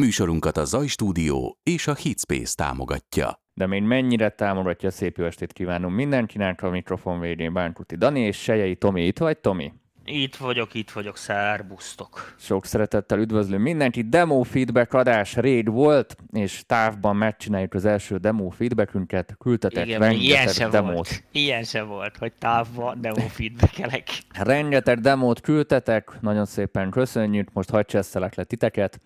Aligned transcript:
Műsorunkat 0.00 0.56
a 0.56 0.64
Zaj 0.64 0.86
Stúdió 0.86 1.58
és 1.62 1.86
a 1.86 1.94
Hitspace 1.94 2.54
támogatja. 2.54 3.40
De 3.54 3.66
még 3.66 3.82
mennyire 3.82 4.28
támogatja 4.28 4.88
a 4.88 4.92
szép 4.92 5.16
jó 5.16 5.24
estét 5.24 5.52
kívánom 5.52 5.92
mindenkinek 5.92 6.62
a 6.62 6.70
mikrofon 6.70 7.20
végén 7.20 7.52
Bánkuti 7.52 7.96
Dani 7.96 8.20
és 8.20 8.36
Sejei 8.36 8.76
Tomi. 8.76 9.06
Itt 9.06 9.18
vagy, 9.18 9.38
Tomi? 9.38 9.72
Itt 10.04 10.36
vagyok, 10.36 10.74
itt 10.74 10.90
vagyok, 10.90 11.16
szerbusztok. 11.16 12.34
Sok 12.38 12.66
szeretettel 12.66 13.18
üdvözlöm 13.18 13.62
mindenkit. 13.62 14.08
Demo 14.08 14.42
feedback 14.42 14.92
adás 14.92 15.34
raid 15.34 15.68
volt, 15.68 16.16
és 16.32 16.62
távban 16.66 17.16
megcsináljuk 17.16 17.74
az 17.74 17.84
első 17.84 18.16
demo 18.16 18.48
feedbackünket. 18.48 19.34
Küldtetek 19.38 19.86
Igen, 19.86 20.00
rengeteg 20.00 20.24
ilyen 20.24 20.48
se 20.48 20.68
demót. 20.68 20.92
volt. 20.92 21.24
Ilyen 21.32 21.64
se 21.64 21.82
volt, 21.82 22.16
hogy 22.16 22.32
távban 22.32 23.00
demo 23.00 23.20
feedbackelek. 23.28 24.08
Rengeteg 24.38 25.00
demót 25.00 25.40
küldtetek, 25.40 26.20
nagyon 26.20 26.46
szépen 26.46 26.90
köszönjük, 26.90 27.52
most 27.52 27.70
hagyj 27.70 27.86
csesszelek 27.86 28.34
le 28.34 28.44
titeket. 28.44 29.00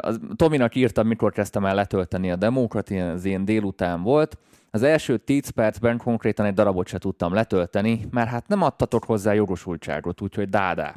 Az, 0.00 0.20
Tominak 0.36 0.74
írtam, 0.74 1.06
mikor 1.06 1.32
kezdtem 1.32 1.64
el 1.64 1.74
letölteni 1.74 2.30
a 2.30 2.36
demókat, 2.36 2.90
az 2.90 3.24
ilyen 3.24 3.44
délután 3.44 4.02
volt. 4.02 4.38
Az 4.70 4.82
első 4.82 5.16
10 5.16 5.48
percben 5.48 5.98
konkrétan 5.98 6.46
egy 6.46 6.54
darabot 6.54 6.86
se 6.86 6.98
tudtam 6.98 7.32
letölteni, 7.32 8.00
mert 8.10 8.28
hát 8.28 8.48
nem 8.48 8.62
adtatok 8.62 9.04
hozzá 9.04 9.32
jogosultságot, 9.32 10.20
úgyhogy 10.20 10.48
dádá. 10.48 10.94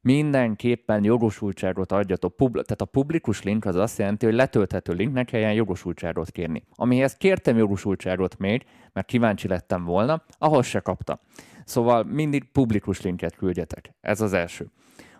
Mindenképpen 0.00 1.04
jogosultságot 1.04 1.92
adjatok. 1.92 2.36
Pub- 2.36 2.52
tehát 2.52 2.80
a 2.80 2.84
publikus 2.84 3.42
link 3.42 3.64
az 3.64 3.76
azt 3.76 3.98
jelenti, 3.98 4.26
hogy 4.26 4.34
letölthető 4.34 4.92
linknek 4.92 5.26
kelljen 5.26 5.52
jogosultságot 5.52 6.30
kérni. 6.30 6.64
Amihez 6.74 7.16
kértem 7.16 7.56
jogosultságot 7.56 8.38
még, 8.38 8.64
mert 8.92 9.06
kíváncsi 9.06 9.48
lettem 9.48 9.84
volna, 9.84 10.22
ahhoz 10.38 10.66
se 10.66 10.80
kaptam. 10.80 11.18
Szóval 11.64 12.04
mindig 12.04 12.44
publikus 12.52 13.00
linket 13.00 13.36
küldjetek. 13.36 13.94
Ez 14.00 14.20
az 14.20 14.32
első. 14.32 14.70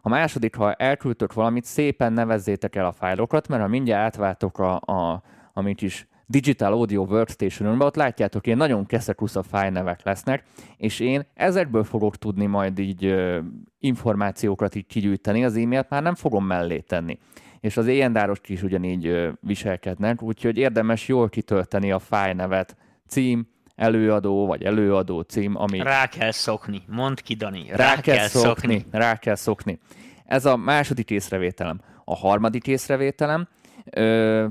A 0.05 0.09
második, 0.09 0.55
ha 0.55 0.73
elküldtök 0.73 1.33
valamit, 1.33 1.65
szépen 1.65 2.12
nevezzétek 2.12 2.77
el 2.77 2.87
a 2.87 2.93
fájlokat, 2.93 3.48
mert 3.48 3.62
ha 3.62 3.69
mindjárt 3.69 4.05
átváltok 4.05 4.59
a, 4.59 4.74
a 4.74 5.23
amit 5.52 5.83
is 5.83 6.06
Digital 6.27 6.73
Audio 6.73 7.04
workstation 7.04 7.80
ott 7.80 7.96
látjátok, 7.96 8.46
ilyen 8.46 8.59
nagyon 8.59 8.87
keszekusza 8.87 9.43
fájlnevek 9.43 10.02
lesznek, 10.04 10.45
és 10.76 11.01
én 11.01 11.26
ezekből 11.35 11.85
fogok 11.85 12.16
tudni 12.16 12.46
majd 12.46 12.79
így 12.79 13.04
ö, 13.04 13.41
információkat 13.79 14.74
így 14.74 14.87
kigyűjteni, 14.87 15.45
az 15.45 15.57
e-mailt 15.57 15.88
már 15.88 16.02
nem 16.02 16.15
fogom 16.15 16.46
mellé 16.46 16.80
tenni. 16.80 17.19
És 17.60 17.76
az 17.76 17.87
éjjendárosok 17.87 18.48
is 18.48 18.63
ugyanígy 18.63 19.07
ö, 19.07 19.30
viselkednek, 19.41 20.23
úgyhogy 20.23 20.57
érdemes 20.57 21.09
jól 21.09 21.29
kitölteni 21.29 21.93
a 21.93 21.98
fájlnevet, 21.98 22.76
cím, 23.07 23.46
előadó, 23.74 24.46
vagy 24.46 24.62
előadó 24.62 25.20
cím, 25.20 25.56
ami 25.56 25.78
Rá 25.78 26.06
kell 26.06 26.30
szokni. 26.30 26.82
Mondd 26.87 27.16
ki, 27.23 27.34
Dani. 27.34 27.66
Rá, 27.68 27.95
rá 27.95 28.01
kell 28.01 28.26
szokni, 28.26 28.84
rá 28.90 29.16
kell 29.16 29.34
szokni. 29.34 29.79
Ez 30.24 30.45
a 30.45 30.56
második 30.56 31.10
észrevételem. 31.10 31.80
A 32.04 32.16
harmadik 32.16 32.66
észrevételem, 32.66 33.48
ö, 33.90 34.46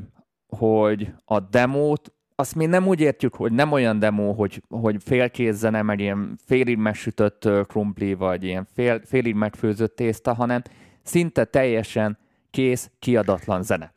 hogy 0.48 1.14
a 1.26 1.40
demót, 1.40 2.14
azt 2.36 2.56
mi 2.56 2.66
nem 2.66 2.88
úgy 2.88 3.00
értjük, 3.00 3.36
hogy 3.36 3.52
nem 3.52 3.72
olyan 3.72 4.00
demo, 4.00 4.32
hogy, 4.34 4.62
hogy 4.70 4.96
félkész 5.00 5.56
zene, 5.56 5.82
meg 5.82 6.00
ilyen 6.00 6.40
félig 6.46 6.78
megsütött 6.78 7.50
krumpli, 7.68 8.14
vagy 8.14 8.44
ilyen 8.44 8.68
fél, 8.74 9.02
félig 9.06 9.36
megfőzött 9.36 9.96
tészta, 9.96 10.34
hanem 10.34 10.62
szinte 11.04 11.46
teljesen 11.46 12.18
kész, 12.52 12.92
kiadatlan 13.00 13.64
zene. 13.64 13.94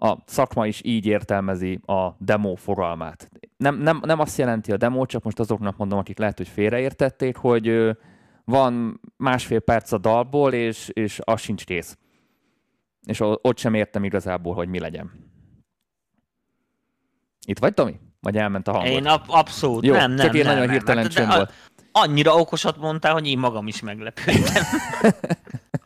A 0.00 0.16
szakma 0.26 0.66
is 0.66 0.80
így 0.84 1.06
értelmezi 1.06 1.80
a 1.86 2.08
demo 2.18 2.54
fogalmát. 2.54 3.28
Nem, 3.56 3.78
nem, 3.78 4.00
nem 4.04 4.20
azt 4.20 4.38
jelenti 4.38 4.72
a 4.72 4.76
demo, 4.76 5.06
csak 5.06 5.22
most 5.22 5.38
azoknak 5.38 5.76
mondom, 5.76 5.98
akik 5.98 6.18
lehet, 6.18 6.36
hogy 6.36 6.48
félreértették, 6.48 7.36
hogy 7.36 7.96
van 8.44 9.00
másfél 9.16 9.60
perc 9.60 9.92
a 9.92 9.98
dalból, 9.98 10.52
és, 10.52 10.88
és 10.88 11.20
az 11.24 11.40
sincs 11.40 11.64
kész. 11.64 11.96
És 13.06 13.20
ott 13.20 13.58
sem 13.58 13.74
értem 13.74 14.04
igazából, 14.04 14.54
hogy 14.54 14.68
mi 14.68 14.78
legyen. 14.78 15.10
Itt 17.46 17.58
vagy, 17.58 17.74
Tomi? 17.74 18.00
Vagy 18.20 18.36
elment 18.36 18.68
a 18.68 18.72
hangod? 18.72 18.90
Én 18.90 19.06
ab- 19.06 19.28
abszolút 19.28 19.84
Jó, 19.84 19.94
nem, 19.94 20.10
nem, 20.12 20.26
csak 20.26 20.34
én 20.34 20.42
nem, 20.44 20.50
nagyon 20.52 20.66
nem. 20.66 20.74
hirtelen 20.76 21.02
Hát, 21.02 21.12
de 21.12 21.18
csönd 21.20 21.32
a- 21.32 21.34
volt. 21.36 21.52
Annyira 21.92 22.34
okosat 22.34 22.76
mondtál, 22.76 23.12
hogy 23.12 23.26
én 23.26 23.38
magam 23.38 23.66
is 23.66 23.80
meglepődtem. 23.80 24.62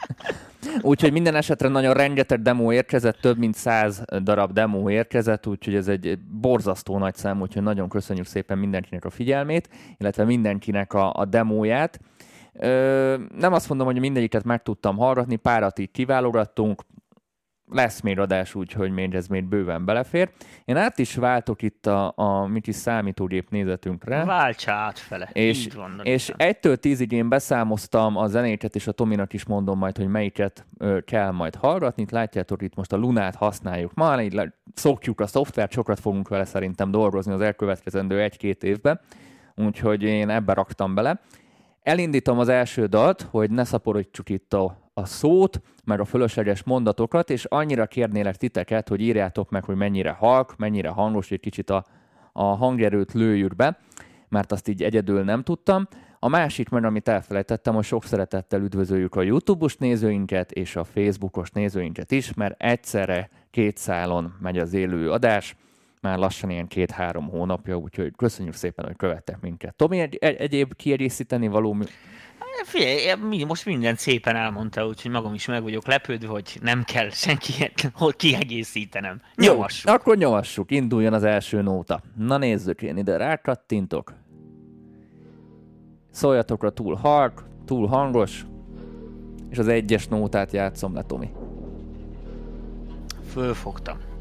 Úgyhogy 0.81 1.13
minden 1.13 1.35
esetre 1.35 1.69
nagyon 1.69 1.95
rengeteg 1.95 2.43
demo 2.43 2.73
érkezett, 2.73 3.21
több 3.21 3.39
mint 3.39 3.55
száz 3.55 4.03
darab 4.23 4.53
demo 4.53 4.91
érkezett, 4.91 5.47
úgyhogy 5.47 5.75
ez 5.75 5.89
egy 5.89 6.19
borzasztó 6.19 6.99
nagy 6.99 7.15
szám, 7.15 7.41
úgyhogy 7.41 7.63
nagyon 7.63 7.89
köszönjük 7.89 8.27
szépen 8.27 8.59
mindenkinek 8.59 9.05
a 9.05 9.11
figyelmét, 9.11 9.69
illetve 9.97 10.25
mindenkinek 10.25 10.93
a, 10.93 11.13
a 11.15 11.25
demóját. 11.25 12.01
Ö, 12.53 13.17
nem 13.39 13.53
azt 13.53 13.69
mondom, 13.69 13.87
hogy 13.87 13.99
mindegyiket 13.99 14.45
meg 14.45 14.63
tudtam 14.63 14.97
hallgatni, 14.97 15.37
párat 15.37 15.79
így 15.79 15.91
kiválogattunk, 15.91 16.83
lesz 17.73 18.01
még 18.01 18.19
adás, 18.19 18.55
úgyhogy 18.55 18.91
még 18.91 19.15
ez 19.15 19.27
még 19.27 19.45
bőven 19.45 19.85
belefér. 19.85 20.31
Én 20.65 20.77
át 20.77 20.99
is 20.99 21.15
váltok 21.15 21.63
itt 21.63 21.87
a, 21.87 22.13
a 22.17 22.47
mit 22.47 22.67
is 22.67 22.75
számítógép 22.75 23.51
nézetünkre. 23.51 24.25
Váltsa 24.25 24.73
átfele. 24.73 25.29
És, 25.33 25.65
Így 25.65 25.75
van, 25.75 26.01
és 26.03 26.33
egytől 26.37 26.77
tízig 26.77 27.13
én 27.13 27.29
beszámoztam 27.29 28.17
a 28.17 28.27
zenéket, 28.27 28.75
és 28.75 28.87
a 28.87 28.93
Tominak 28.93 29.33
is 29.33 29.45
mondom 29.45 29.79
majd, 29.79 29.97
hogy 29.97 30.09
melyiket 30.09 30.67
ö, 30.79 31.01
kell 31.01 31.31
majd 31.31 31.55
hallgatni. 31.55 32.03
Itt 32.03 32.11
látjátok, 32.11 32.63
itt 32.63 32.75
most 32.75 32.93
a 32.93 32.97
Lunát 32.97 33.35
használjuk. 33.35 33.95
Ma 33.95 34.23
így 34.23 34.33
le- 34.33 34.53
szokjuk 34.75 35.21
a 35.21 35.27
szoftvert, 35.27 35.73
sokat 35.73 36.01
fogunk 36.01 36.29
vele 36.29 36.45
szerintem 36.45 36.91
dolgozni 36.91 37.33
az 37.33 37.41
elkövetkezendő 37.41 38.21
egy-két 38.21 38.65
évben, 38.65 39.01
úgyhogy 39.55 40.03
én 40.03 40.29
ebbe 40.29 40.53
raktam 40.53 40.95
bele. 40.95 41.21
Elindítom 41.83 42.39
az 42.39 42.49
első 42.49 42.87
dalt, 42.87 43.27
hogy 43.31 43.51
ne 43.51 43.65
szaporítsuk 43.65 44.29
itt 44.29 44.53
a, 44.55 44.77
a 44.95 45.05
szót, 45.05 45.61
meg 45.85 46.01
a 46.01 46.05
fölösleges 46.05 46.63
mondatokat, 46.63 47.31
és 47.31 47.45
annyira 47.45 47.87
kérnélek 47.87 48.37
titeket, 48.37 48.89
hogy 48.89 49.01
írjátok 49.01 49.51
meg, 49.51 49.65
hogy 49.65 49.77
mennyire 49.77 50.11
halk, 50.11 50.57
mennyire 50.57 50.89
hangos, 50.89 51.29
hogy 51.29 51.41
kicsit 51.41 51.71
a, 51.71 51.85
a 52.33 52.43
hangerőt 52.43 53.13
lőjük 53.13 53.57
be, 53.57 53.79
mert 54.29 54.53
azt 54.53 54.69
így 54.69 54.83
egyedül 54.83 55.23
nem 55.23 55.43
tudtam. 55.43 55.89
A 56.19 56.29
másik 56.29 56.69
meg, 56.69 56.85
amit 56.85 57.09
elfelejtettem, 57.09 57.75
hogy 57.75 57.85
sok 57.85 58.05
szeretettel 58.05 58.61
üdvözöljük 58.61 59.15
a 59.15 59.23
YouTube-os 59.23 59.77
nézőinket 59.77 60.53
és 60.53 60.77
a 60.77 60.85
Facebookos 60.85 61.51
nézőinket 61.51 62.11
is, 62.11 62.35
mert 62.35 62.63
egyszerre 62.63 63.29
két 63.51 63.77
szálon 63.77 64.35
megy 64.41 64.59
az 64.59 64.73
élő 64.73 65.11
adás, 65.11 65.57
már 66.03 66.19
lassan 66.19 66.51
ilyen 66.51 66.67
két-három 66.67 67.29
hónapja, 67.29 67.77
úgyhogy 67.77 68.13
köszönjük 68.17 68.55
szépen, 68.55 68.85
hogy 68.85 68.97
követtek 68.97 69.41
minket. 69.41 69.75
Tomi, 69.75 70.01
egy, 70.01 70.17
egy, 70.21 70.37
egyéb 70.37 70.77
kiegészíteni 70.77 71.49
való 71.49 71.73
mű- 71.73 71.91
Figyelj, 72.65 73.45
most 73.45 73.65
mindent 73.65 73.99
szépen 73.99 74.37
elmondta, 74.37 74.87
úgyhogy 74.87 75.11
magam 75.11 75.35
is 75.35 75.47
meg 75.47 75.63
vagyok 75.63 75.87
lepődve, 75.87 76.29
hogy 76.29 76.59
nem 76.63 76.85
kell 76.85 77.11
senkiet 77.11 77.91
hol 77.95 78.13
kiegészítenem. 78.13 79.21
Nyomassuk. 79.35 79.89
Jó, 79.89 79.95
akkor 79.95 80.17
nyomassuk, 80.17 80.71
induljon 80.71 81.13
az 81.13 81.25
első 81.25 81.63
nóta. 81.63 82.01
Na 82.17 82.37
nézzük, 82.37 82.83
én 82.83 82.97
ide 82.97 83.17
rákattintok. 83.17 84.15
Szóljatok 86.11 86.63
a 86.63 86.71
túl 86.71 86.95
halk, 86.95 87.45
túl 87.65 87.87
hangos, 87.87 88.45
és 89.51 89.59
az 89.59 89.69
egyes 89.69 90.09
nótát 90.09 90.53
játszom 90.53 90.95
le, 90.95 91.03
Tomi. 91.03 91.31
Fölfogtam. 93.31 94.12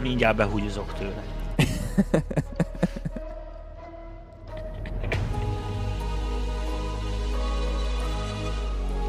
Mindjárt 0.00 0.36
behúgyozok 0.36 0.94
tőle. 0.98 1.22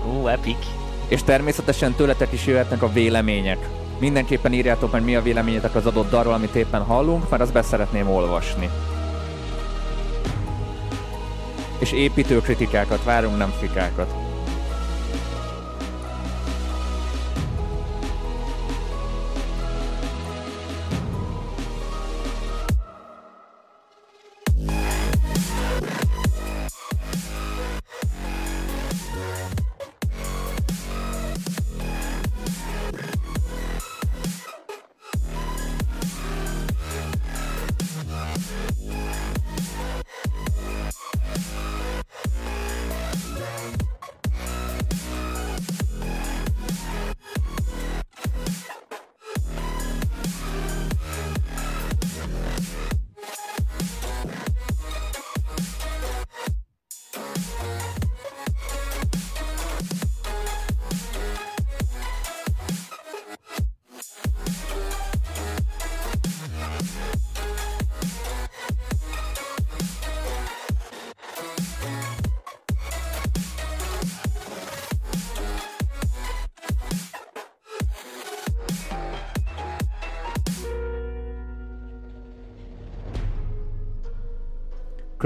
Ó, 0.08 0.28
epic. 0.28 0.66
És 1.08 1.24
természetesen 1.24 1.94
tőletek 1.94 2.32
is 2.32 2.46
jöhetnek 2.46 2.82
a 2.82 2.92
vélemények. 2.92 3.68
Mindenképpen 4.00 4.54
írjátok 4.54 4.92
meg, 4.92 5.04
mi 5.04 5.16
a 5.16 5.22
véleményetek 5.22 5.76
az 5.76 5.86
adott 5.86 6.10
dalról, 6.10 6.34
amit 6.34 6.56
éppen 6.56 6.82
hallunk, 6.84 7.30
mert 7.30 7.42
azt 7.42 7.54
be 7.54 7.62
szeretném 7.62 8.10
olvasni. 8.10 8.70
És 11.80 11.92
építő 11.92 12.42
kritikákat 12.42 13.04
várunk, 13.04 13.38
nem 13.38 13.54
fikákat. 13.60 14.29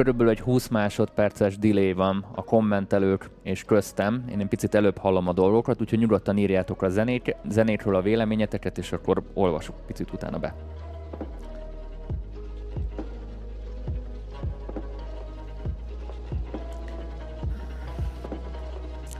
Körülbelül 0.03 0.33
egy 0.33 0.39
20 0.39 0.67
másodperces 0.67 1.57
delay 1.57 1.93
van 1.93 2.25
a 2.35 2.43
kommentelők 2.43 3.29
és 3.43 3.63
köztem. 3.63 4.25
Én 4.31 4.39
egy 4.39 4.47
picit 4.47 4.75
előbb 4.75 4.97
hallom 4.97 5.27
a 5.27 5.33
dolgokat, 5.33 5.81
úgyhogy 5.81 5.99
nyugodtan 5.99 6.37
írjátok 6.37 6.81
a 6.81 6.89
zenét, 6.89 7.35
zenétről 7.49 7.95
a 7.95 8.01
véleményeteket, 8.01 8.77
és 8.77 8.91
akkor 8.91 9.23
olvasok 9.33 9.75
picit 9.87 10.11
utána 10.13 10.39
be. 10.39 10.55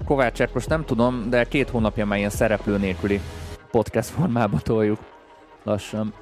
Kovácsák, 0.06 0.53
most 0.53 0.69
nem 0.69 0.86
tudom, 0.86 1.29
de 1.29 1.44
két 1.44 1.69
hónapja 1.69 2.06
már 2.06 2.18
ilyen 2.18 2.29
szereplő 2.29 2.77
nélküli 2.77 3.19
podcast 3.71 4.09
formába 4.09 4.59
toljuk 4.59 5.00
lassan. 5.63 6.13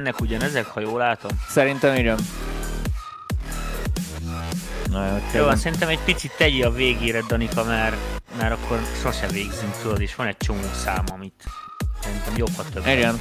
Lemennek 0.00 0.20
ugyanezek, 0.20 0.66
ha 0.66 0.80
jól 0.80 0.98
látom. 0.98 1.30
Szerintem 1.48 1.94
igen. 1.96 2.18
Na, 4.90 5.06
jó, 5.06 5.12
Jó, 5.12 5.20
kérlek. 5.32 5.52
azt 5.52 5.62
szerintem 5.62 5.88
egy 5.88 5.98
picit 6.04 6.32
tegyél 6.36 6.66
a 6.66 6.70
végére, 6.70 7.20
Danika, 7.28 7.64
mert, 7.64 7.96
mert 8.38 8.52
akkor 8.52 8.80
sose 9.02 9.26
végzünk, 9.26 9.76
tudod, 9.82 10.00
és 10.00 10.14
van 10.14 10.26
egy 10.26 10.36
csomó 10.36 10.60
szám, 10.84 11.04
amit 11.12 11.44
szerintem 12.02 12.36
jobb, 12.36 12.54
ha 12.56 12.62
több. 12.72 12.86
Igen. 12.86 13.20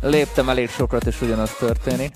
Léptem 0.00 0.48
elég 0.48 0.70
sokat, 0.70 1.06
és 1.06 1.20
ugyanaz 1.20 1.50
történik. 1.58 2.14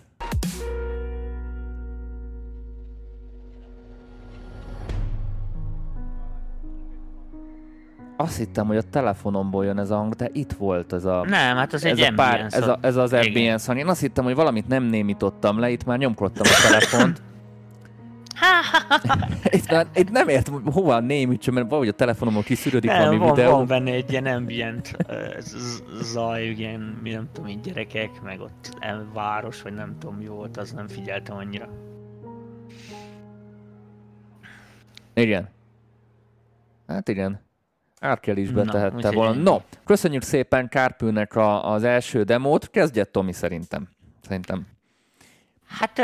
Azt 8.22 8.36
hittem, 8.36 8.66
hogy 8.66 8.76
a 8.76 8.82
telefonomból 8.82 9.64
jön 9.64 9.78
ez 9.78 9.90
a 9.90 9.96
hang, 9.96 10.14
de 10.14 10.28
itt 10.32 10.52
volt 10.52 10.92
ez 10.92 11.04
a... 11.04 11.24
Nem, 11.28 11.56
hát 11.56 11.72
az 11.72 11.84
ez, 11.84 11.98
egy 11.98 12.12
a 12.12 12.12
pár, 12.14 12.46
ez, 12.50 12.68
a, 12.68 12.78
ez 12.80 12.96
az 12.96 13.12
ambience 13.12 13.66
hang. 13.66 13.78
Én 13.78 13.86
azt 13.86 14.00
hittem, 14.00 14.24
hogy 14.24 14.34
valamit 14.34 14.68
nem 14.68 14.82
némítottam 14.82 15.58
le, 15.58 15.70
itt 15.70 15.84
már 15.84 15.98
nyomkodtam 15.98 16.46
a 16.46 16.68
telefont. 16.68 17.22
itt, 19.56 19.70
már, 19.70 19.86
itt 19.94 20.10
nem 20.10 20.28
értem, 20.28 20.54
hogy 20.54 20.72
hova 20.72 21.00
némítsam, 21.00 21.54
mert 21.54 21.66
valahogy 21.66 21.88
a 21.88 21.92
telefonomon 21.92 22.42
kiszűrődik 22.42 22.90
Nem, 22.90 22.98
valami 22.98 23.18
van, 23.18 23.34
videó. 23.34 23.50
van 23.50 23.66
benne 23.66 23.90
egy 23.90 24.10
ilyen 24.10 24.26
ambient 24.26 24.96
zaj, 26.00 26.44
ilyen, 26.44 26.98
mi 27.02 27.10
nem 27.10 27.28
tudom, 27.32 27.50
így 27.50 27.60
gyerekek, 27.60 28.22
meg 28.22 28.40
ott 28.40 28.76
város, 29.12 29.62
vagy 29.62 29.74
nem 29.74 29.96
tudom 29.98 30.16
mi 30.16 30.26
volt, 30.26 30.56
az 30.56 30.72
nem 30.72 30.88
figyeltem 30.88 31.36
annyira. 31.36 31.68
Igen. 35.14 35.48
Hát 36.86 37.08
igen. 37.08 37.40
Árkel 38.02 38.36
is 38.36 38.48
Na, 38.48 38.54
betehette 38.54 38.96
úgyhogy 38.96 39.14
volna. 39.14 39.42
No, 39.42 39.60
köszönjük 39.84 40.22
szépen 40.22 40.68
Kárpőnek 40.68 41.36
a, 41.36 41.72
az 41.72 41.84
első 41.84 42.22
demót. 42.22 42.70
Kezdje 42.70 43.04
Tomi 43.04 43.32
szerintem. 43.32 43.88
Szerintem. 44.22 44.66
Hát 45.66 45.98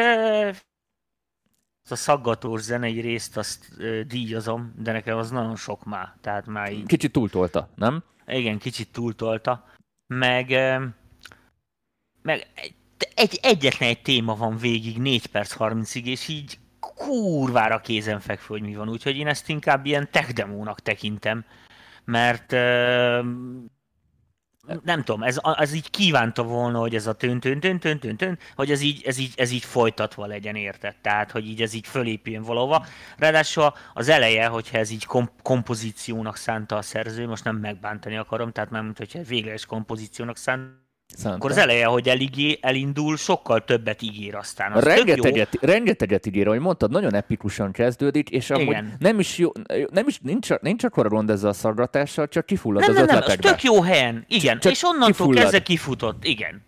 az 1.84 1.92
a 1.92 1.96
szaggatós 1.96 2.60
zenei 2.60 3.00
részt 3.00 3.36
azt 3.36 3.66
díjazom, 4.06 4.74
de 4.78 4.92
nekem 4.92 5.18
az 5.18 5.30
nagyon 5.30 5.56
sok 5.56 5.84
már, 5.84 6.14
tehát 6.20 6.46
már 6.46 6.72
így 6.72 6.86
Kicsit 6.86 7.12
túltolta, 7.12 7.68
nem? 7.74 8.02
igen, 8.26 8.58
kicsit 8.58 8.92
túltolta, 8.92 9.64
meg, 10.06 10.48
meg 12.22 12.46
egy, 13.14 13.38
egyetlen 13.42 13.88
egy 13.88 14.02
téma 14.02 14.34
van 14.34 14.56
végig 14.56 14.98
4 14.98 15.26
perc 15.26 15.54
30-ig, 15.58 16.04
és 16.04 16.28
így 16.28 16.58
kurvára 16.80 17.80
kézenfekvő, 17.80 18.46
hogy 18.58 18.62
mi 18.62 18.74
van, 18.74 18.88
úgyhogy 18.88 19.16
én 19.16 19.26
ezt 19.26 19.48
inkább 19.48 19.86
ilyen 19.86 20.08
tech 20.10 20.32
demónak 20.32 20.80
tekintem, 20.80 21.44
mert 22.08 22.52
nem 24.82 25.02
tudom, 25.05 25.22
ez, 25.22 25.40
ez 25.56 25.72
így 25.72 25.90
kívánta 25.90 26.43
volna, 26.43 26.78
hogy 26.78 26.94
ez 26.94 27.06
a 27.06 27.12
tön 27.12 27.40
tön 27.40 27.60
tön 27.60 27.78
tön 27.78 27.99
tön, 27.99 28.16
tön 28.16 28.38
hogy 28.55 28.70
ez 28.70 28.81
így, 28.81 29.02
ez, 29.06 29.19
így, 29.19 29.32
ez 29.37 29.50
így 29.50 29.64
folytatva 29.64 30.26
legyen, 30.26 30.56
érted? 30.56 30.96
Tehát, 31.02 31.31
hogy 31.31 31.46
így 31.46 31.62
ez 31.62 31.72
így 31.72 31.87
fölépüljön 31.87 32.43
valahova. 32.43 32.87
Ráadásul 33.16 33.72
az 33.94 34.08
eleje, 34.08 34.46
hogyha 34.46 34.78
ez 34.78 34.90
így 34.90 35.05
kom- 35.05 35.43
kompozíciónak 35.43 36.37
szánta 36.37 36.76
a 36.76 36.82
szerző, 36.82 37.26
most 37.26 37.44
nem 37.44 37.56
megbántani 37.56 38.16
akarom, 38.16 38.52
tehát 38.52 38.70
már 38.70 38.82
mint 38.82 38.99
hogyha 38.99 39.22
végleges 39.22 39.66
kompozíciónak 39.66 40.37
szánt, 40.37 40.88
Szánta. 41.14 41.37
akkor 41.37 41.50
az 41.50 41.56
eleje, 41.56 41.87
hogy 41.87 42.08
eligé, 42.08 42.58
elindul, 42.60 43.16
sokkal 43.16 43.64
többet 43.64 44.02
ígér 44.02 44.34
aztán. 44.34 44.72
Az 44.72 44.82
tök 44.82 44.96
jó. 44.96 45.05
Rengeteget, 45.05 45.55
rengeteget 45.60 46.26
ígér, 46.26 46.46
ahogy 46.46 46.60
mondtad, 46.60 46.90
nagyon 46.90 47.14
epikusan 47.14 47.72
kezdődik, 47.72 48.31
és 48.31 48.50
amúgy 48.50 48.66
Igen. 48.66 48.96
nem 48.99 49.19
is 49.19 49.38
jó, 49.38 49.50
nem 49.93 50.08
is, 50.08 50.19
nincs, 50.22 50.49
nincs 50.60 50.84
akkora 50.84 51.08
rond 51.08 51.31
ezzel 51.31 51.50
a 51.50 51.52
szaggatással, 51.52 52.28
csak 52.28 52.47
kifullad 52.47 52.80
Nem, 52.80 52.90
az 52.90 52.97
nem, 52.97 53.04
nem, 53.06 53.16
az 53.16 53.23
ötletekbe. 53.23 53.50
tök 53.50 53.62
jó 53.62 53.82
helyen. 53.82 54.25
Igen, 54.28 54.59
Csak 54.61 54.73
és 54.73 54.82
onnantól 54.82 55.09
kifullad. 55.11 55.40
kezdve 55.42 55.62
kifutott, 55.62 56.25
igen. 56.25 56.62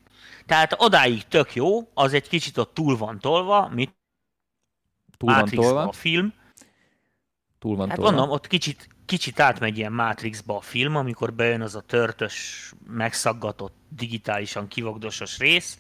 Tehát 0.47 0.75
odáig 0.79 1.23
tök 1.29 1.55
jó, 1.55 1.89
az 1.95 2.13
egy 2.15 2.29
kicsit 2.29 2.59
ott 2.59 2.75
túl 2.75 2.97
van 2.97 3.19
tolva, 3.19 3.71
mit 3.75 3.95
Túl 5.17 5.31
van 5.33 5.39
Matrixba 5.41 5.67
tolva. 5.69 5.83
a 5.89 5.93
film. 5.93 6.33
Túl 7.59 7.77
van 7.77 7.89
Hát 7.89 7.97
tolva. 7.97 8.11
mondom, 8.13 8.31
ott 8.31 8.47
kicsit, 8.47 8.89
kicsit 9.11 9.41
átmegy 9.41 9.79
ilyen 9.79 9.93
Matrixba 9.93 10.57
a 10.57 10.61
film, 10.61 10.97
amikor 10.97 11.33
bejön 11.33 11.61
az 11.61 11.75
a 11.75 11.81
törtös, 11.81 12.73
megszaggatott, 12.87 13.75
digitálisan 13.89 14.69
kivogdosos 14.69 15.39
rész. 15.39 15.79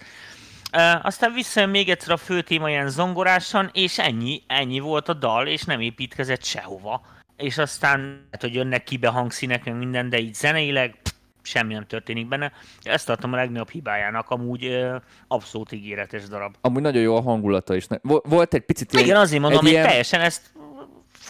Uh, 0.72 1.06
aztán 1.06 1.32
visszajön 1.32 1.68
még 1.68 1.88
egyszer 1.88 2.12
a 2.12 2.16
fő 2.16 2.42
téma 2.42 2.68
ilyen 2.68 2.88
zongorásan, 2.88 3.70
és 3.72 3.99
ennyi, 3.99 4.42
ennyi 4.46 4.78
volt 4.78 5.08
a 5.08 5.14
dal, 5.14 5.46
és 5.46 5.62
nem 5.64 5.80
építkezett 5.80 6.44
sehova. 6.44 7.02
És 7.37 7.58
aztán, 7.58 8.28
hát, 8.30 8.40
hogy 8.40 8.54
jönnek 8.54 8.84
kibe 8.84 9.08
hangszínek, 9.08 9.64
meg 9.64 9.76
minden, 9.76 10.08
de 10.08 10.18
így 10.18 10.34
zeneileg 10.34 10.96
pff, 11.02 11.12
semmi 11.42 11.72
nem 11.72 11.87
történik 11.87 12.28
benne. 12.28 12.52
Ezt 12.82 13.06
tartom 13.06 13.32
a 13.32 13.37
legnagyobb 13.37 13.70
hibájának, 13.70 14.30
amúgy 14.30 14.64
uh, 14.64 14.94
abszolút 15.28 15.72
ígéretes 15.72 16.28
darab. 16.28 16.54
Amúgy 16.60 16.82
nagyon 16.82 17.02
jó 17.02 17.16
a 17.16 17.20
hangulata 17.20 17.75
is. 17.75 17.87
Volt 18.02 18.54
egy 18.54 18.64
picit 18.64 18.92
ilyen, 18.92 19.04
Igen, 19.04 19.16
azért 19.16 19.40
mondom, 19.40 19.60
hogy 19.60 19.70
ilyen- 19.70 19.87
teljesen 19.87 20.20
ezt 20.20 20.52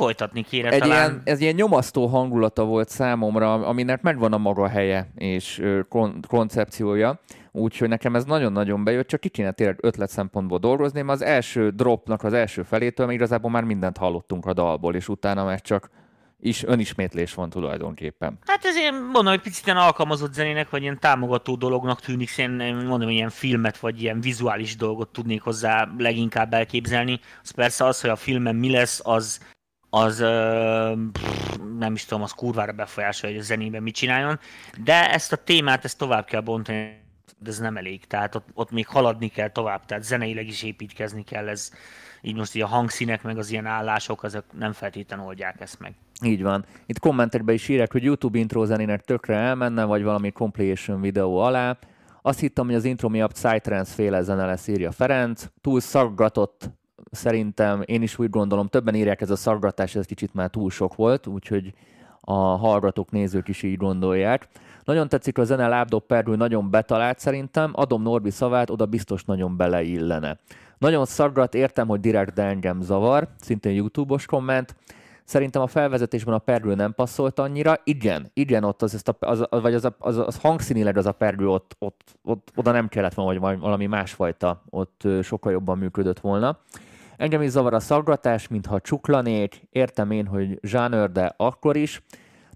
folytatni 0.01 0.43
kéne 0.43 0.69
egy 0.69 0.81
talán. 0.81 1.11
ilyen, 1.11 1.23
ez 1.25 1.41
ilyen 1.41 1.55
nyomasztó 1.55 2.07
hangulata 2.07 2.65
volt 2.65 2.89
számomra, 2.89 3.53
aminek 3.53 4.03
megvan 4.03 4.33
a 4.33 4.39
maga 4.39 4.69
helye 4.69 5.11
és 5.15 5.63
kon- 5.89 6.27
koncepciója, 6.27 7.21
úgyhogy 7.53 7.89
nekem 7.89 8.15
ez 8.15 8.25
nagyon-nagyon 8.25 8.85
bejött, 8.85 9.09
csak 9.09 9.21
ki 9.21 9.29
kéne 9.29 9.51
tényleg 9.51 9.79
ötlet 9.81 10.11
szempontból 10.11 10.59
dolgozni, 10.59 11.03
mert 11.03 11.21
az 11.21 11.27
első 11.27 11.71
dropnak 11.71 12.23
az 12.23 12.33
első 12.33 12.63
felétől 12.63 13.07
még 13.07 13.17
igazából 13.17 13.51
már 13.51 13.65
mindent 13.65 13.97
hallottunk 13.97 14.47
a 14.47 14.53
dalból, 14.53 14.95
és 14.95 15.09
utána 15.09 15.45
meg 15.45 15.61
csak 15.61 15.91
is 16.41 16.65
önismétlés 16.65 17.35
van 17.35 17.51
tulajdonképpen. 17.51 18.39
Hát 18.47 18.65
ez 18.65 18.77
ilyen, 18.77 18.95
mondom, 18.95 19.33
hogy 19.33 19.41
picit 19.41 19.67
ilyen 19.67 19.79
alkalmazott 19.79 20.33
zenének, 20.33 20.71
vagy 20.71 20.83
ilyen 20.83 20.99
támogató 20.99 21.55
dolognak 21.55 22.01
tűnik, 22.01 22.39
én 22.39 22.51
mondom, 22.75 23.03
hogy 23.03 23.13
ilyen 23.13 23.31
filmet, 23.31 23.79
vagy 23.79 24.03
ilyen 24.03 24.21
vizuális 24.21 24.77
dolgot 24.77 25.09
tudnék 25.09 25.43
hozzá 25.43 25.89
leginkább 25.99 26.53
elképzelni. 26.53 27.21
Az 27.43 27.51
persze 27.51 27.85
az, 27.85 28.01
hogy 28.01 28.11
a 28.11 28.17
filmen 28.17 28.57
mi 28.57 28.71
lesz, 28.71 29.01
az, 29.05 29.41
az 29.91 30.17
pff, 31.13 31.57
nem 31.79 31.95
is 31.95 32.05
tudom, 32.05 32.23
az 32.23 32.33
kurvára 32.33 32.73
befolyásolja, 32.73 33.35
hogy 33.35 33.45
a 33.45 33.49
zenében 33.49 33.83
mit 33.83 33.95
csináljon, 33.95 34.39
de 34.85 35.13
ezt 35.13 35.33
a 35.33 35.37
témát, 35.37 35.85
ezt 35.85 35.99
tovább 35.99 36.25
kell 36.25 36.41
bontani, 36.41 37.03
de 37.39 37.51
ez 37.51 37.59
nem 37.59 37.77
elég, 37.77 38.07
tehát 38.07 38.35
ott, 38.35 38.49
ott 38.55 38.71
még 38.71 38.87
haladni 38.87 39.29
kell 39.29 39.49
tovább, 39.49 39.85
tehát 39.85 40.05
zeneileg 40.05 40.47
is 40.47 40.63
építkezni 40.63 41.25
kell, 41.25 41.49
ez 41.49 41.71
így 42.23 42.37
most 42.37 42.55
így 42.55 42.63
a 42.63 42.67
hangszínek, 42.67 43.23
meg 43.23 43.39
az 43.39 43.51
ilyen 43.51 43.67
állások, 43.67 44.23
azok 44.23 44.45
nem 44.59 44.73
feltétlenül 44.73 45.27
oldják 45.27 45.61
ezt 45.61 45.81
meg. 45.81 45.95
Így 46.25 46.43
van. 46.43 46.65
Itt 46.87 46.99
kommentekben 46.99 47.55
is 47.55 47.69
írják, 47.69 47.93
hogy 47.93 48.03
YouTube 48.03 48.39
intro 48.39 48.65
zenének 48.65 49.05
tökre 49.05 49.37
elmenne, 49.37 49.85
vagy 49.85 50.03
valami 50.03 50.31
compilation 50.31 51.01
videó 51.01 51.39
alá. 51.39 51.79
Azt 52.23 52.41
hittem, 52.41 52.67
hogy 52.67 52.75
az 52.75 52.85
intro 52.85 53.09
miatt 53.09 53.33
Psytrance 53.33 53.95
féle 53.95 54.23
zene 54.23 54.47
lesz, 54.47 54.67
írja 54.67 54.93
Ferenc. 54.93 55.47
Túl 55.61 55.81
szaggatott 55.81 56.71
szerintem, 57.11 57.83
én 57.85 58.03
is 58.03 58.19
úgy 58.19 58.31
gondolom, 58.31 58.67
többen 58.67 58.95
írják, 58.95 59.21
ez 59.21 59.31
a 59.31 59.37
szaggatás, 59.37 59.95
ez 59.95 60.07
kicsit 60.07 60.35
már 60.35 60.51
túl 60.51 60.71
sok 60.71 60.95
volt, 60.95 61.27
úgyhogy 61.27 61.75
a 62.21 62.33
hallgatók, 62.33 63.11
nézők 63.11 63.49
is 63.49 63.63
így 63.63 63.77
gondolják. 63.77 64.49
Nagyon 64.85 65.09
tetszik 65.09 65.39
a 65.39 65.45
zene, 65.45 65.69
lábdob 65.69 66.03
pergő 66.03 66.37
nagyon 66.37 66.71
betalált 66.71 67.19
szerintem, 67.19 67.71
adom 67.75 68.03
Norbi 68.03 68.31
szavát, 68.31 68.71
oda 68.71 68.87
biztos 68.87 69.25
nagyon 69.25 69.57
beleillene. 69.57 70.39
Nagyon 70.79 71.07
szaggat, 71.07 71.55
értem, 71.55 71.89
hogy 71.89 72.01
direkt, 72.01 72.35
de 72.35 72.43
engem 72.43 72.81
zavar, 72.81 73.29
szintén 73.41 73.73
YouTube-os 73.73 74.27
komment. 74.27 74.75
Szerintem 75.25 75.63
a 75.63 75.67
felvezetésben 75.67 76.35
a 76.35 76.39
pergő 76.39 76.75
nem 76.75 76.95
passzolt 76.95 77.39
annyira. 77.39 77.81
Igen, 77.85 78.31
igen, 78.33 78.65
ott 78.65 78.83
az, 78.83 79.03
az, 79.19 79.47
az, 79.51 79.61
vagy 79.63 79.75
az, 79.75 79.89
az, 79.99 80.19
az 80.19 80.41
hangszínileg 80.41 80.97
az 80.97 81.07
a 81.07 81.13
pergő 81.13 81.49
ott, 81.49 81.77
ott, 81.79 82.19
ott, 82.23 82.53
oda 82.55 82.71
nem 82.71 82.89
kellett 82.89 83.15
volna, 83.15 83.41
vagy 83.41 83.59
valami 83.59 83.87
másfajta 83.87 84.63
ott 84.71 85.09
sokkal 85.23 85.53
jobban 85.53 85.79
működött 85.79 86.21
volna. 86.21 86.59
Engem 87.21 87.43
is 87.43 87.51
zavar 87.51 87.75
a 87.75 87.81
szaggatás, 87.81 88.49
mintha 88.49 88.81
csuklanék. 88.81 89.63
Értem 89.71 90.11
én, 90.11 90.27
hogy 90.27 90.59
zsánőr, 90.63 91.13
de 91.13 91.35
akkor 91.37 91.77
is. 91.77 92.03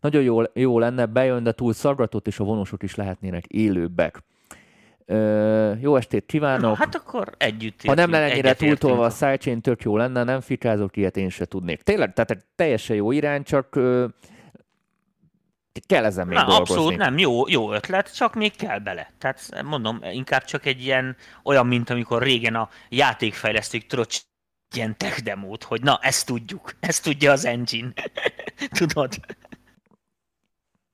Nagyon 0.00 0.23
jó, 0.23 0.42
jó 0.54 0.78
lenne, 0.78 1.06
bejön, 1.06 1.42
de 1.42 1.52
túl 1.52 1.73
szaggatott, 1.73 2.26
és 2.26 2.38
a 2.38 2.44
vonósok 2.44 2.83
is 2.83 2.94
lehetnének 2.94 3.47
élőbbek. 3.47 4.23
Ö, 5.04 5.73
jó 5.80 5.97
estét 5.97 6.26
kívánok! 6.26 6.76
Hát 6.76 6.94
akkor 6.94 7.33
együtt 7.38 7.83
Ha 7.87 7.94
nem 7.94 8.11
lenne 8.11 8.33
ennyire 8.33 8.54
túltolva 8.54 9.04
a 9.04 9.11
sidechain, 9.11 9.61
tök 9.61 9.83
jó 9.83 9.97
lenne, 9.97 10.25
nem 10.25 10.40
fikázok, 10.40 10.97
ilyet 10.97 11.16
én 11.16 11.28
se 11.28 11.44
tudnék. 11.44 11.83
Tényleg, 11.83 12.12
tehát 12.12 12.47
teljesen 12.54 12.97
jó 12.97 13.12
irány, 13.12 13.42
csak 13.42 13.76
ö, 13.76 14.06
kell 15.87 16.04
ezen 16.04 16.26
még 16.26 16.37
Na, 16.37 16.44
dolgozni. 16.44 16.75
Abszolút 16.75 16.99
nem, 16.99 17.18
jó, 17.18 17.49
jó 17.49 17.73
ötlet, 17.73 18.14
csak 18.14 18.35
még 18.35 18.56
kell 18.56 18.78
bele. 18.78 19.12
Tehát 19.18 19.62
mondom, 19.64 20.00
inkább 20.12 20.44
csak 20.44 20.66
egy 20.66 20.85
ilyen, 20.85 21.16
olyan, 21.42 21.66
mint 21.66 21.90
amikor 21.90 22.23
régen 22.23 22.54
a 22.54 22.68
játékfejlesztők 22.88 23.87
tudod, 23.87 24.06
ilyen 24.76 24.96
tech 24.96 25.22
demót, 25.22 25.62
hogy 25.62 25.82
na, 25.82 25.98
ezt 26.02 26.26
tudjuk, 26.26 26.74
ezt 26.80 27.02
tudja 27.02 27.32
az 27.32 27.44
engine. 27.44 27.92
Tudod? 28.78 29.14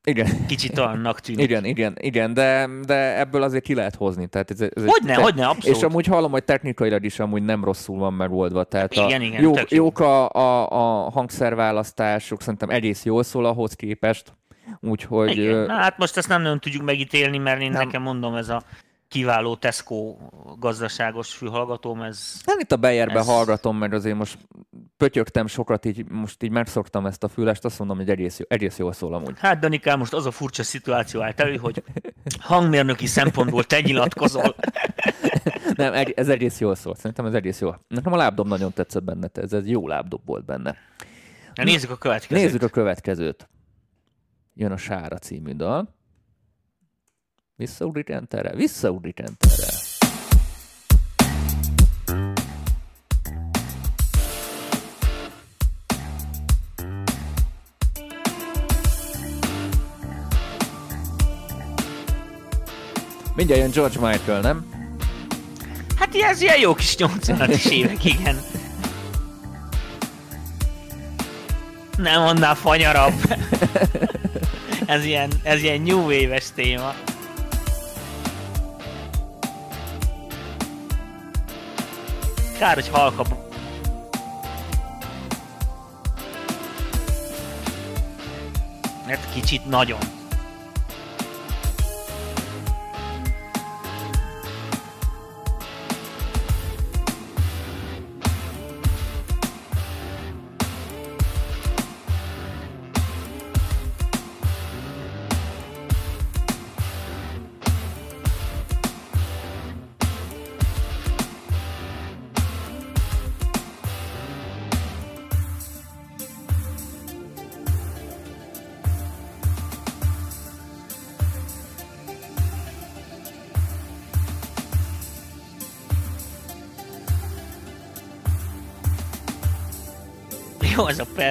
Igen. 0.04 0.46
Kicsit 0.46 0.78
annak 0.78 1.20
tűnik. 1.20 1.44
Igen, 1.44 1.64
igen, 1.64 1.96
igen, 2.00 2.34
de, 2.34 2.68
de 2.86 3.18
ebből 3.18 3.42
azért 3.42 3.64
ki 3.64 3.74
lehet 3.74 3.94
hozni. 3.94 4.26
Tehát 4.26 4.50
ez, 4.50 4.60
ez 4.60 4.84
hogyne, 4.84 5.14
te, 5.14 5.20
hogyne, 5.20 5.46
abszolút. 5.46 5.76
És 5.76 5.82
amúgy 5.82 6.06
hallom, 6.06 6.30
hogy 6.30 6.44
technikailag 6.44 7.04
is 7.04 7.18
amúgy 7.18 7.42
nem 7.42 7.64
rosszul 7.64 7.98
van 7.98 8.12
megoldva. 8.12 8.64
Tehát 8.64 8.94
igen, 8.94 9.20
a, 9.20 9.24
igen, 9.24 9.42
jó, 9.42 9.54
jók 9.68 10.00
a, 10.00 10.28
a, 10.28 10.70
a 10.70 11.10
hangszerválasztások, 11.10 12.40
szerintem 12.40 12.70
egész 12.70 13.04
jól 13.04 13.22
szól 13.22 13.46
ahhoz 13.46 13.72
képest. 13.72 14.32
Úgyhogy... 14.80 15.36
Igen. 15.36 15.66
Na, 15.66 15.74
hát 15.74 15.98
most 15.98 16.16
ezt 16.16 16.28
nem 16.28 16.42
nagyon 16.42 16.60
tudjuk 16.60 16.82
megítélni, 16.82 17.38
mert 17.38 17.60
én 17.60 17.70
nem. 17.70 17.84
nekem 17.84 18.02
mondom, 18.02 18.34
ez 18.34 18.48
a 18.48 18.62
kiváló 19.10 19.56
Tesco 19.56 20.16
gazdaságos 20.58 21.34
fülhallgatóm, 21.34 22.02
ez... 22.02 22.40
Nem 22.44 22.58
itt 22.58 22.72
a 22.72 22.76
Bayerbe 22.76 23.18
ez... 23.18 23.26
hallgatom, 23.26 23.76
mert 23.76 23.92
azért 23.92 24.16
most 24.16 24.38
pötyögtem 24.96 25.46
sokat, 25.46 25.84
így 25.84 26.08
most 26.08 26.42
így 26.42 26.50
megszoktam 26.50 27.06
ezt 27.06 27.24
a 27.24 27.28
fülest, 27.28 27.64
azt 27.64 27.78
mondom, 27.78 27.96
hogy 27.96 28.10
egész, 28.10 28.38
jó, 28.38 28.44
egész 28.48 28.78
jól 28.78 28.92
szól 28.92 29.14
amúgy. 29.14 29.38
Hát 29.38 29.58
Danikám, 29.58 29.98
most 29.98 30.12
az 30.12 30.26
a 30.26 30.30
furcsa 30.30 30.62
szituáció 30.62 31.20
állt 31.20 31.40
elő, 31.40 31.56
hogy 31.56 31.82
hangmérnöki 32.40 33.06
szempontból 33.06 33.64
te 33.64 33.80
nyilatkozol. 33.80 34.54
Nem, 35.74 36.04
ez 36.14 36.28
egész 36.28 36.60
jól 36.60 36.74
szól. 36.74 36.94
Szerintem 36.94 37.26
ez 37.26 37.34
egész 37.34 37.60
jó. 37.60 37.70
Nekem 37.88 38.12
a 38.12 38.16
lábdob 38.16 38.46
nagyon 38.46 38.72
tetszett 38.72 39.04
benne, 39.04 39.28
ez, 39.32 39.52
ez 39.52 39.66
jó 39.66 39.88
lábdob 39.88 40.20
volt 40.24 40.44
benne. 40.44 40.76
Na, 41.54 41.64
nézzük 41.64 41.90
a 41.90 41.96
következőt. 41.96 42.42
Nézzük 42.42 42.62
a 42.62 42.68
következőt. 42.68 43.48
Jön 44.54 44.72
a 44.72 44.76
Sára 44.76 45.18
című 45.18 45.52
dal. 45.52 45.98
Visszaugrik 47.60 48.08
enterre, 48.08 48.54
visszaugrik 48.54 49.18
enterre. 49.18 49.66
Mindjárt 63.34 63.60
jön 63.60 63.70
George 63.70 63.98
Michael, 64.00 64.40
nem? 64.40 64.66
Hát 65.96 66.14
ez 66.14 66.40
ilyen 66.40 66.58
jó 66.58 66.74
kis 66.74 66.94
80-as 66.98 67.70
évek, 67.70 68.04
igen. 68.04 68.36
Nem 71.96 72.22
annál 72.22 72.54
fanyarabb. 72.54 73.14
ez 74.86 75.04
ilyen, 75.04 75.30
ez 75.42 75.62
ilyen 75.62 75.80
new 75.80 76.00
wave 76.00 76.40
téma. 76.54 76.94
Kár, 82.60 82.74
hogy 82.74 82.88
halkabb. 82.88 83.26
Mert 89.06 89.32
kicsit 89.32 89.66
nagyon. 89.66 90.19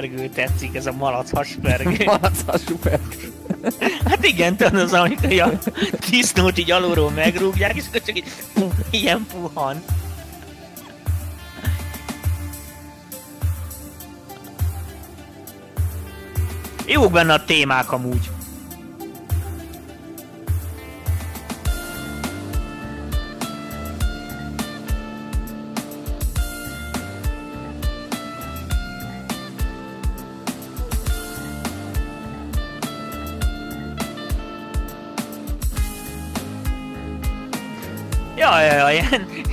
Jó, 0.02 0.16
ez 0.16 0.16
a 0.16 0.18
pergő 0.18 0.30
tetszik, 0.30 0.76
ez 0.76 0.86
a 0.86 0.92
malachas 0.92 1.58
pergő. 1.62 2.06
Malachasú 2.06 2.78
pergő. 2.78 3.34
Hát 4.06 4.26
igen, 4.26 4.56
tudod, 4.56 4.76
az, 4.76 4.94
amikor 4.94 5.40
a 5.40 5.50
disznót 6.10 6.58
így 6.58 6.72
alulról 6.72 7.12
megrúgják, 7.12 7.76
és 7.76 7.84
akkor 7.88 8.02
csak 8.02 8.18
így 8.18 8.24
puh, 8.54 8.74
ilyen 8.90 9.26
puhan. 9.32 9.84
Jók 16.86 17.12
benne 17.12 17.34
a 17.34 17.46
témák 17.46 17.92
amúgy. 17.92 18.30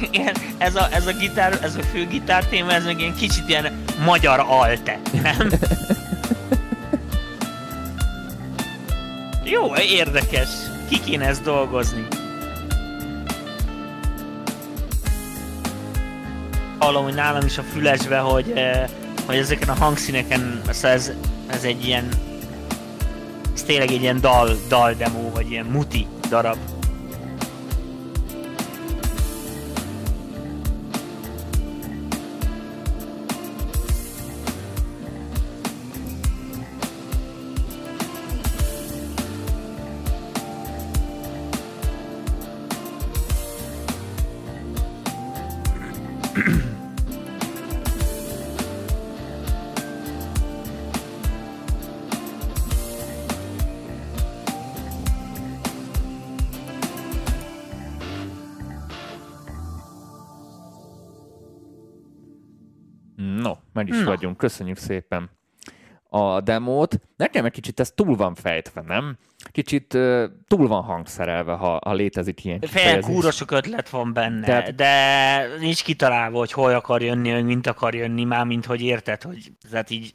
ilyen, 0.11 0.35
ez, 0.59 0.75
a, 0.75 0.89
ez 0.93 1.07
a 1.07 1.13
gitár, 1.13 1.59
ez 1.63 1.77
a 1.77 1.83
fő 1.83 2.07
gitár 2.07 2.45
téma, 2.45 2.73
ez 2.73 2.85
meg 2.85 3.01
ilyen 3.01 3.15
kicsit 3.15 3.49
ilyen 3.49 3.85
magyar 4.05 4.45
alte, 4.49 5.01
nem? 5.23 5.53
Jó, 9.45 9.77
érdekes. 9.77 10.49
Ki 10.89 11.01
kéne 11.01 11.27
ezt 11.27 11.43
dolgozni? 11.43 12.07
Hallom, 16.79 17.05
hogy 17.05 17.15
nálam 17.15 17.47
is 17.47 17.59
a 17.59 17.63
fülesbe, 17.63 18.19
hogy, 18.19 18.51
eh, 18.51 18.85
hogy 19.27 19.37
ezeken 19.37 19.69
a 19.69 19.75
hangszíneken 19.75 20.61
ez, 20.83 21.13
ez 21.47 21.65
egy 21.65 21.87
ilyen 21.87 22.09
ez 23.55 23.63
tényleg 23.63 23.91
egy 23.91 24.01
ilyen 24.01 24.21
dal, 24.21 24.57
dal 24.69 24.93
demo, 24.93 25.31
vagy 25.31 25.51
ilyen 25.51 25.65
muti 25.67 26.07
darab. 26.29 26.57
Meg 63.89 63.99
is 63.99 64.05
Na. 64.05 64.11
vagyunk. 64.11 64.37
Köszönjük 64.37 64.77
szépen 64.77 65.31
a 66.09 66.41
demót. 66.41 67.01
Nekem 67.17 67.45
egy 67.45 67.53
kicsit 67.53 67.81
ez 67.81 67.91
túl 67.95 68.17
van 68.17 68.35
fejtve, 68.35 68.83
nem? 68.87 69.17
Kicsit 69.53 69.95
uh, 69.95 70.25
túl 70.49 70.69
van 70.69 70.83
hangszerelve, 70.83 71.53
ha, 71.53 71.81
ha 71.85 71.93
létezik 71.93 72.45
ilyen 72.45 72.61
Fél 72.61 73.01
kúrosok 73.01 73.51
ötlet 73.51 73.89
van 73.89 74.13
benne, 74.13 74.47
Tehát... 74.47 74.75
de 74.75 75.59
nincs 75.59 75.85
kitalálva, 75.85 76.39
hogy 76.39 76.53
hol 76.53 76.75
akar 76.75 77.03
jönni, 77.03 77.31
hogy 77.31 77.45
mint 77.45 77.67
akar 77.67 77.95
jönni, 77.95 78.25
már 78.25 78.45
mint 78.45 78.67
hogy 78.67 78.81
érted, 78.81 79.23
hogy 79.23 79.53
tehát 79.71 79.91
így 79.91 80.15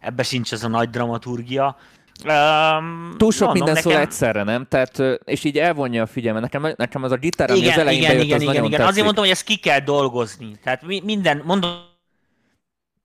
ebbe 0.00 0.22
sincs 0.22 0.52
az 0.52 0.64
a 0.64 0.68
nagy 0.68 0.90
dramaturgia. 0.90 1.76
Um, 2.24 3.14
Túl 3.16 3.32
sok 3.32 3.46
mondom, 3.46 3.64
minden 3.64 3.74
nekem... 3.74 3.90
szól 3.90 4.00
egyszerre, 4.00 4.42
nem? 4.42 4.66
Tehát, 4.68 5.02
és 5.24 5.44
így 5.44 5.58
elvonja 5.58 6.02
a 6.02 6.06
figyelmet. 6.06 6.42
Nekem, 6.42 6.74
nekem 6.76 7.02
az 7.02 7.12
a 7.12 7.16
gitar, 7.16 7.50
ami 7.50 7.58
igen, 7.58 7.72
az 7.72 7.78
elején 7.78 8.00
igen, 8.00 8.10
bejött, 8.10 8.24
igen, 8.24 8.36
az 8.36 8.42
igen, 8.42 8.54
nagyon 8.54 8.68
igen. 8.68 8.78
Tetszik. 8.78 8.92
Azért 8.92 9.06
mondom, 9.06 9.24
hogy 9.24 9.32
ezt 9.32 9.44
ki 9.44 9.56
kell 9.56 9.80
dolgozni. 9.80 10.58
Tehát 10.62 10.82
minden, 11.04 11.42
mondom, 11.44 11.70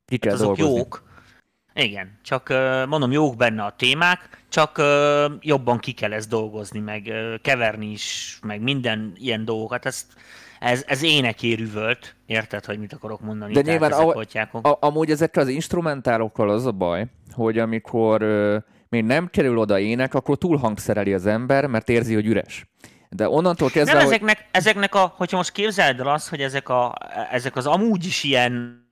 ki 0.09 0.17
kell 0.17 0.33
azok 0.33 0.57
dolgozni. 0.57 0.77
jók. 0.77 1.03
Igen, 1.73 2.19
csak 2.23 2.49
mondom, 2.87 3.11
jók 3.11 3.35
benne 3.35 3.63
a 3.63 3.75
témák, 3.77 4.43
csak 4.49 4.81
jobban 5.39 5.79
ki 5.79 5.91
kell 5.91 6.13
ezt 6.13 6.29
dolgozni, 6.29 6.79
meg 6.79 7.13
keverni 7.41 7.91
is, 7.91 8.39
meg 8.41 8.61
minden 8.61 9.13
ilyen 9.15 9.45
dolgokat. 9.45 9.85
Ezt, 9.85 10.05
ez, 10.59 10.83
ez 10.87 11.03
énekérűvölt, 11.03 12.15
érted, 12.25 12.65
hogy 12.65 12.79
mit 12.79 12.93
akarok 12.93 13.21
mondani? 13.21 13.53
De 13.53 13.61
nyilván 13.61 13.91
a, 13.91 14.25
a, 14.61 14.77
amúgy 14.79 15.11
ezekkel 15.11 15.43
az 15.43 15.49
instrumentálokkal 15.49 16.49
az 16.49 16.65
a 16.65 16.71
baj, 16.71 17.05
hogy 17.31 17.57
amikor 17.57 18.21
ö, 18.21 18.57
még 18.89 19.03
nem 19.03 19.27
kerül 19.27 19.57
oda 19.57 19.79
ének, 19.79 20.13
akkor 20.13 20.37
túlhangszereli 20.37 21.13
az 21.13 21.25
ember, 21.25 21.65
mert 21.65 21.89
érzi, 21.89 22.13
hogy 22.13 22.25
üres. 22.25 22.65
De 23.09 23.29
onnantól 23.29 23.69
kezdve... 23.69 23.93
Nem, 23.93 24.03
hogy... 24.03 24.13
ezeknek, 24.13 24.47
ezeknek 24.51 24.95
a, 24.95 25.13
hogyha 25.17 25.37
most 25.37 25.51
képzeld 25.51 25.99
el 25.99 26.07
azt, 26.07 26.29
hogy 26.29 26.41
ezek, 26.41 26.69
a, 26.69 26.95
ezek 27.31 27.55
az 27.55 27.65
amúgy 27.65 28.05
is 28.05 28.23
ilyen 28.23 28.83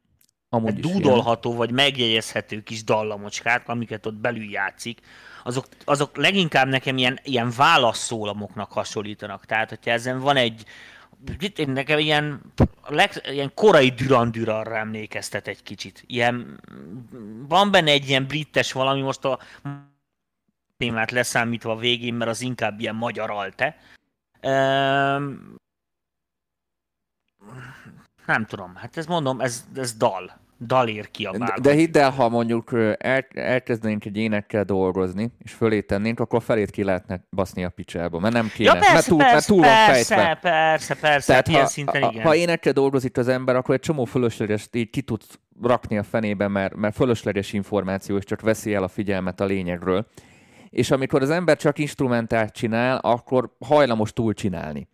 amúgy 0.49 0.79
dúdolható 0.79 1.49
ilyen. 1.49 1.65
vagy 1.65 1.71
megjegyezhető 1.71 2.63
kis 2.63 2.83
dallamocskák, 2.83 3.67
amiket 3.67 4.05
ott 4.05 4.15
belül 4.15 4.49
játszik, 4.49 4.99
azok, 5.43 5.65
azok 5.85 6.17
leginkább 6.17 6.67
nekem 6.67 6.97
ilyen, 6.97 7.19
ilyen 7.23 7.51
válaszszólamoknak 7.57 8.71
hasonlítanak. 8.71 9.45
Tehát, 9.45 9.69
hogyha 9.69 9.91
ezen 9.91 10.19
van 10.19 10.35
egy, 10.35 10.65
itt 11.39 11.65
nekem 11.65 11.99
ilyen, 11.99 12.41
leg, 12.87 13.11
ilyen 13.31 13.51
korai 13.53 13.89
Duran 13.89 14.31
Duranra 14.31 14.77
emlékeztet 14.77 15.47
egy 15.47 15.63
kicsit. 15.63 16.03
Ilyen, 16.07 16.59
van 17.47 17.71
benne 17.71 17.91
egy 17.91 18.09
ilyen 18.09 18.27
brittes 18.27 18.71
valami, 18.71 19.01
most 19.01 19.25
a 19.25 19.39
témát 20.77 21.11
leszámítva 21.11 21.71
a 21.71 21.77
végén, 21.77 22.13
mert 22.13 22.29
az 22.29 22.41
inkább 22.41 22.79
ilyen 22.79 22.95
magyar 22.95 23.31
alte. 23.31 23.77
Um, 24.41 25.55
nem 28.27 28.45
tudom, 28.45 28.75
hát 28.75 28.97
ez 28.97 29.05
mondom, 29.05 29.41
ez, 29.41 29.65
ez 29.75 29.93
dal 29.93 30.31
dal 30.59 30.87
ér 30.87 31.11
ki 31.11 31.25
a 31.25 31.37
De, 31.37 31.53
de 31.61 31.73
hidd 31.73 31.97
el, 31.97 32.09
ha 32.09 32.29
mondjuk 32.29 32.73
el, 32.97 33.25
elkezdenénk 33.33 34.05
egy 34.05 34.17
énekkel 34.17 34.63
dolgozni, 34.63 35.31
és 35.43 35.51
fölé 35.51 35.81
tennénk, 35.81 36.19
akkor 36.19 36.43
felét 36.43 36.71
ki 36.71 36.83
lehetne 36.83 37.23
baszni 37.29 37.63
a 37.63 37.69
picsába, 37.69 38.19
mert 38.19 38.33
nem 38.33 38.49
kéne, 38.53 38.73
ja, 38.73 38.79
persze, 38.79 38.93
mert 38.93 39.07
túl, 39.07 39.17
persze, 39.17 39.33
mert 39.33 39.45
túl 39.45 39.61
persze, 39.61 40.15
van 40.15 40.25
fejtve. 40.25 40.49
Persze, 40.49 40.95
persze, 40.95 41.27
Tehát 41.27 41.47
ha, 41.47 41.65
szinten 41.67 42.11
igen. 42.11 42.23
ha 42.23 42.35
énekkel 42.35 42.73
dolgozik 42.73 43.17
az 43.17 43.27
ember, 43.27 43.55
akkor 43.55 43.75
egy 43.75 43.81
csomó 43.81 44.05
fölösleges 44.05 44.67
így 44.71 44.89
ki 44.89 45.01
tud 45.01 45.21
rakni 45.61 45.97
a 45.97 46.03
fenébe, 46.03 46.47
mert, 46.47 46.75
mert 46.75 46.95
fölösleges 46.95 47.53
információ, 47.53 48.17
és 48.17 48.23
csak 48.23 48.41
veszi 48.41 48.73
el 48.73 48.83
a 48.83 48.87
figyelmet 48.87 49.39
a 49.39 49.45
lényegről. 49.45 50.07
És 50.69 50.91
amikor 50.91 51.21
az 51.21 51.29
ember 51.29 51.57
csak 51.57 51.79
instrumentált 51.79 52.53
csinál, 52.53 52.97
akkor 52.97 53.55
hajlamos 53.59 54.13
túl 54.13 54.33
csinálni 54.33 54.87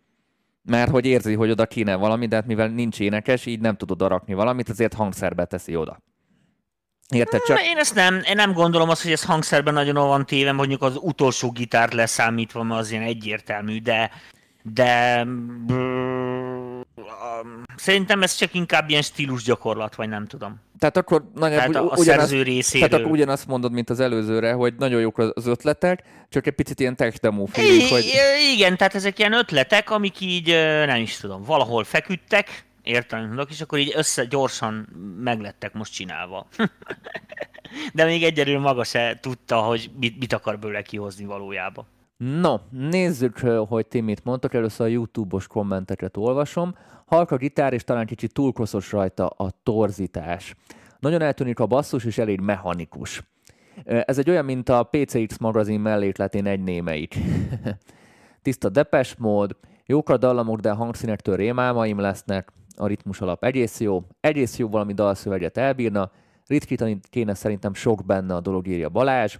mert 0.64 0.90
hogy 0.90 1.06
érzi, 1.06 1.34
hogy 1.34 1.50
oda 1.50 1.66
kéne 1.66 1.94
valami, 1.94 2.26
de 2.26 2.36
hát 2.36 2.46
mivel 2.46 2.68
nincs 2.68 3.00
énekes, 3.00 3.46
így 3.46 3.60
nem 3.60 3.76
tud 3.76 3.90
oda 3.90 4.06
rakni 4.06 4.34
valamit, 4.34 4.68
azért 4.68 4.94
hangszerbe 4.94 5.44
teszi 5.44 5.76
oda. 5.76 6.02
Érted 7.08 7.42
csak? 7.42 7.62
Én 7.62 7.76
ezt 7.76 7.94
nem, 7.94 8.14
én 8.14 8.34
nem 8.34 8.52
gondolom 8.52 8.88
azt, 8.88 9.02
hogy 9.02 9.12
ez 9.12 9.24
hangszerben 9.24 9.74
nagyon 9.74 9.94
van 9.94 10.26
téve, 10.26 10.52
mondjuk 10.52 10.82
az 10.82 10.96
utolsó 11.00 11.50
gitárt 11.50 11.92
leszámítva, 11.92 12.62
mert 12.62 12.80
az 12.80 12.90
ilyen 12.90 13.02
egyértelmű, 13.02 13.80
de 13.80 14.10
de 14.72 15.24
szerintem 17.76 18.22
ez 18.22 18.34
csak 18.34 18.54
inkább 18.54 18.90
ilyen 18.90 19.02
stílus 19.02 19.42
gyakorlat, 19.42 19.94
vagy 19.94 20.08
nem 20.08 20.26
tudom. 20.26 20.60
Tehát 20.78 20.96
akkor 20.96 21.30
nagyjából 21.34 21.72
tehát 21.72 21.88
a, 21.88 21.92
a 21.92 21.96
ugyanazt, 21.96 22.28
szerző 22.28 22.42
részéről. 22.42 22.88
Tehát 22.88 23.04
akkor 23.04 23.16
ugyanazt 23.16 23.46
mondod, 23.46 23.72
mint 23.72 23.90
az 23.90 24.00
előzőre, 24.00 24.52
hogy 24.52 24.74
nagyon 24.78 25.00
jók 25.00 25.18
az 25.18 25.46
ötletek, 25.46 26.02
csak 26.28 26.46
egy 26.46 26.54
picit 26.54 26.80
ilyen 26.80 26.96
tech 26.96 27.20
demo 27.20 27.46
feeling, 27.46 27.88
hogy... 27.88 28.04
Igen, 28.54 28.76
tehát 28.76 28.94
ezek 28.94 29.18
ilyen 29.18 29.32
ötletek, 29.32 29.90
amik 29.90 30.20
így, 30.20 30.46
nem 30.86 31.00
is 31.00 31.16
tudom, 31.16 31.42
valahol 31.42 31.84
feküdtek, 31.84 32.64
értelem 32.82 33.46
és 33.48 33.60
akkor 33.60 33.78
így 33.78 33.92
össze 33.96 34.24
gyorsan 34.24 34.88
meglettek 35.20 35.72
most 35.72 35.92
csinálva. 35.92 36.46
De 37.92 38.04
még 38.04 38.24
egyelőre 38.24 38.58
maga 38.58 38.84
se 38.84 39.18
tudta, 39.20 39.60
hogy 39.60 39.90
mit, 40.00 40.18
mit 40.18 40.32
akar 40.32 40.58
bőle 40.58 40.82
kihozni 40.82 41.24
valójában. 41.24 41.86
No, 42.16 42.56
nézzük, 42.70 43.38
hogy 43.68 43.86
ti 43.86 44.00
mit 44.00 44.24
mondtok. 44.24 44.54
Először 44.54 44.86
a 44.86 44.90
YouTube-os 44.90 45.46
kommenteket 45.46 46.16
olvasom. 46.16 46.74
Halka 47.06 47.36
gitár, 47.36 47.72
és 47.72 47.84
talán 47.84 48.06
kicsit 48.06 48.32
túlkoszos 48.32 48.92
rajta 48.92 49.26
a 49.26 49.50
torzítás. 49.62 50.54
Nagyon 50.98 51.22
eltűnik 51.22 51.58
a 51.58 51.66
basszus, 51.66 52.04
és 52.04 52.18
elég 52.18 52.40
mechanikus. 52.40 53.22
Ez 53.84 54.18
egy 54.18 54.30
olyan, 54.30 54.44
mint 54.44 54.68
a 54.68 54.82
PCX 54.82 55.38
magazin 55.38 55.80
mellékletén 55.80 56.46
egy 56.46 56.62
némeik. 56.62 57.18
Tiszta 58.42 58.68
depes 58.68 59.16
mód, 59.16 59.56
jók 59.86 60.08
a 60.08 60.16
dallamok, 60.16 60.60
de 60.60 60.70
a 60.70 60.74
hangszínektől 60.74 61.36
rémálmaim 61.36 61.98
lesznek, 61.98 62.52
a 62.76 62.86
ritmus 62.86 63.20
alap 63.20 63.44
egész 63.44 63.80
jó, 63.80 64.02
egész 64.20 64.58
jó 64.58 64.68
valami 64.68 64.92
dalszöveget 64.92 65.56
elbírna, 65.56 66.10
ritkítani 66.46 67.00
kéne 67.10 67.34
szerintem 67.34 67.74
sok 67.74 68.04
benne 68.04 68.34
a 68.34 68.40
dolog, 68.40 68.66
írja 68.66 68.88
Balázs. 68.88 69.38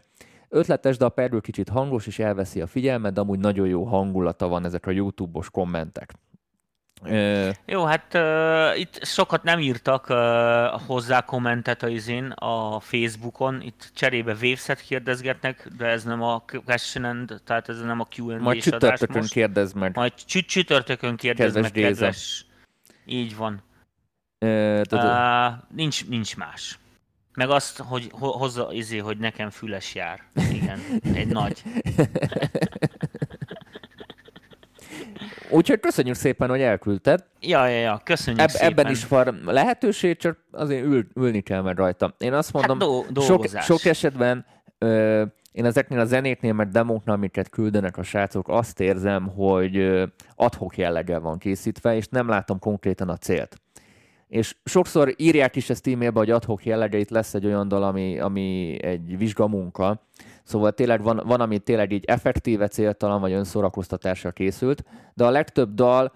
Ötletes, 0.54 0.96
de 0.96 1.04
a 1.04 1.08
perről 1.08 1.40
kicsit 1.40 1.68
hangos, 1.68 2.06
és 2.06 2.18
elveszi 2.18 2.60
a 2.60 2.66
figyelmet, 2.66 3.12
de 3.12 3.20
amúgy 3.20 3.38
nagyon 3.38 3.66
jó 3.66 3.84
hangulata 3.84 4.48
van 4.48 4.64
ezek 4.64 4.86
a 4.86 4.90
YouTube-os 4.90 5.50
kommentek. 5.50 6.12
Ö... 7.02 7.50
Jó, 7.66 7.84
hát 7.84 8.14
uh, 8.14 8.80
itt 8.80 9.04
sokat 9.04 9.42
nem 9.42 9.58
írtak 9.58 10.06
uh, 10.08 10.16
hozzá 10.86 11.20
kommentet 11.20 11.82
a 11.82 11.88
izén 11.88 12.30
a 12.30 12.80
Facebookon, 12.80 13.60
itt 13.62 13.90
cserébe 13.94 14.32
Waveset 14.32 14.80
kérdezgetnek, 14.80 15.68
de 15.76 15.86
ez 15.86 16.04
nem 16.04 16.22
a 16.22 16.44
question 16.64 17.26
tehát 17.44 17.68
ez 17.68 17.80
nem 17.80 18.00
a 18.00 18.06
Q&A 18.16 18.38
Majd 18.38 18.62
csütörtökön 18.62 19.26
kérdez 19.26 19.72
meg. 19.72 19.94
Majd 19.94 20.12
csü- 20.14 20.46
csütörtökön 20.46 21.16
kérdez 21.16 21.52
kedves 21.52 21.62
meg, 21.62 21.82
kedves. 21.82 22.46
Így 23.04 23.36
van. 23.36 23.62
Ö, 24.38 24.80
uh, 24.90 25.52
nincs, 25.74 26.08
nincs 26.08 26.36
más. 26.36 26.78
Meg 27.34 27.50
azt, 27.50 27.78
hogy 27.78 28.08
hozza 28.12 28.68
izé, 28.72 28.98
hogy 28.98 29.18
nekem 29.18 29.50
füles 29.50 29.94
jár. 29.94 30.20
Igen, 30.52 30.78
egy 31.14 31.26
nagy. 31.26 31.62
Úgyhogy 35.50 35.80
köszönjük 35.80 36.14
szépen, 36.14 36.48
hogy 36.48 36.60
elküldted. 36.60 37.24
Ja, 37.40 37.66
ja, 37.66 37.78
ja, 37.78 38.00
köszönjük 38.04 38.42
Eb- 38.42 38.50
szépen. 38.50 38.68
Ebben 38.68 38.90
is 38.90 39.08
van 39.08 39.40
lehetőség, 39.44 40.16
csak 40.16 40.38
azért 40.50 40.84
ül, 40.84 41.06
ülni 41.14 41.40
kell 41.40 41.60
meg 41.62 41.76
rajta. 41.76 42.14
Én 42.18 42.32
azt 42.32 42.52
mondom, 42.52 42.80
hát 42.80 43.12
do- 43.12 43.24
sok, 43.24 43.46
sok 43.60 43.84
esetben 43.84 44.46
ö, 44.78 45.24
én 45.52 45.64
ezeknél 45.64 45.98
a 45.98 46.04
zenéknél, 46.04 46.52
mert 46.52 46.70
demóknál, 46.70 47.16
amiket 47.16 47.48
küldenek 47.48 47.96
a 47.96 48.02
srácok, 48.02 48.48
azt 48.48 48.80
érzem, 48.80 49.28
hogy 49.28 50.02
adhok 50.34 50.76
jelleggel 50.76 51.20
van 51.20 51.38
készítve, 51.38 51.96
és 51.96 52.06
nem 52.08 52.28
látom 52.28 52.58
konkrétan 52.58 53.08
a 53.08 53.16
célt 53.16 53.56
és 54.34 54.56
sokszor 54.64 55.14
írják 55.16 55.56
is 55.56 55.70
ezt 55.70 55.86
e-mailbe, 55.86 56.18
hogy 56.18 56.30
adhok 56.30 56.64
jellegeit 56.64 57.10
lesz 57.10 57.34
egy 57.34 57.46
olyan 57.46 57.68
dal, 57.68 57.82
ami, 57.82 58.20
ami 58.20 58.76
egy 58.82 59.18
vizsgamunka, 59.18 60.00
szóval 60.44 60.72
tényleg 60.72 61.02
van, 61.02 61.22
van, 61.24 61.40
ami 61.40 61.58
tényleg 61.58 61.92
így 61.92 62.04
effektíve 62.04 62.68
céltalan, 62.68 63.20
vagy 63.20 63.32
önszórakoztatásra 63.32 64.30
készült, 64.30 64.84
de 65.14 65.24
a 65.24 65.30
legtöbb 65.30 65.74
dal 65.74 66.12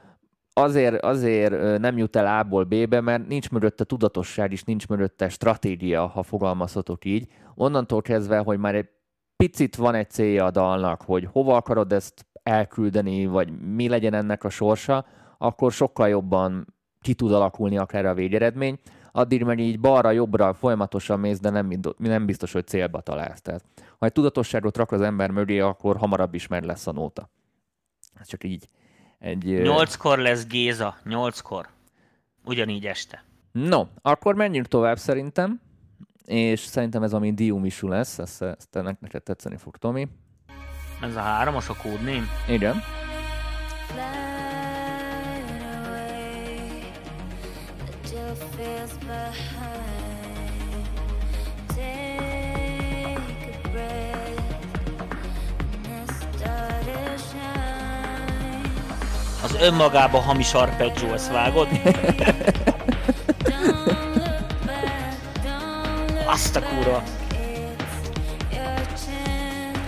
azért, 0.52 1.02
azért 1.02 1.78
nem 1.78 1.98
jut 1.98 2.16
el 2.16 2.38
A-ból 2.38 2.64
B-be, 2.64 3.00
mert 3.00 3.28
nincs 3.28 3.50
mögötte 3.50 3.85
tudatosság, 3.85 4.52
és 4.52 4.64
nincs 4.64 4.88
mögötte 4.88 5.28
stratégia, 5.28 6.07
ha 6.07 6.22
fogalmazhatok 6.22 7.04
így. 7.04 7.26
Onnantól 7.54 8.02
kezdve, 8.02 8.38
hogy 8.38 8.59
már 8.59 8.74
egy 8.74 8.88
picit 9.37 9.76
van 9.76 9.94
egy 9.94 10.11
célja 10.11 10.44
a 10.44 10.50
dalnak, 10.50 11.02
hogy 11.02 11.28
hova 11.33 11.57
akarod 11.57 11.92
ezt 11.92 12.26
elküldeni, 12.42 13.26
vagy 13.26 13.61
mi 13.74 13.88
legyen 13.88 14.14
ennek 14.14 14.44
a 14.44 14.50
sorsa, 14.50 15.07
akkor 15.38 15.72
sokkal 15.72 16.09
jobban 16.09 16.76
ki 17.00 17.14
tud 17.14 17.32
alakulni 17.32 17.78
akár 17.78 18.06
a 18.06 18.14
végeredmény, 18.14 18.78
addig 19.12 19.44
meg 19.44 19.58
így 19.58 19.80
balra-jobbra 19.80 20.54
folyamatosan 20.54 21.20
mész, 21.20 21.40
de 21.40 21.50
nem, 21.50 21.70
nem 21.96 22.26
biztos, 22.26 22.52
hogy 22.52 22.66
célba 22.66 23.00
találsz. 23.00 23.40
Tehát, 23.40 23.64
ha 23.98 24.06
egy 24.06 24.12
tudatosságot 24.12 24.76
rak 24.76 24.92
az 24.92 25.00
ember 25.00 25.30
mögé, 25.30 25.58
akkor 25.61 25.96
hamarabb 25.96 26.34
ismer 26.34 26.62
lesz 26.62 26.87
a 26.87 26.92
nóta. 26.92 27.30
Ez 28.20 28.26
csak 28.26 28.44
így. 28.44 28.68
Egy, 29.18 29.44
nyolckor 29.44 30.18
lesz 30.18 30.46
Géza, 30.46 30.96
nyolckor. 31.04 31.68
Ugyanígy 32.44 32.87
este. 32.87 33.24
No, 33.52 33.87
akkor 34.02 34.34
menjünk 34.34 34.66
tovább 34.66 34.98
szerintem, 34.98 35.61
és 36.24 36.61
szerintem 36.61 37.02
ez 37.02 37.12
ami 37.12 37.34
Diumisú 37.34 37.88
lesz, 37.88 38.18
ezt, 38.18 38.42
ezt 38.42 38.76
ennek 38.76 39.00
neked 39.00 39.22
tetszeni 39.22 39.56
fog, 39.56 39.76
Tomi. 39.76 40.08
Ez 41.02 41.16
a 41.16 41.20
háromos 41.20 41.68
a 41.68 41.76
kódném? 41.82 42.28
Igen. 42.48 42.76
Az 59.42 59.56
önmagába 59.60 60.18
hamis 60.18 60.52
arpeggio, 60.52 61.12
ezt 61.12 61.32
vágod? 61.32 61.68
Azt 66.26 66.56
a 66.56 66.60
kúra. 66.62 67.02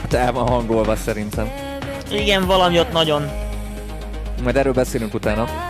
ott 0.05 0.19
el 0.21 0.33
van 0.33 0.49
hangolva 0.49 0.97
szerintem. 0.97 1.51
Igen, 2.11 2.47
valami 2.47 2.79
ott 2.79 2.93
nagyon... 2.93 3.31
Majd 4.43 4.57
erről 4.57 4.73
beszélünk 4.73 5.15
utána. 5.15 5.70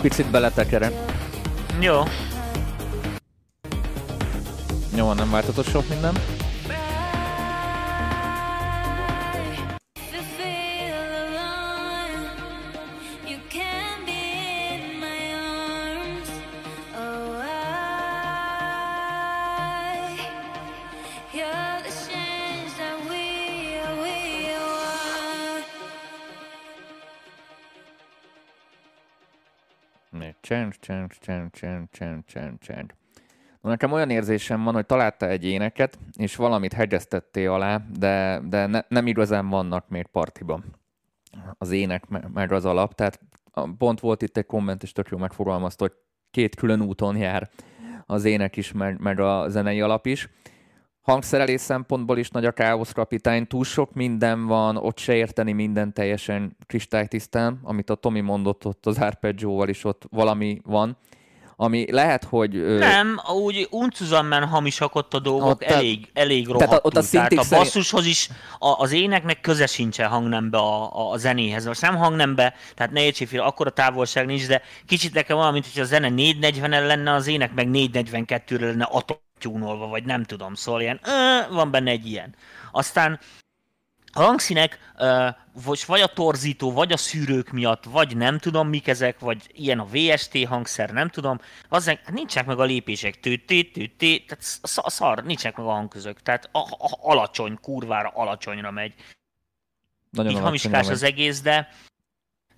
Picit 0.00 0.30
beletekerem. 0.30 0.92
Jó. 1.80 2.02
Jó, 4.96 5.12
nem 5.12 5.30
változott 5.30 5.68
sok 5.68 5.88
minden. 5.88 6.14
Csend, 31.18 31.50
csend, 31.50 31.50
csend, 31.50 31.88
csend, 31.90 32.24
csend, 32.24 32.24
csend, 32.26 32.58
csend. 32.58 32.94
Nekem 33.60 33.92
olyan 33.92 34.10
érzésem 34.10 34.62
van, 34.62 34.74
hogy 34.74 34.86
találta 34.86 35.28
egy 35.28 35.44
éneket, 35.44 35.98
és 36.16 36.36
valamit 36.36 36.72
hegyeztettél 36.72 37.50
alá, 37.50 37.80
de, 37.98 38.40
de 38.48 38.66
ne, 38.66 38.80
nem 38.88 39.06
igazán 39.06 39.48
vannak 39.48 39.88
még 39.88 40.06
partiban 40.06 40.64
az 41.58 41.70
ének, 41.70 42.04
meg 42.32 42.52
az 42.52 42.64
alap. 42.64 42.94
Tehát 42.94 43.20
pont 43.78 44.00
volt 44.00 44.22
itt 44.22 44.36
egy 44.36 44.46
komment, 44.46 44.82
és 44.82 44.92
tök 44.92 45.08
jó 45.08 45.18
megfogalmazta, 45.18 45.84
hogy 45.84 45.94
két 46.30 46.54
külön 46.54 46.82
úton 46.82 47.16
jár 47.16 47.50
az 48.06 48.24
ének 48.24 48.56
is, 48.56 48.72
meg, 48.72 49.00
meg 49.00 49.20
a 49.20 49.48
zenei 49.48 49.80
alap 49.80 50.06
is 50.06 50.28
hangszerelés 51.10 51.60
szempontból 51.60 52.18
is 52.18 52.28
nagy 52.28 52.44
a 52.44 52.50
káosz 52.50 52.92
kapitány, 52.92 53.46
túl 53.46 53.64
sok 53.64 53.94
minden 53.94 54.46
van, 54.46 54.76
ott 54.76 54.98
se 54.98 55.14
érteni 55.14 55.52
minden 55.52 55.92
teljesen 55.92 56.56
kristálytisztán, 56.66 57.60
amit 57.62 57.90
a 57.90 57.94
Tomi 57.94 58.20
mondott 58.20 58.66
ott 58.66 58.86
az 58.86 58.98
arpeggio 58.98 59.64
is 59.64 59.84
ott 59.84 60.02
valami 60.10 60.60
van, 60.64 60.96
ami 61.56 61.92
lehet, 61.92 62.24
hogy... 62.24 62.78
Nem, 62.78 63.20
úgy 63.34 63.66
uncuzammen 63.70 64.44
hamisak 64.44 64.94
ott 64.94 65.14
a 65.14 65.18
dolgok, 65.18 65.48
ott, 65.48 65.62
elég, 65.62 66.10
elég 66.12 66.46
rohadtul. 66.46 66.68
Tehát, 66.68 66.84
ott 66.84 66.96
a 66.96 67.02
tehát 67.10 67.32
a 67.32 67.44
basszushoz 67.50 68.06
is, 68.06 68.28
a, 68.58 68.68
az 68.68 68.92
éneknek 68.92 69.40
köze 69.40 69.66
sincsen 69.66 70.08
hangnembe 70.08 70.58
a, 70.58 70.96
a, 70.96 71.10
a 71.10 71.16
zenéhez. 71.16 71.66
Most 71.66 71.80
nem 71.80 71.96
hangnembe, 71.96 72.54
tehát 72.74 72.92
ne 72.92 73.04
értsék 73.04 73.28
fél, 73.28 73.40
akkora 73.40 73.70
távolság 73.70 74.26
nincs, 74.26 74.46
de 74.46 74.62
kicsit 74.86 75.14
nekem 75.14 75.38
olyan, 75.38 75.52
mint 75.52 75.66
hogy 75.72 75.82
a 75.82 75.84
zene 75.84 76.08
440 76.08 76.86
lenne, 76.86 77.12
az 77.12 77.26
ének 77.26 77.54
meg 77.54 77.68
442-re 77.72 78.66
lenne 78.66 78.88
atom 78.90 79.16
tyúnolva, 79.40 79.86
vagy 79.86 80.04
nem 80.04 80.24
tudom, 80.24 80.54
szóval 80.54 80.80
ilyen, 80.80 81.00
ö, 81.02 81.40
van 81.54 81.70
benne 81.70 81.90
egy 81.90 82.06
ilyen. 82.06 82.34
Aztán 82.72 83.18
a 84.12 84.22
hangszínek 84.22 84.78
vagy, 85.64 85.82
vagy 85.86 86.00
a 86.00 86.06
torzító, 86.06 86.72
vagy 86.72 86.92
a 86.92 86.96
szűrők 86.96 87.50
miatt, 87.50 87.84
vagy 87.84 88.16
nem 88.16 88.38
tudom 88.38 88.68
mik 88.68 88.88
ezek, 88.88 89.18
vagy 89.18 89.50
ilyen 89.52 89.78
a 89.78 89.86
VST 89.92 90.44
hangszer, 90.44 90.90
nem 90.90 91.08
tudom, 91.08 91.40
az 91.68 91.98
nincsenek 92.12 92.48
meg 92.48 92.58
a 92.58 92.64
lépések, 92.64 93.20
tüti, 93.20 93.70
tüti, 93.70 94.24
tehát 94.28 94.44
szar, 94.90 95.24
nincsenek 95.24 95.56
meg 95.56 95.66
a 95.66 95.70
hangközök, 95.70 96.22
tehát 96.22 96.48
a, 96.52 96.58
a, 96.58 96.98
alacsony, 97.00 97.58
kurvára 97.60 98.08
alacsonyra 98.08 98.70
megy. 98.70 98.94
Nagyon 100.10 100.32
Így 100.32 100.38
hamiskás 100.38 100.88
az 100.88 101.02
egész, 101.02 101.40
de 101.40 101.68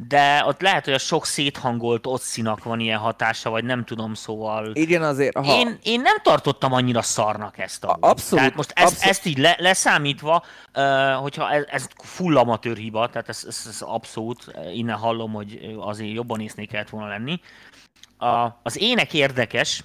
de 0.08 0.44
ott 0.46 0.60
lehet, 0.60 0.84
hogy 0.84 0.94
a 0.94 0.98
sok 0.98 1.26
széthangolt 1.26 2.06
otszinak 2.06 2.64
van 2.64 2.80
ilyen 2.80 2.98
hatása, 2.98 3.50
vagy 3.50 3.64
nem 3.64 3.84
tudom, 3.84 4.14
szóval... 4.14 4.70
Igen, 4.74 5.02
azért... 5.02 5.36
Ha... 5.36 5.58
Én, 5.58 5.78
én 5.82 6.00
nem 6.00 6.16
tartottam 6.22 6.72
annyira 6.72 7.02
szarnak 7.02 7.58
ezt 7.58 7.84
a... 7.84 7.96
Abszolút. 8.00 8.38
Tehát 8.38 8.54
most 8.54 8.72
ezt, 8.74 8.86
abszolút. 8.86 9.10
ezt 9.10 9.26
így 9.26 9.38
le, 9.38 9.56
leszámítva, 9.58 10.44
uh, 10.74 11.12
hogyha 11.12 11.50
ez, 11.50 11.64
ez 11.66 11.88
full 12.02 12.36
amatőr 12.36 12.76
hiba, 12.76 13.08
tehát 13.08 13.28
ez, 13.28 13.44
ez, 13.48 13.64
ez 13.68 13.80
abszolút, 13.80 14.44
innen 14.74 14.96
hallom, 14.96 15.32
hogy 15.32 15.76
azért 15.78 16.12
jobban 16.12 16.40
észnék 16.40 16.68
kellett 16.68 16.88
volna 16.88 17.08
lenni. 17.08 17.40
A, 18.18 18.60
az 18.62 18.80
ének 18.80 19.14
érdekes, 19.14 19.84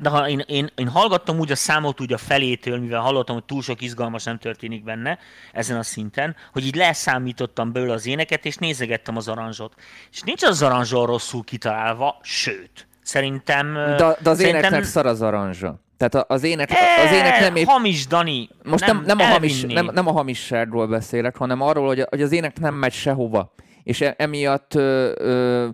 de 0.00 0.08
ha 0.08 0.28
én, 0.28 0.44
én, 0.46 0.70
én 0.74 0.88
hallgattam 0.88 1.38
úgy 1.38 1.50
a 1.50 1.56
számot 1.56 2.00
úgy 2.00 2.12
a 2.12 2.18
felétől, 2.18 2.78
mivel 2.78 3.00
hallottam, 3.00 3.34
hogy 3.34 3.44
túl 3.44 3.62
sok 3.62 3.82
izgalmas 3.82 4.24
nem 4.24 4.38
történik 4.38 4.84
benne 4.84 5.18
ezen 5.52 5.78
a 5.78 5.82
szinten, 5.82 6.36
hogy 6.52 6.66
így 6.66 6.74
leszámítottam 6.74 7.72
belőle 7.72 7.92
az 7.92 8.06
éneket, 8.06 8.44
és 8.44 8.56
nézegettem 8.56 9.16
az 9.16 9.28
aranzsot. 9.28 9.74
És 10.12 10.20
nincs 10.20 10.42
az 10.42 10.62
aranzsol 10.62 11.06
rosszul 11.06 11.44
kitalálva, 11.44 12.18
sőt, 12.22 12.86
szerintem... 13.02 13.72
De, 13.74 13.96
de 13.96 14.30
az 14.30 14.36
szerintem... 14.36 14.48
éneknek 14.48 14.84
szar 14.84 15.06
az 15.06 15.22
aranzsa. 15.22 15.82
Tehát 15.96 16.30
az 16.30 16.42
ének, 16.42 16.70
az 17.04 17.12
ének 17.12 17.40
nem 17.40 17.56
épp... 17.56 17.66
Hamis, 17.66 18.06
Dani. 18.06 18.48
Most 18.62 18.86
nem, 18.86 18.96
nem, 18.96 19.16
nem, 19.16 19.26
a, 19.28 19.30
hamis, 19.30 19.62
nem, 19.62 19.90
nem 19.92 20.06
a 20.06 20.12
hamisságról 20.12 20.86
beszélek, 20.86 21.36
hanem 21.36 21.60
arról, 21.60 21.86
hogy, 21.86 22.06
hogy 22.08 22.22
az 22.22 22.32
ének 22.32 22.60
nem 22.60 22.74
megy 22.74 22.92
sehova. 22.92 23.54
És 23.82 24.00
e, 24.00 24.14
emiatt 24.18 24.74
ö, 24.74 25.12
ö, 25.16 25.68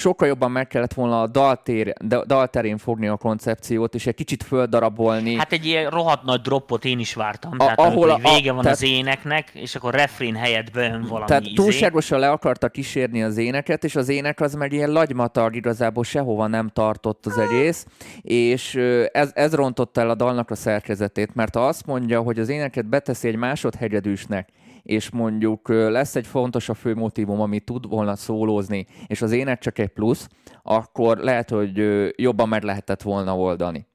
sokkal 0.00 0.28
jobban 0.28 0.50
meg 0.50 0.66
kellett 0.66 0.94
volna 0.94 1.22
a 1.22 1.26
daltér, 1.26 1.92
dalterén 2.26 2.78
fogni 2.78 3.08
a 3.08 3.16
koncepciót, 3.16 3.94
és 3.94 4.06
egy 4.06 4.14
kicsit 4.14 4.42
földarabolni. 4.42 5.34
Hát 5.34 5.52
egy 5.52 5.66
ilyen 5.66 5.90
rohadt 5.90 6.22
nagy 6.22 6.40
droppot 6.40 6.84
én 6.84 6.98
is 6.98 7.14
vártam, 7.14 7.52
a, 7.52 7.56
tehát 7.56 7.78
ahol 7.78 8.10
a, 8.10 8.16
vége 8.16 8.52
van 8.52 8.62
tehát, 8.62 8.76
az 8.76 8.82
éneknek, 8.82 9.50
és 9.54 9.74
akkor 9.74 9.94
refrén 9.94 10.34
helyett 10.34 10.70
bejön 10.70 11.02
valami 11.08 11.26
Tehát 11.26 11.42
izé. 11.42 11.54
túlságosan 11.54 12.18
le 12.18 12.30
akarta 12.30 12.68
kísérni 12.68 13.22
az 13.22 13.36
éneket, 13.36 13.84
és 13.84 13.96
az 13.96 14.08
ének 14.08 14.40
az 14.40 14.54
meg 14.54 14.72
ilyen 14.72 14.90
lagymatag, 14.90 15.54
igazából 15.56 16.04
sehova 16.04 16.46
nem 16.46 16.68
tartott 16.68 17.26
az 17.26 17.38
egész, 17.38 17.86
és 18.22 18.74
ez, 19.12 19.30
ez 19.34 19.54
rontotta 19.54 20.00
el 20.00 20.10
a 20.10 20.14
dalnak 20.14 20.50
a 20.50 20.54
szerkezetét, 20.54 21.34
mert 21.34 21.54
ha 21.54 21.66
azt 21.66 21.86
mondja, 21.86 22.20
hogy 22.20 22.38
az 22.38 22.48
éneket 22.48 22.86
beteszi 22.86 23.28
egy 23.28 23.36
másodhegyedűsnek, 23.36 24.48
és 24.90 25.10
mondjuk 25.10 25.68
lesz 25.68 26.16
egy 26.16 26.26
fontos 26.26 26.68
a 26.68 26.74
fő 26.74 26.94
motivum, 26.94 27.40
ami 27.40 27.60
tud 27.60 27.88
volna 27.88 28.16
szólózni, 28.16 28.86
és 29.06 29.22
az 29.22 29.32
ének 29.32 29.58
csak 29.58 29.78
egy 29.78 29.88
plusz, 29.88 30.28
akkor 30.62 31.18
lehet, 31.18 31.50
hogy 31.50 31.82
jobban 32.16 32.48
meg 32.48 32.62
lehetett 32.62 33.02
volna 33.02 33.36
oldani. 33.36 33.88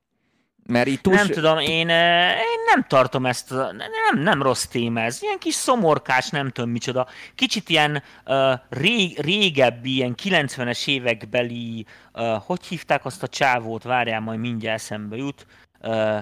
Mert 0.67 0.87
itt 0.87 1.01
túl... 1.01 1.13
Nem 1.13 1.27
tudom, 1.27 1.57
én, 1.57 1.89
én 1.89 2.61
nem 2.73 2.85
tartom 2.87 3.25
ezt, 3.25 3.49
nem, 3.49 4.21
nem 4.23 4.41
rossz 4.41 4.65
téma 4.65 4.99
ez. 4.99 5.21
Ilyen 5.21 5.37
kis 5.39 5.53
szomorkás, 5.53 6.29
nem 6.29 6.49
tudom 6.49 6.69
micsoda. 6.69 7.07
Kicsit 7.35 7.69
ilyen 7.69 8.03
uh, 8.25 8.53
rég, 8.69 9.19
régebbi, 9.19 9.95
ilyen 9.95 10.15
90-es 10.23 10.87
évekbeli, 10.87 11.85
uh, 12.13 12.25
hogy 12.45 12.65
hívták 12.65 13.05
azt 13.05 13.23
a 13.23 13.27
csávót, 13.27 13.83
várjál, 13.83 14.19
majd 14.19 14.39
mindjárt 14.39 14.79
eszembe 14.79 15.15
jut. 15.15 15.45
Uh, 15.81 16.17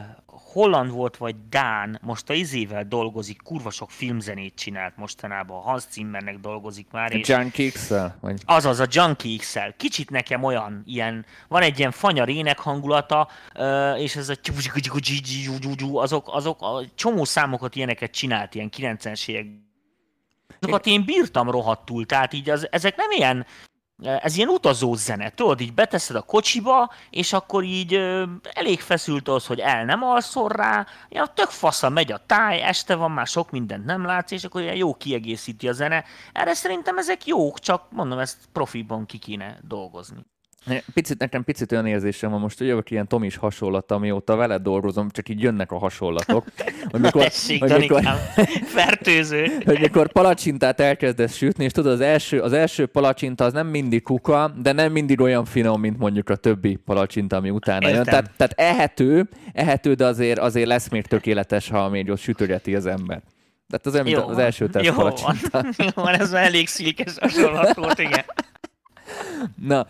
holland 0.54 0.92
volt, 0.92 1.18
vagy 1.18 1.36
Dán, 1.50 2.00
most 2.02 2.30
a 2.30 2.34
izével 2.34 2.84
dolgozik, 2.88 3.42
kurva 3.42 3.70
sok 3.70 3.92
filmzenét 3.92 4.56
csinált 4.56 4.98
mostanában, 4.98 5.62
Hans 5.62 5.84
Zimmernek 5.92 6.40
dolgozik 6.40 6.88
már. 6.92 7.16
És 7.16 7.28
Junkie 7.28 7.72
x 7.72 7.92
vagy? 8.20 8.42
Azaz, 8.46 8.80
a 8.80 8.86
Junkie 8.90 9.38
x 9.38 9.56
Kicsit 9.78 10.10
nekem 10.10 10.44
olyan, 10.44 10.84
ilyen, 10.86 11.26
van 11.48 11.62
egy 11.62 11.80
ilyen 11.80 11.92
fanyar 11.92 12.30
ének 12.30 12.60
hangulata, 12.60 13.28
és 13.98 14.16
ez 14.16 14.30
a 14.30 14.36
azok, 16.00 16.28
azok 16.34 16.62
a 16.62 16.84
csomó 16.96 17.24
számokat 17.24 17.76
ilyeneket 17.76 18.12
csinált, 18.12 18.56
ilyen 18.56 18.70
90-es 18.78 19.28
évek 19.28 19.46
azokat 20.60 20.86
én 20.86 21.06
bírtam 21.06 21.50
rohadtul, 21.50 22.06
tehát 22.06 22.34
így 22.34 22.50
az, 22.50 22.68
ezek 22.72 22.96
nem 22.96 23.12
ilyen 23.12 23.46
ez 24.04 24.38
ilyen 24.38 24.50
utazó 24.50 24.94
zene, 24.94 25.30
tudod, 25.30 25.62
így 25.62 25.74
beteszed 25.74 26.16
a 26.16 26.22
kocsiba, 26.22 26.92
és 27.10 27.34
akkor 27.34 27.64
így 27.64 27.94
elég 28.54 28.80
feszült 28.82 29.28
az, 29.28 29.46
hogy 29.46 29.60
el 29.60 29.86
nem 29.86 30.04
alszol 30.04 30.50
rá, 30.50 30.86
ja, 31.10 31.26
tök 31.26 31.50
fasza 31.50 31.90
megy 31.90 32.12
a 32.12 32.24
táj, 32.26 32.62
este 32.62 32.96
van, 32.96 33.12
már 33.12 33.28
sok 33.28 33.52
mindent 33.52 33.86
nem 33.86 34.06
látsz, 34.06 34.32
és 34.32 34.44
akkor 34.44 34.62
ilyen 34.62 34.76
jó 34.76 34.94
kiegészíti 34.94 35.68
a 35.68 35.74
zene. 35.74 36.04
Erre 36.34 36.54
szerintem 36.54 36.98
ezek 36.98 37.26
jók, 37.26 37.60
csak 37.60 37.92
mondom, 37.92 38.20
ezt 38.20 38.38
profiban 38.52 39.06
ki 39.06 39.18
kéne 39.18 39.58
dolgozni. 39.62 40.26
Picit, 40.94 41.18
nekem 41.18 41.44
picit 41.44 41.72
olyan 41.72 41.86
érzésem 41.86 42.32
van 42.32 42.40
most, 42.40 42.58
hogy 42.58 42.68
jövök 42.68 42.92
ilyen 42.92 43.08
Tomis 43.08 43.36
hasonlat, 43.36 43.92
amióta 43.92 44.36
veled 44.36 44.62
dolgozom, 44.62 45.10
csak 45.10 45.30
így 45.30 45.42
jönnek 45.42 45.72
a 45.72 45.78
hasonlatok. 45.78 46.46
Hogy 46.90 47.00
mikor, 47.02 47.24
tessék, 47.24 47.60
hogy 47.60 47.78
mikor, 47.78 48.02
fertőző. 48.66 49.48
hogy 49.66 49.80
mikor 49.80 50.12
palacsintát 50.12 50.80
elkezdesz 50.80 51.36
sütni, 51.36 51.64
és 51.64 51.72
tudod, 51.72 51.92
az 51.92 52.02
első, 52.02 52.40
az 52.40 52.54
első 52.54 52.86
palacsinta 52.86 53.44
az 53.44 53.54
nem 53.54 53.68
mindig 53.68 54.04
kuka, 54.04 54.54
de 54.62 54.72
nem 54.72 54.92
mindig 54.92 55.20
olyan 55.20 55.46
finom, 55.46 55.80
mint 55.80 55.98
mondjuk 55.98 56.30
a 56.30 56.36
többi 56.36 56.76
palacsinta, 56.76 57.36
ami 57.36 57.50
utána 57.50 57.88
Értem. 57.88 57.96
jön. 57.96 58.04
Tehát, 58.04 58.32
tehát 58.38 58.54
ehető, 58.78 59.30
ehető, 59.54 59.94
de 59.94 60.06
azért, 60.06 60.40
azért 60.40 60.68
lesz 60.68 60.90
még 60.90 61.06
tökéletes, 61.06 61.70
ha 61.70 61.90
még 61.90 62.10
ott 62.10 62.20
sütögeti 62.20 62.76
az 62.76 62.86
ember. 62.86 63.22
Tehát 63.68 63.86
az, 63.86 64.08
olyan, 64.08 64.30
az 64.30 64.38
első 64.38 64.68
teszt 64.68 64.86
jó, 64.86 64.94
palacsinta. 64.94 65.66
Jó, 65.84 66.04
van, 66.04 66.20
ez 66.20 66.32
elég 66.32 66.68
szilkes 66.68 67.18
hasonlat 67.20 67.76
volt, 67.76 68.00
igen. 68.00 68.24
Na, 69.74 69.86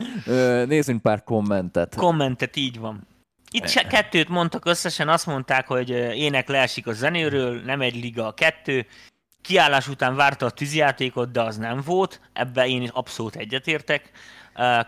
nézzünk 0.65 1.01
pár 1.01 1.23
kommentet. 1.23 1.95
Kommentet, 1.95 2.55
így 2.55 2.79
van. 2.79 3.07
Itt 3.51 3.67
se 3.67 3.87
kettőt 3.87 4.29
mondtak 4.29 4.65
összesen, 4.65 5.09
azt 5.09 5.25
mondták, 5.25 5.67
hogy 5.67 5.89
ének 6.15 6.47
leesik 6.47 6.87
a 6.87 6.93
zenéről, 6.93 7.61
nem 7.61 7.81
egy 7.81 7.95
liga 7.95 8.27
a 8.27 8.33
kettő. 8.33 8.85
Kiállás 9.41 9.87
után 9.87 10.15
várta 10.15 10.45
a 10.45 10.49
tűzjátékot, 10.49 11.31
de 11.31 11.41
az 11.41 11.57
nem 11.57 11.81
volt. 11.85 12.21
Ebben 12.33 12.67
én 12.67 12.81
is 12.81 12.89
abszolút 12.89 13.35
egyetértek. 13.35 14.11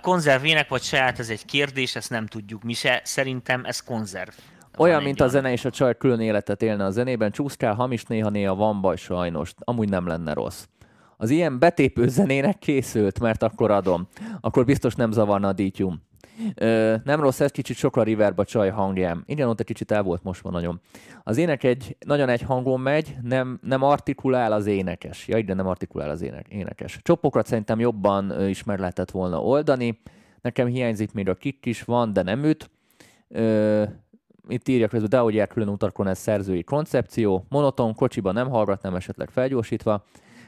Konzervének 0.01 0.69
vagy 0.69 0.81
saját, 0.81 1.19
ez 1.19 1.29
egy 1.29 1.45
kérdés, 1.45 1.95
ezt 1.95 2.09
nem 2.09 2.25
tudjuk 2.25 2.63
mi 2.63 2.73
se. 2.73 3.01
Szerintem 3.03 3.65
ez 3.65 3.79
konzerv. 3.79 4.29
Olyan, 4.77 5.03
mint 5.03 5.21
a 5.21 5.27
zene 5.27 5.51
és 5.51 5.65
a 5.65 5.69
csaj 5.69 5.97
külön 5.97 6.19
életet 6.19 6.61
élne 6.61 6.85
a 6.85 6.91
zenében, 6.91 7.31
csúszkál, 7.31 7.73
hamis 7.73 8.03
néha-néha 8.03 8.55
van 8.55 8.81
baj 8.81 8.95
sajnos, 8.95 9.53
amúgy 9.59 9.89
nem 9.89 10.07
lenne 10.07 10.33
rossz 10.33 10.65
az 11.17 11.29
ilyen 11.29 11.59
betépő 11.59 12.07
zenének 12.07 12.59
készült, 12.59 13.19
mert 13.19 13.43
akkor 13.43 13.71
adom. 13.71 14.07
Akkor 14.41 14.65
biztos 14.65 14.95
nem 14.95 15.11
zavarna 15.11 15.47
a 15.47 15.53
dítyum. 15.53 16.01
Ö, 16.55 16.95
nem 17.03 17.19
rossz, 17.19 17.39
ez 17.39 17.51
kicsit 17.51 17.77
sok 17.77 17.95
a 17.95 18.03
riverba 18.03 18.45
csaj 18.45 18.69
hangjám. 18.69 19.23
Igen, 19.25 19.47
ott 19.47 19.59
egy 19.59 19.65
kicsit 19.65 19.91
el 19.91 20.03
volt 20.03 20.23
most 20.23 20.41
van 20.41 20.51
nagyon. 20.51 20.81
Az 21.23 21.37
ének 21.37 21.63
egy, 21.63 21.97
nagyon 22.05 22.29
egy 22.29 22.41
hangon 22.41 22.79
megy, 22.79 23.15
nem, 23.21 23.59
nem 23.61 23.83
artikulál 23.83 24.51
az 24.51 24.65
énekes. 24.65 25.27
Ja, 25.27 25.37
igen, 25.37 25.55
nem 25.55 25.67
artikulál 25.67 26.09
az 26.09 26.21
ének, 26.21 26.47
énekes. 26.47 26.99
Csopokat 27.01 27.47
szerintem 27.47 27.79
jobban 27.79 28.29
ö, 28.29 28.47
is 28.47 28.63
meg 28.63 28.79
lehetett 28.79 29.11
volna 29.11 29.41
oldani. 29.41 29.99
Nekem 30.41 30.67
hiányzik 30.67 31.13
még 31.13 31.29
a 31.29 31.35
kik 31.35 31.65
is 31.65 31.83
van, 31.83 32.13
de 32.13 32.21
nem 32.21 32.43
üt. 32.43 32.69
Ö, 33.27 33.83
itt 34.47 34.67
írja 34.67 34.87
közben, 34.87 35.09
de 35.09 35.19
ahogy 35.19 35.47
külön 35.47 35.69
utakon 35.69 36.07
ez 36.07 36.19
szerzői 36.19 36.63
koncepció. 36.63 37.45
Monoton, 37.49 37.93
kocsiba 37.93 38.31
nem 38.31 38.49
hallgat, 38.49 38.81
nem 38.81 38.95
esetleg 38.95 39.29
felgyorsítva. 39.29 40.03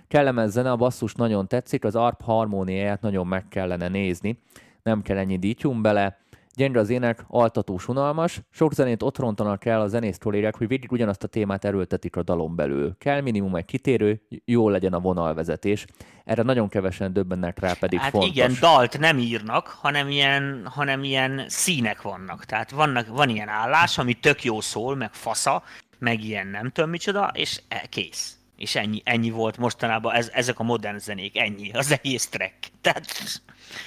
Kellemes 0.08 0.50
zene, 0.50 0.72
a 0.72 0.76
basszus 0.76 1.13
nagyon 1.13 1.48
tetszik, 1.48 1.84
az 1.84 1.96
arp 1.96 2.22
harmóniáját 2.22 3.02
nagyon 3.02 3.28
meg 3.28 3.48
kellene 3.48 3.88
nézni, 3.88 4.39
nem 4.84 5.02
kell 5.02 5.17
ennyi 5.17 5.38
dítyum 5.38 5.82
bele, 5.82 6.17
gyenge 6.58 6.80
az 6.80 6.89
ének, 6.89 7.24
altatós, 7.28 7.88
unalmas, 7.88 8.41
sok 8.52 8.74
zenét 8.74 9.04
ott 9.04 9.17
rontanak 9.17 9.65
el 9.65 9.82
a 9.82 9.88
zenész 9.88 10.17
kollégák, 10.17 10.58
hogy 10.58 10.67
végig 10.67 10.91
ugyanazt 10.91 11.24
a 11.24 11.28
témát 11.28 11.65
erőltetik 11.65 12.15
a 12.15 12.24
dalon 12.24 12.56
belül. 12.56 12.96
Kell 12.98 13.22
minimum 13.22 13.56
egy 13.56 13.65
kitérő, 13.65 14.22
jó 14.46 14.70
legyen 14.70 14.93
a 14.93 15.00
vonalvezetés. 15.00 15.86
Erre 16.26 16.43
nagyon 16.43 16.70
kevesen 16.70 17.13
döbbennek 17.13 17.60
rá, 17.60 17.74
pedig 17.80 18.00
hát 18.00 18.12
fontos. 18.12 18.30
igen, 18.30 18.54
dalt 18.60 19.00
nem 19.00 19.17
írnak, 19.17 19.67
hanem 19.67 20.10
ilyen, 20.10 20.62
hanem 20.65 21.04
ilyen 21.04 21.43
színek 21.48 22.02
vannak. 22.02 22.46
Tehát 22.46 22.72
vannak, 22.72 23.08
van 23.08 23.30
ilyen 23.30 23.50
állás, 23.50 23.98
ami 23.98 24.13
tök 24.13 24.43
jó 24.43 24.62
szól, 24.62 24.96
meg 24.96 25.13
fasza, 25.13 25.63
meg 26.00 26.24
ilyen 26.24 26.48
nem 26.48 26.70
tudom 26.72 26.89
micsoda, 26.89 27.32
és 27.34 27.62
e, 27.67 27.86
kész 27.89 28.38
és 28.58 28.76
ennyi, 28.76 29.02
ennyi 29.04 29.30
volt 29.30 29.58
mostanában, 29.58 30.13
ez, 30.13 30.30
ezek 30.34 30.60
a 30.60 30.63
modern 30.63 30.98
zenék, 30.98 31.38
ennyi, 31.38 31.72
az 31.72 31.91
egész 31.91 32.28
track. 32.28 32.56
Tehát 32.82 33.06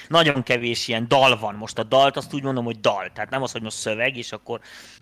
nagyon 0.07 0.43
kevés 0.43 0.87
ilyen 0.87 1.07
dal 1.07 1.39
van. 1.39 1.55
Most 1.55 1.79
a 1.79 1.83
dalt 1.83 2.17
azt 2.17 2.33
úgy 2.33 2.43
mondom, 2.43 2.65
hogy 2.65 2.79
dal, 2.79 3.09
tehát 3.13 3.29
nem 3.29 3.41
az, 3.41 3.51
hogy 3.51 3.61
most 3.61 3.77
szöveg, 3.77 4.17
és 4.17 4.31
akkor 4.31 4.59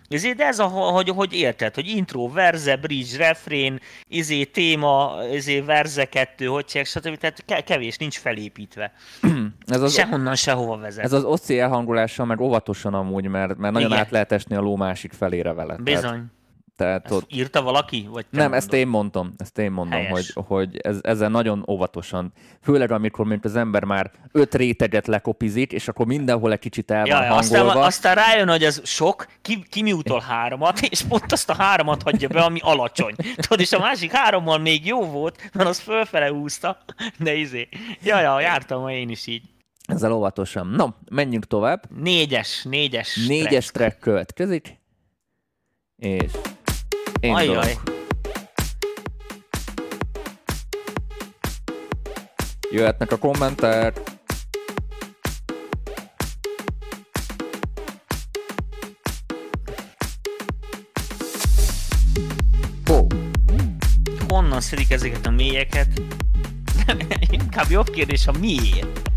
ezért, 0.08 0.36
de 0.36 0.46
ez 0.46 0.58
a, 0.58 0.66
hogy, 0.66 1.08
hogy 1.08 1.32
érted, 1.32 1.74
hogy 1.74 1.88
intro, 1.88 2.28
verze, 2.28 2.76
bridge, 2.76 3.16
refrén, 3.16 3.80
izé, 4.08 4.44
téma, 4.44 5.14
izé, 5.32 5.60
verze 5.60 6.04
kettő, 6.04 6.46
hogy 6.46 6.64
csinálják, 6.64 6.94
stb. 6.94 7.16
Tehát 7.16 7.64
kevés, 7.64 7.96
nincs 7.96 8.18
felépítve. 8.18 8.92
ez 9.66 9.82
az, 9.82 9.94
Sehonnan, 9.94 10.34
sehova 10.34 10.76
vezet. 10.76 11.04
Ez 11.04 11.12
az 11.12 11.24
oszi 11.24 11.58
elhangolással, 11.58 12.26
meg 12.26 12.40
óvatosan 12.40 12.94
amúgy, 12.94 13.26
mert, 13.26 13.56
mert 13.56 13.72
nagyon 13.72 13.88
Igen. 13.88 14.02
át 14.02 14.10
lehet 14.10 14.32
esni 14.32 14.56
a 14.56 14.60
ló 14.60 14.76
másik 14.76 15.12
felére 15.12 15.52
vele. 15.52 15.76
Bizony. 15.76 16.00
Tehát 16.00 16.39
tehát 16.80 17.04
ezt 17.04 17.14
ott... 17.14 17.32
írta 17.32 17.62
valaki? 17.62 18.08
Vagy 18.10 18.26
nem, 18.30 18.40
mondod? 18.40 18.58
ezt 18.58 18.72
én 18.72 18.86
mondtam, 18.86 19.34
ezt 19.36 19.58
én 19.58 19.70
mondom, 19.70 20.06
hogy, 20.06 20.32
hogy 20.34 20.76
ez, 20.76 20.98
ezzel 21.02 21.28
nagyon 21.28 21.64
óvatosan, 21.68 22.32
főleg 22.62 22.90
amikor 22.90 23.26
mint 23.26 23.44
az 23.44 23.56
ember 23.56 23.84
már 23.84 24.10
öt 24.32 24.54
réteget 24.54 25.06
lekopizik, 25.06 25.72
és 25.72 25.88
akkor 25.88 26.06
mindenhol 26.06 26.52
egy 26.52 26.58
kicsit 26.58 26.90
el 26.90 27.06
van 27.06 27.08
ja, 27.08 27.16
hangolva. 27.16 27.68
Aztán, 27.68 27.82
aztán 27.82 28.14
rájön, 28.14 28.48
hogy 28.48 28.64
ez 28.64 28.80
sok, 28.84 29.26
ki, 29.42 29.64
ki 29.70 29.82
mi 29.82 29.92
utol 29.92 30.20
háromat, 30.20 30.80
és 30.80 31.02
pont 31.02 31.32
azt 31.32 31.50
a 31.50 31.54
háromat 31.54 32.02
hagyja 32.02 32.28
be, 32.28 32.40
ami 32.40 32.58
alacsony. 32.62 33.14
Tudod, 33.36 33.60
és 33.60 33.72
a 33.72 33.78
másik 33.78 34.12
hárommal 34.12 34.58
még 34.58 34.86
jó 34.86 35.04
volt, 35.04 35.50
mert 35.52 35.68
az 35.68 35.78
fölfele 35.78 36.28
húzta, 36.28 36.78
de 37.18 37.34
izé. 37.34 37.68
Ja, 38.02 38.20
ja, 38.20 38.40
jártam 38.40 38.88
én 38.88 39.08
is 39.08 39.26
így. 39.26 39.42
Ezzel 39.84 40.12
óvatosan. 40.12 40.66
No, 40.66 40.86
menjünk 41.10 41.46
tovább. 41.46 41.82
Négyes, 41.96 42.62
négyes 42.62 43.26
Négyes 43.26 43.48
track, 43.48 43.72
track 43.72 43.98
következik. 43.98 44.78
És 45.96 46.32
én 47.20 47.34
Ajjaj. 47.34 47.76
Jöhetnek 52.70 53.12
a 53.12 53.16
kommentek. 53.16 54.00
Oh. 62.88 63.06
Honnan 64.28 64.60
szedik 64.60 64.90
ezeket 64.90 65.26
a 65.26 65.30
mélyeket? 65.30 66.02
Inkább 67.30 67.70
jobb 67.70 67.90
kérdés 67.90 68.26
a 68.26 68.32
miért. 68.40 69.10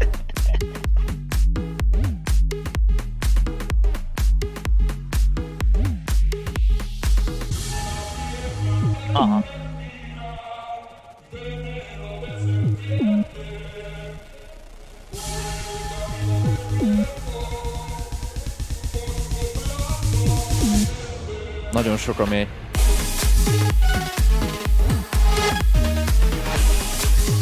Sok 22.03 22.19
a 22.19 22.25
mély. 22.25 22.47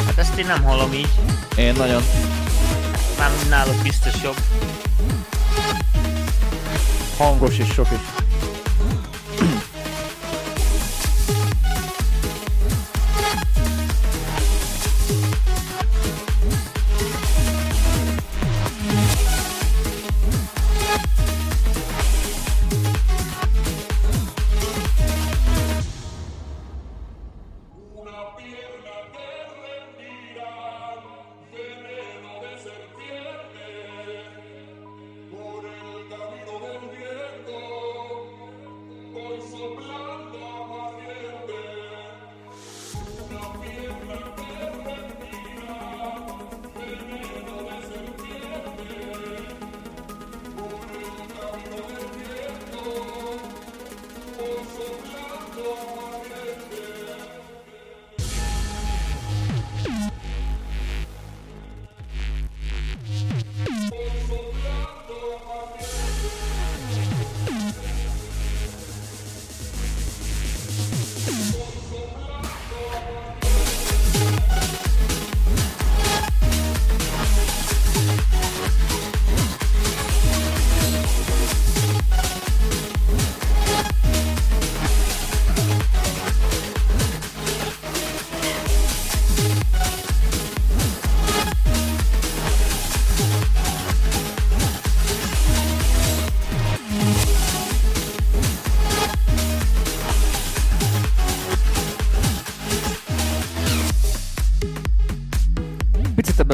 Hát 0.06 0.17
ezt 0.17 0.38
én 0.38 0.45
nem 0.45 0.63
hallom 0.63 0.93
így. 0.93 1.10
Én 1.58 1.74
nagyon. 1.74 2.02
Már 3.17 3.30
náluk 3.50 3.82
biztos 3.84 4.21
jobb. 4.24 4.38
Hangos 7.17 7.58
is 7.58 7.71
sok 7.74 7.88
is. 7.91 8.21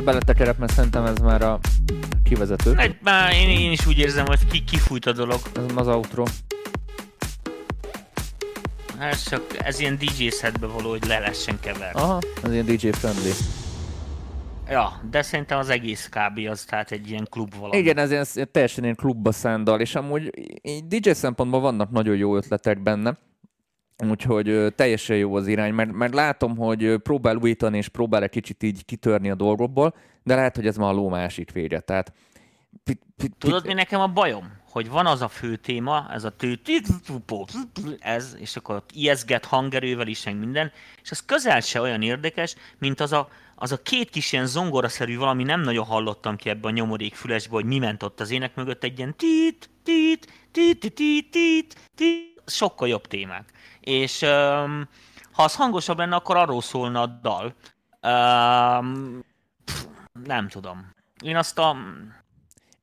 Beletekerek, 0.07 0.57
mert 0.57 0.73
szerintem 0.73 1.05
ez 1.05 1.17
már 1.17 1.41
a 1.41 1.59
kivezető. 2.23 2.73
Egy, 2.77 2.95
már 3.01 3.33
én, 3.33 3.49
én 3.49 3.71
is 3.71 3.85
úgy 3.87 3.97
érzem, 3.97 4.25
hogy 4.25 4.47
ki, 4.47 4.63
kifújt 4.63 5.05
a 5.05 5.11
dolog. 5.13 5.39
Ez 5.55 5.63
az 5.75 5.87
outro. 5.87 6.23
Hát 8.99 9.29
csak 9.29 9.43
ez 9.57 9.79
ilyen 9.79 9.97
DJ 9.97 10.27
setbe 10.27 10.67
való, 10.67 10.89
hogy 10.89 11.05
le 11.05 11.19
lessen 11.19 11.59
keverni. 11.59 11.99
Aha, 11.99 12.19
ez 12.43 12.51
ilyen 12.51 12.65
DJ 12.65 12.89
friendly. 12.89 13.31
Ja, 14.69 15.01
de 15.09 15.21
szerintem 15.21 15.57
az 15.57 15.69
egész 15.69 16.09
kb. 16.09 16.47
az, 16.49 16.63
tehát 16.63 16.91
egy 16.91 17.09
ilyen 17.09 17.27
klub 17.29 17.55
valami. 17.59 17.77
Igen, 17.77 17.97
ez 17.97 18.11
ilyen, 18.11 18.25
teljesen 18.51 18.83
ilyen 18.83 18.95
klubba 18.95 19.31
szándal, 19.31 19.79
és 19.79 19.95
amúgy 19.95 20.31
így 20.61 20.87
DJ 20.87 21.11
szempontból 21.11 21.59
vannak 21.59 21.91
nagyon 21.91 22.15
jó 22.15 22.35
ötletek 22.35 22.81
benne. 22.81 23.17
Úgyhogy 24.03 24.73
teljesen 24.75 25.17
jó 25.17 25.35
az 25.35 25.47
irány, 25.47 25.73
mert, 25.73 25.91
mert 25.91 26.13
látom, 26.13 26.57
hogy 26.57 26.97
próbál 26.97 27.35
újítani, 27.35 27.77
és 27.77 27.87
próbál 27.87 28.23
egy 28.23 28.29
kicsit 28.29 28.63
így 28.63 28.85
kitörni 28.85 29.29
a 29.29 29.35
dolgokból, 29.35 29.95
de 30.23 30.35
lehet, 30.35 30.55
hogy 30.55 30.67
ez 30.67 30.77
már 30.77 30.89
a 30.89 30.93
ló 30.93 31.09
másik 31.09 31.51
vége. 31.51 31.79
Tehát, 31.79 32.13
pit, 32.83 33.01
pit, 33.17 33.35
Tudod, 33.37 33.65
mi 33.65 33.73
nekem 33.73 33.99
a 33.99 34.07
bajom? 34.07 34.55
Hogy 34.69 34.89
van 34.89 35.05
az 35.05 35.21
a 35.21 35.27
fő 35.27 35.55
téma, 35.55 36.07
ez 36.11 36.23
a 36.23 36.29
tő, 36.29 36.59
ez, 37.99 38.35
és 38.39 38.55
akkor 38.55 38.83
ijeszget 38.93 39.45
hangerővel 39.45 40.07
is, 40.07 40.23
meg 40.23 40.37
minden, 40.37 40.71
és 41.01 41.11
az 41.11 41.25
közel 41.25 41.61
se 41.61 41.81
olyan 41.81 42.01
érdekes, 42.01 42.55
mint 42.77 42.99
az 42.99 43.11
a, 43.11 43.27
az 43.55 43.71
a 43.71 43.81
két 43.81 44.09
kis 44.09 44.31
ilyen 44.31 44.45
zongoraszerű 44.45 45.17
valami, 45.17 45.43
nem 45.43 45.61
nagyon 45.61 45.85
hallottam 45.85 46.35
ki 46.35 46.49
ebbe 46.49 46.67
a 46.67 46.71
nyomorék 46.71 47.15
fülesbe, 47.15 47.53
hogy 47.53 47.65
mi 47.65 47.77
ment 47.77 48.03
ott 48.03 48.19
az 48.19 48.31
ének 48.31 48.55
mögött, 48.55 48.83
egy 48.83 48.97
ilyen 48.97 49.15
tit, 49.15 49.69
tit, 49.83 50.27
tit, 50.51 50.79
tit, 50.79 50.93
tit, 50.93 51.31
tit, 51.31 51.75
tit, 51.95 52.41
sokkal 52.45 52.87
jobb 52.87 53.07
témák. 53.07 53.55
És 53.87 54.21
um, 54.21 54.87
ha 55.31 55.43
az 55.43 55.55
hangosabb 55.55 55.97
lenne, 55.97 56.15
akkor 56.15 56.37
arról 56.37 56.61
szólna 56.61 57.01
a 57.01 57.05
dal. 57.21 57.53
Um, 58.01 59.23
pff, 59.65 59.83
nem 60.23 60.47
tudom. 60.47 60.93
Én 61.23 61.35
azt 61.35 61.59
a... 61.59 61.75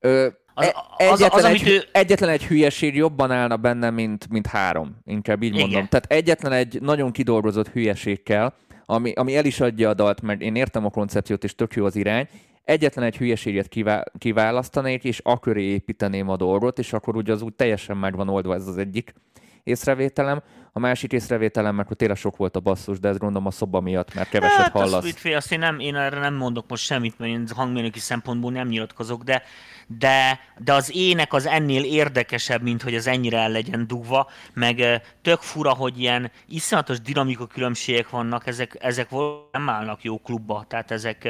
Ö, 0.00 0.26
Az- 0.54 0.66
e- 0.66 0.72
az- 0.98 1.10
az, 1.12 1.20
egyetlen, 1.20 1.44
amit 1.44 1.60
egy, 1.60 1.68
ő- 1.68 1.88
egyetlen 1.92 2.28
egy 2.30 2.44
hülyeség 2.44 2.94
jobban 2.94 3.30
állna 3.30 3.56
benne, 3.56 3.90
mint, 3.90 4.28
mint 4.28 4.46
három. 4.46 4.96
Inkább 5.04 5.42
így 5.42 5.54
Igen. 5.54 5.60
mondom. 5.68 5.86
Tehát 5.88 6.06
egyetlen 6.12 6.52
egy 6.52 6.80
nagyon 6.80 7.12
kidolgozott 7.12 7.68
hülyeség 7.68 8.22
kell, 8.22 8.52
ami, 8.86 9.12
ami 9.12 9.36
el 9.36 9.44
is 9.44 9.60
adja 9.60 9.88
a 9.88 9.94
dalt, 9.94 10.20
mert 10.22 10.40
én 10.40 10.54
értem 10.54 10.84
a 10.84 10.90
koncepciót, 10.90 11.44
és 11.44 11.54
tök 11.54 11.74
jó 11.74 11.84
az 11.84 11.96
irány. 11.96 12.28
Egyetlen 12.64 13.04
egy 13.04 13.16
hülyeséget 13.16 13.68
kivá- 13.68 14.12
kiválasztanék, 14.18 15.04
és 15.04 15.18
aköré 15.24 15.62
építeném 15.62 16.28
a 16.28 16.36
dolgot, 16.36 16.78
és 16.78 16.92
akkor 16.92 17.16
ugye 17.16 17.32
az 17.32 17.42
úgy 17.42 17.54
teljesen 17.54 17.96
meg 17.96 18.16
van 18.16 18.28
oldva 18.28 18.54
ez 18.54 18.66
az 18.66 18.78
egyik 18.78 19.14
észrevételem. 19.62 20.42
A 20.76 20.80
másik 20.80 21.12
észrevételem, 21.12 21.74
mert 21.74 21.96
tényleg 21.96 22.16
sok 22.16 22.36
volt 22.36 22.56
a 22.56 22.60
basszus, 22.60 22.98
de 22.98 23.08
ez 23.08 23.16
gondolom 23.16 23.46
a 23.46 23.50
szoba 23.50 23.80
miatt, 23.80 24.14
mert 24.14 24.28
keveset 24.28 24.56
hát, 24.56 24.72
hallasz. 24.72 24.92
a 24.92 25.00
Sweet 25.00 25.18
Fay, 25.18 25.32
azt 25.32 25.52
én, 25.52 25.58
nem, 25.58 25.78
én 25.78 25.96
erre 25.96 26.18
nem 26.18 26.34
mondok 26.34 26.68
most 26.68 26.84
semmit, 26.84 27.18
mert 27.18 27.32
én 27.32 27.46
hangmérnöki 27.54 27.98
szempontból 27.98 28.52
nem 28.52 28.68
nyilatkozok, 28.68 29.22
de, 29.22 29.42
de, 29.86 30.40
de 30.58 30.72
az 30.72 30.90
ének 30.94 31.32
az 31.32 31.46
ennél 31.46 31.84
érdekesebb, 31.84 32.62
mint 32.62 32.82
hogy 32.82 32.94
az 32.94 33.06
ennyire 33.06 33.38
el 33.38 33.50
legyen 33.50 33.86
dugva, 33.86 34.30
meg 34.54 35.02
tök 35.22 35.40
fura, 35.40 35.74
hogy 35.74 36.00
ilyen 36.00 36.30
iszonyatos 36.46 37.00
dinamika 37.00 37.46
különbségek 37.46 38.10
vannak, 38.10 38.46
ezek, 38.46 38.76
ezek 38.80 39.10
nem 39.52 39.68
állnak 39.68 40.02
jó 40.02 40.18
klubba, 40.18 40.64
tehát 40.68 40.90
ezek 40.90 41.24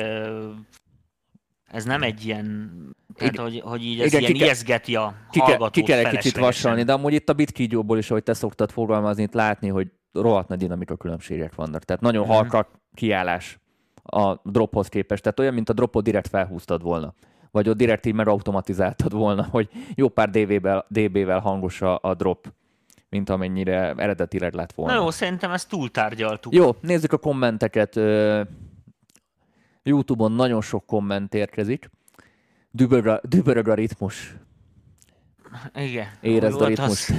ez 1.70 1.85
nem 1.85 2.02
egy 2.02 2.26
ilyen, 2.26 2.70
tehát 3.14 3.37
hogy, 3.38 3.61
hogy 3.64 3.85
így 3.85 4.00
ez 4.00 4.07
Igen, 4.07 4.20
ilyen 4.20 4.33
ki 4.33 4.38
ijeszgeti 4.38 4.96
a 4.96 5.14
ki 5.31 5.40
ki 5.70 5.83
kell 5.83 5.98
egy 5.98 6.09
kicsit 6.09 6.38
vasalni, 6.38 6.83
de 6.83 6.92
amúgy 6.92 7.12
itt 7.12 7.29
a 7.29 7.33
bitkígyóból 7.33 7.98
is, 7.98 8.11
ahogy 8.11 8.22
te 8.22 8.35
szoktad 8.35 8.70
fogalmazni, 8.70 9.22
itt 9.22 9.35
látni, 9.35 9.68
hogy 9.68 9.90
rohadt 10.12 10.48
nagy 10.48 10.59
dinamika 10.59 10.96
különbségek 10.96 11.55
vannak. 11.55 11.85
Tehát 11.85 12.03
nagyon 12.03 12.22
Mhm. 12.24 12.33
halka 12.33 12.68
kiállás 12.94 13.59
a 14.03 14.35
drophoz 14.50 14.88
képest. 14.88 15.22
Tehát 15.22 15.40
olyan, 15.40 15.55
mint 15.55 15.68
a 15.68 15.72
dropot 15.72 16.05
direkt 16.05 16.29
felhúztad 16.29 16.83
volna. 16.83 17.14
Vagy 17.50 17.68
ott 17.68 17.77
direkt 17.77 18.07
így 18.07 18.14
megautomatizáltad 18.14 19.12
volna, 19.12 19.46
hogy 19.50 19.68
jó 19.94 20.09
pár 20.09 20.31
DB-vel, 20.31 20.87
DB-vel 20.88 21.40
hangos 21.40 21.83
a, 21.83 21.98
a 22.03 22.14
drop, 22.14 22.53
mint 23.09 23.31
amennyire 23.31 23.94
eredetileg 23.96 24.55
lett 24.55 24.72
volna. 24.72 24.94
Na 24.94 25.00
jó, 25.00 25.11
szerintem 25.11 25.50
ezt 25.50 25.68
túltárgyaltuk. 25.68 26.55
Jó, 26.55 26.70
nézzük 26.81 27.12
a 27.12 27.18
kommenteket. 27.18 27.96
Youtube-on 29.83 30.33
nagyon 30.33 30.61
sok 30.61 30.87
komment 30.87 31.35
érkezik. 31.35 31.90
Dübörög 32.76 33.06
a, 33.06 33.20
dübörög 33.22 33.68
a 33.68 33.74
ritmus. 33.74 34.34
Igen. 35.75 36.06
Érezd 36.20 36.60
a 36.60 36.66
ritmus. 36.66 36.88
az- 36.88 37.14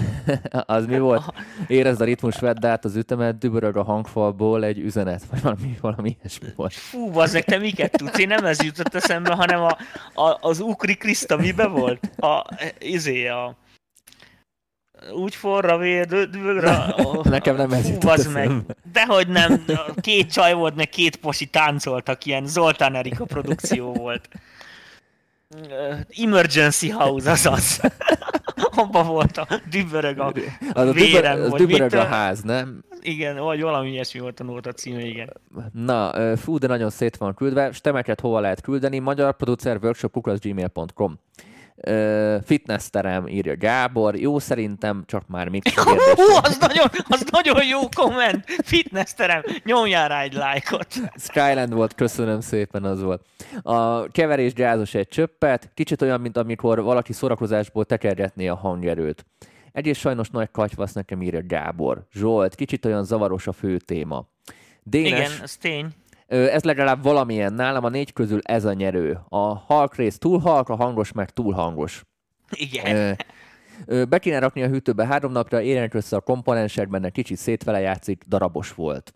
az 0.78 0.86
mi 0.86 1.00
volt? 1.00 1.34
Érezd 1.68 2.02
a 2.02 2.04
ritmus, 2.06 2.40
vedd 2.40 2.66
át 2.66 2.86
az 2.86 2.96
ütemet, 2.96 3.38
dübörög 3.38 3.76
a 3.78 3.84
hangfalból 3.84 4.64
egy 4.64 4.80
üzenet, 4.80 5.24
vagy 5.32 5.42
valami, 5.42 5.78
valami 5.82 6.18
ilyesmi 6.20 6.48
volt. 6.56 6.74
Fú, 6.74 7.12
bazzeg, 7.12 7.44
te 7.44 7.58
miket 7.58 7.92
tudsz? 7.92 8.18
Én 8.20 8.28
nem 8.28 8.46
ez 8.46 8.64
jutott 8.64 8.96
eszembe, 8.96 9.34
hanem 9.34 9.62
a, 9.62 9.78
a, 10.22 10.38
az 10.42 10.60
Ukri 10.60 10.96
Kriszta 10.96 11.38
mibe 11.38 11.68
volt? 11.68 12.10
A, 12.18 12.46
izé, 12.80 13.28
a 13.28 13.56
úgy 15.14 15.36
forra 15.36 15.78
vér, 15.78 16.14
a- 16.66 17.30
Nekem 17.30 17.56
nem 17.56 17.72
ez 17.72 17.90
jutott 17.90 18.34
meg. 18.34 18.52
Dehogy 18.92 19.28
nem, 19.28 19.66
két 20.02 20.32
csaj 20.32 20.54
volt, 20.54 20.76
meg 20.76 20.90
két 20.90 21.16
posi 21.16 21.46
táncoltak, 21.46 22.26
ilyen 22.26 22.46
Zoltán 22.48 22.96
Erika 22.96 23.26
produkció 23.26 23.94
volt. 23.94 24.30
Emergency 26.18 26.90
House, 26.90 27.32
azaz. 27.32 27.80
Abba 28.76 29.04
volt 29.04 29.38
a 29.38 29.48
dübörög 29.70 30.20
a 30.20 30.34
Az 30.74 30.88
a 30.88 30.92
vérem, 30.92 31.42
az 31.42 31.52
dübörög 31.52 31.94
a 31.94 32.04
ház, 32.04 32.42
nem? 32.42 32.84
Igen, 33.02 33.38
vagy 33.38 33.62
valami 33.62 33.90
ilyesmi 33.90 34.20
volt 34.20 34.40
a 34.40 34.44
nóta 34.44 34.72
címe, 34.72 35.02
igen. 35.06 35.30
Na, 35.72 36.12
fú, 36.38 36.58
de 36.58 36.68
nagyon 36.68 36.90
szét 36.90 37.18
van 37.18 37.34
küldve. 37.34 37.72
Stemeket 37.72 38.20
hova 38.20 38.40
lehet 38.40 38.62
küldeni? 38.62 39.00
Magyar 39.00 39.36
producer 39.36 39.78
workshop 39.82 40.40
gmail.com 40.42 41.20
Fitness 42.44 42.90
terem, 42.90 43.28
írja 43.28 43.58
Gábor. 43.58 44.16
Jó, 44.16 44.40
szerintem 44.40 45.04
csak 45.06 45.28
már 45.28 45.50
mix 45.50 45.74
Hú, 46.16 46.36
az 46.42 46.58
nagyon, 46.58 46.88
az 47.08 47.26
nagyon 47.32 47.66
jó 47.66 47.80
komment! 47.96 48.46
Fitness 48.64 49.14
terem, 49.14 49.44
nyomjál 49.64 50.08
rá 50.08 50.22
egy 50.22 50.34
lájkot. 50.34 50.88
Skyland 51.18 51.74
volt, 51.74 51.96
köszönöm 51.96 52.40
szépen, 52.40 52.84
az 52.84 53.02
volt. 53.02 53.26
A 53.62 54.08
keverés 54.12 54.54
gyázos 54.54 54.94
egy 54.94 55.08
csöppet, 55.08 55.72
kicsit 55.74 56.02
olyan, 56.02 56.22
mint 56.22 56.38
amikor 56.38 56.82
valaki 56.84 57.14
szórakozásból 57.14 57.86
tekergetné 57.86 58.48
a 58.48 58.56
hangerőt. 58.56 59.26
Egyrészt 59.72 60.00
sajnos 60.00 60.30
nagy 60.30 60.52
katyvasz 60.52 60.94
nekem 60.94 61.22
írja 61.22 61.42
Gábor. 61.48 62.06
Zsolt, 62.14 62.56
kicsit 62.56 62.86
olyan 62.86 63.04
zavaros 63.04 63.48
a 63.48 63.52
fő 63.52 63.78
téma. 63.78 64.28
Dénes, 64.84 65.10
Igen, 65.10 65.32
ez 65.42 65.58
tény. 65.58 65.88
Ez 66.28 66.64
legalább 66.64 67.04
valamilyen 67.04 67.54
nálam, 67.54 67.84
a 67.84 67.90
négy 67.90 68.14
közül 68.14 68.40
ez 68.44 68.66
a 68.66 68.74
nyerő. 68.74 69.20
A 69.30 69.58
halk 69.58 69.96
rész 69.96 70.18
túl 70.18 70.40
halk, 70.40 70.70
a 70.70 70.76
hangos 70.76 71.12
meg 71.12 71.30
túl 71.30 71.54
hangos. 71.54 72.04
Igen. 72.50 73.18
Be 74.10 74.20
kéne 74.20 74.40
rakni 74.40 74.64
a 74.64 74.68
hűtőbe 74.68 75.06
három 75.06 75.32
napra, 75.32 75.62
érjenek 75.62 75.94
össze 75.94 76.16
a 76.16 76.22
komponensek, 76.22 76.90
benne 76.90 77.10
kicsit 77.10 77.38
szétvele 77.38 77.80
játszik, 77.80 78.24
darabos 78.28 78.74
volt. 78.74 79.14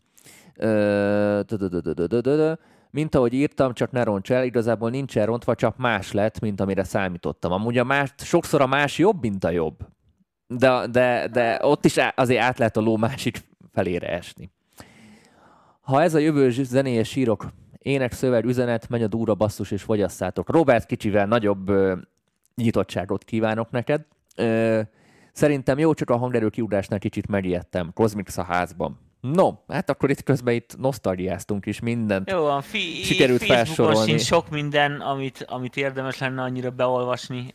Mint 2.92 3.16
ahogy 3.16 3.34
írtam, 3.34 3.74
csak 3.74 3.92
ne 3.92 4.04
roncs 4.04 4.32
el, 4.32 4.44
igazából 4.44 4.90
nincsen 4.90 5.26
rontva, 5.26 5.56
csak 5.56 5.78
más 5.78 6.12
lett, 6.12 6.40
mint 6.40 6.62
amire 6.62 6.84
számítottam. 6.84 7.52
Amúgy 7.52 7.78
a 7.78 7.84
más, 7.84 8.14
sokszor 8.18 8.62
a 8.62 8.68
más 8.68 8.98
jobb, 8.98 9.22
mint 9.22 9.44
a 9.44 9.50
jobb. 9.50 9.80
De, 10.48 10.88
de, 10.88 11.28
de 11.32 11.60
ott 11.62 11.86
is 11.86 11.98
azért 12.16 12.42
át 12.42 12.58
lehet 12.58 12.78
a 12.78 12.82
ló 12.82 12.98
másik 12.98 13.40
felére 13.72 14.08
esni. 14.08 14.52
Ha 15.90 16.02
ez 16.02 16.14
a 16.14 16.18
jövő 16.18 16.50
zenéje 16.50 17.04
sírok, 17.04 17.48
ének, 17.78 18.12
szöveg, 18.12 18.46
üzenet, 18.46 18.90
menj 18.90 19.04
a 19.04 19.08
dúra 19.08 19.36
basszus 19.36 19.72
és 19.72 19.82
fogyasszátok. 19.82 20.50
Robert 20.50 20.86
kicsivel 20.86 21.26
nagyobb 21.26 21.70
ö, 21.70 21.96
nyitottságot 22.56 23.24
kívánok 23.24 23.72
neked. 23.72 24.06
Ö, 24.36 24.82
szerintem 25.34 25.80
jó, 25.80 25.94
csak 25.94 26.10
a 26.10 26.18
hangerő 26.18 26.50
kiugrásnál 26.50 27.00
kicsit 27.00 27.28
megijedtem. 27.28 27.92
Cosmix 27.94 28.38
a 28.38 28.44
házban. 28.44 29.00
No, 29.22 29.52
hát 29.68 29.90
akkor 29.90 30.10
itt 30.10 30.24
közben 30.24 30.54
itt 30.54 30.78
nosztalgiáztunk 30.78 31.66
is 31.66 31.80
mindent. 31.80 32.30
Jó 32.30 32.42
van, 32.42 32.62
fi- 32.62 33.04
Sikerült 33.04 33.40
Facebookon 33.40 33.66
felsorolni. 33.66 34.10
sincs 34.10 34.22
sok 34.22 34.50
minden, 34.50 35.02
amit, 35.02 35.46
amit 35.48 35.78
érdemes 35.78 36.18
lenne 36.18 36.42
annyira 36.42 36.70
beolvasni. 36.70 37.54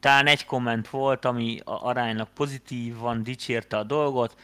Talán 0.00 0.26
egy 0.26 0.44
komment 0.44 0.88
volt, 0.88 1.24
ami 1.24 1.58
aránylag 1.64 2.28
pozitív 2.34 2.98
van, 2.98 3.22
dicsérte 3.22 3.76
a 3.76 3.82
dolgot. 3.82 4.36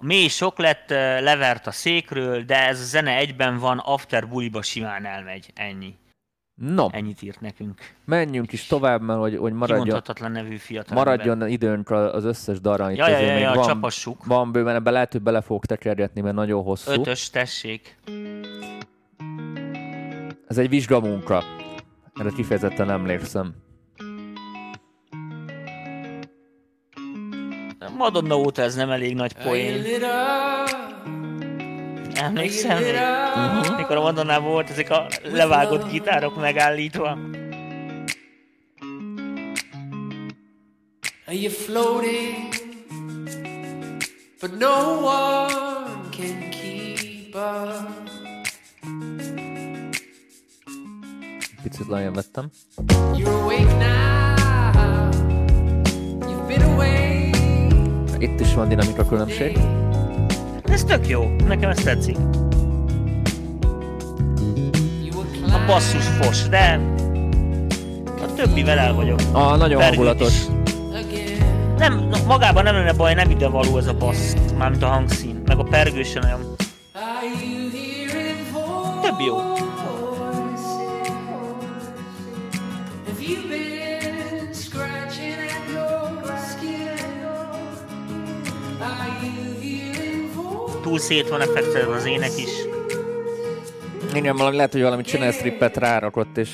A 0.00 0.04
mély 0.04 0.28
sok 0.28 0.58
lett, 0.58 0.88
levert 1.20 1.66
a 1.66 1.70
székről, 1.70 2.42
de 2.42 2.66
ez 2.66 2.80
a 2.80 2.84
zene 2.84 3.16
egyben 3.16 3.58
van, 3.58 3.78
after 3.78 4.28
buliba 4.28 4.62
simán 4.62 5.04
elmegy. 5.06 5.50
Ennyi. 5.54 5.94
No, 6.54 6.86
Ennyit 6.90 7.22
írt 7.22 7.40
nekünk. 7.40 7.94
menjünk 8.04 8.52
is 8.52 8.66
tovább, 8.66 9.02
mert 9.02 9.18
hogy, 9.18 9.36
hogy 9.36 9.52
maradjon, 9.52 10.02
nevű 10.32 10.56
fiatal 10.56 10.96
maradjon 10.96 11.48
időnk 11.48 11.90
a- 11.90 12.14
az 12.14 12.24
összes 12.24 12.60
darra. 12.60 12.88
Ja, 12.90 13.08
ja, 13.08 13.18
ja, 13.18 13.32
még 13.32 13.42
ja, 13.42 13.52
van, 13.52 13.66
csapassuk. 13.66 14.24
van 14.24 14.52
bőven, 14.52 14.74
ebbe 14.74 14.90
lehet, 14.90 15.12
hogy 15.12 15.22
bele 15.22 15.40
fogok 15.40 15.66
tekergetni, 15.66 16.20
mert 16.20 16.34
nagyon 16.34 16.62
hosszú. 16.62 16.90
Ötös, 16.90 17.30
tessék. 17.30 17.96
Ez 20.48 20.58
egy 20.58 20.68
vizsgamunka. 20.68 21.42
Erre 22.14 22.30
kifejezetten 22.30 22.90
emlékszem. 22.90 23.54
Madonna 27.98 28.36
óta 28.36 28.62
ez 28.62 28.74
nem 28.74 28.90
elég 28.90 29.14
nagy 29.14 29.32
poén. 29.32 29.84
Emlékszem 32.14 32.82
még? 32.82 32.94
Uh-huh. 32.94 33.76
Mikor 33.76 33.96
a 33.96 34.00
Madonnában 34.00 34.50
volt 34.50 34.70
ezek 34.70 34.90
a 34.90 35.06
levágott 35.22 35.90
gitárok 35.90 36.36
megállítva. 36.36 37.18
Are 41.26 41.36
you 41.36 41.50
floating? 41.50 42.54
But 44.40 44.58
no 44.58 45.02
one 45.02 46.08
can 46.10 46.50
keep 46.50 47.34
up. 47.34 48.08
Picit 51.62 51.88
lejjebb 51.88 52.14
vettem. 52.14 52.50
You're 53.14 53.42
awake 53.42 53.76
now. 53.76 54.27
Itt 58.18 58.40
is 58.40 58.54
van 58.54 58.68
dinamika 58.68 59.06
különbség. 59.06 59.58
Ez 60.64 60.84
tök 60.84 61.08
jó, 61.08 61.30
nekem 61.46 61.70
ez 61.70 61.76
tetszik. 61.76 62.16
A 65.42 65.64
basszus 65.66 66.04
fos, 66.04 66.48
de 66.48 66.80
a 68.04 68.34
többivel 68.36 68.78
el 68.78 68.94
vagyok. 68.94 69.18
A 69.32 69.56
nagyon 69.56 69.78
Vergőt 69.78 69.96
hangulatos. 69.96 70.32
is. 70.32 70.46
Nem, 71.78 72.08
magában 72.26 72.62
nem 72.62 72.74
lenne 72.74 72.92
baj, 72.92 73.14
nem 73.14 73.30
ide 73.30 73.48
való 73.48 73.78
ez 73.78 73.86
a 73.86 73.94
bassz, 73.94 74.34
mármint 74.58 74.82
a 74.82 74.86
hangszín, 74.86 75.42
meg 75.46 75.58
a 75.58 75.62
pergő 75.62 76.02
sem 76.02 76.22
olyan. 76.24 76.40
Több 79.02 79.20
jó. 79.26 79.36
Túl 90.88 90.98
szét 90.98 91.28
van 91.28 91.40
effektelve 91.40 91.94
az 91.94 92.04
ének 92.06 92.30
is. 92.36 92.50
Igen, 94.14 94.36
valami, 94.36 94.56
lehet, 94.56 94.72
hogy 94.72 94.82
valami 94.82 95.02
channel 95.02 95.32
strippet 95.32 95.76
rárakott, 95.76 96.36
és 96.36 96.50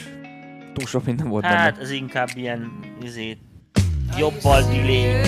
túl 0.72 0.87
sok 0.87 1.05
minden 1.05 1.28
volt 1.28 1.45
Hát 1.45 1.72
benne. 1.72 1.85
ez 1.85 1.91
inkább 1.91 2.28
ilyen 2.35 2.72
izé, 3.03 3.37
jobbal 4.18 4.62
delay, 4.62 5.20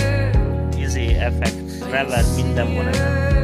izé, 0.79 1.13
effekt, 1.13 1.89
reverb, 1.91 2.25
minden 2.35 2.75
van 2.75 2.87
ezen. 2.87 3.36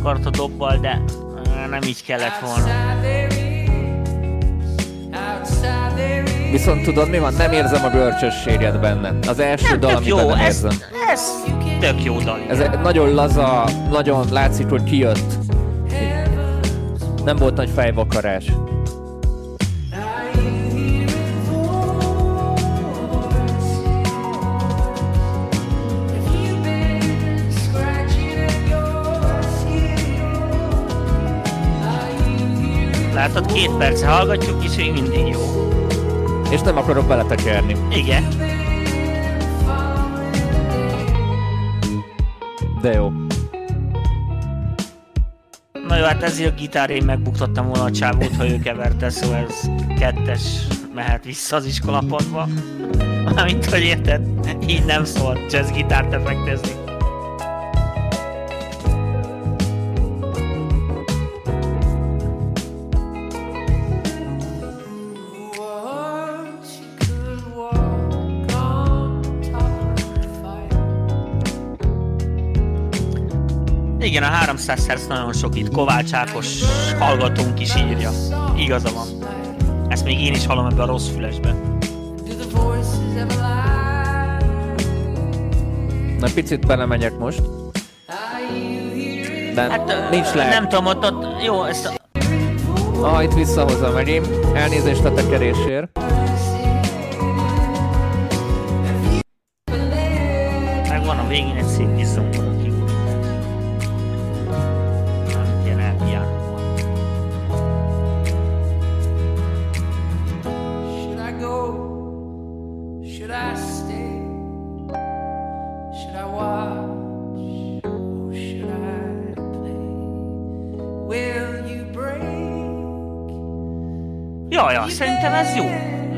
Akart 0.00 0.26
a 0.26 0.30
dobbal, 0.30 0.76
de 0.76 0.88
á, 1.62 1.66
nem 1.66 1.82
így 1.82 2.04
kellett 2.04 2.38
volna. 2.40 2.72
Viszont 6.50 6.82
tudod 6.84 7.10
mi 7.10 7.18
van? 7.18 7.34
Nem 7.34 7.52
érzem 7.52 7.84
a 7.84 7.88
görcsösséget 7.88 8.80
benne. 8.80 9.12
Az 9.28 9.38
első 9.38 9.68
Nem, 9.68 9.80
dal, 9.80 9.94
amit 9.94 10.08
jó, 10.08 10.16
nem 10.16 10.38
ez, 10.38 10.44
érzem. 10.44 10.78
ez 11.12 11.20
tök 11.80 12.04
jó 12.04 12.18
dal. 12.18 12.38
Ez 12.48 12.58
egy 12.58 12.80
nagyon 12.80 13.14
laza, 13.14 13.68
nagyon 13.90 14.26
látszik, 14.30 14.68
hogy 14.68 14.84
kijött. 14.84 15.38
Nem 17.24 17.36
volt 17.36 17.56
nagy 17.56 17.70
fejvakarás. 17.74 18.44
Látod, 33.20 33.52
két 33.52 33.76
perce 33.76 34.06
hallgatjuk, 34.06 34.64
és 34.64 34.76
még 34.76 34.92
mindig 34.92 35.28
jó. 35.28 35.68
És 36.50 36.60
nem 36.60 36.76
akarok 36.76 37.06
beletekerni. 37.06 37.76
Igen. 37.92 38.28
De 42.82 42.92
jó. 42.92 43.12
Na 45.88 45.96
jó, 45.96 46.04
hát 46.04 46.22
ezért 46.22 46.50
a 46.50 46.54
gitár 46.54 46.90
én 46.90 47.04
megbuktattam 47.04 47.66
volna 47.66 47.84
a 47.84 47.90
csávót, 47.90 48.36
ha 48.36 48.48
ő 48.48 48.58
keverte, 48.58 49.10
szóval 49.10 49.46
ez 49.48 49.70
kettes 49.98 50.42
mehet 50.94 51.24
vissza 51.24 51.56
az 51.56 51.64
iskolapadba. 51.64 52.48
Mármint, 53.34 53.64
hogy 53.64 53.82
érted, 53.82 54.28
így 54.66 54.84
nem 54.84 55.04
szól 55.04 55.38
jazz 55.50 55.70
gitárt 55.70 56.12
effektezni. 56.12 56.79
Igen, 74.10 74.22
a 74.22 74.26
300 74.26 74.86
Hz 74.86 75.06
nagyon 75.06 75.32
sok 75.32 75.56
itt. 75.56 75.72
Kovács 75.72 76.12
Ákos 76.12 76.46
hallgatónk 76.98 77.60
is 77.60 77.76
írja. 77.76 78.10
Igaza 78.56 78.90
van. 78.94 79.06
Ezt 79.88 80.04
még 80.04 80.20
én 80.20 80.32
is 80.34 80.46
hallom 80.46 80.66
ebbe 80.66 80.82
a 80.82 80.86
rossz 80.86 81.08
fülesbe. 81.08 81.54
Na 86.18 86.28
picit 86.34 86.66
belemegyek 86.66 87.18
most. 87.18 87.42
De 89.54 89.60
Hát 89.60 90.10
nincs 90.10 90.32
lehet. 90.32 90.52
nem 90.52 90.68
tudom, 90.68 90.86
ott, 90.86 91.04
ott 91.04 91.42
jó, 91.44 91.64
ezt 91.64 91.86
a... 91.86 91.92
Ah, 93.02 93.22
itt 93.22 93.32
visszahozom 93.34 93.92
megint. 93.92 94.28
Elnézést 94.54 95.04
a 95.04 95.14
tekerésért. 95.14 95.98
Megvan 100.88 101.18
a 101.18 101.26
végén 101.28 101.56
egy 101.56 101.66
szép 101.66 101.96
kis 101.96 102.06
zongora 102.06 102.49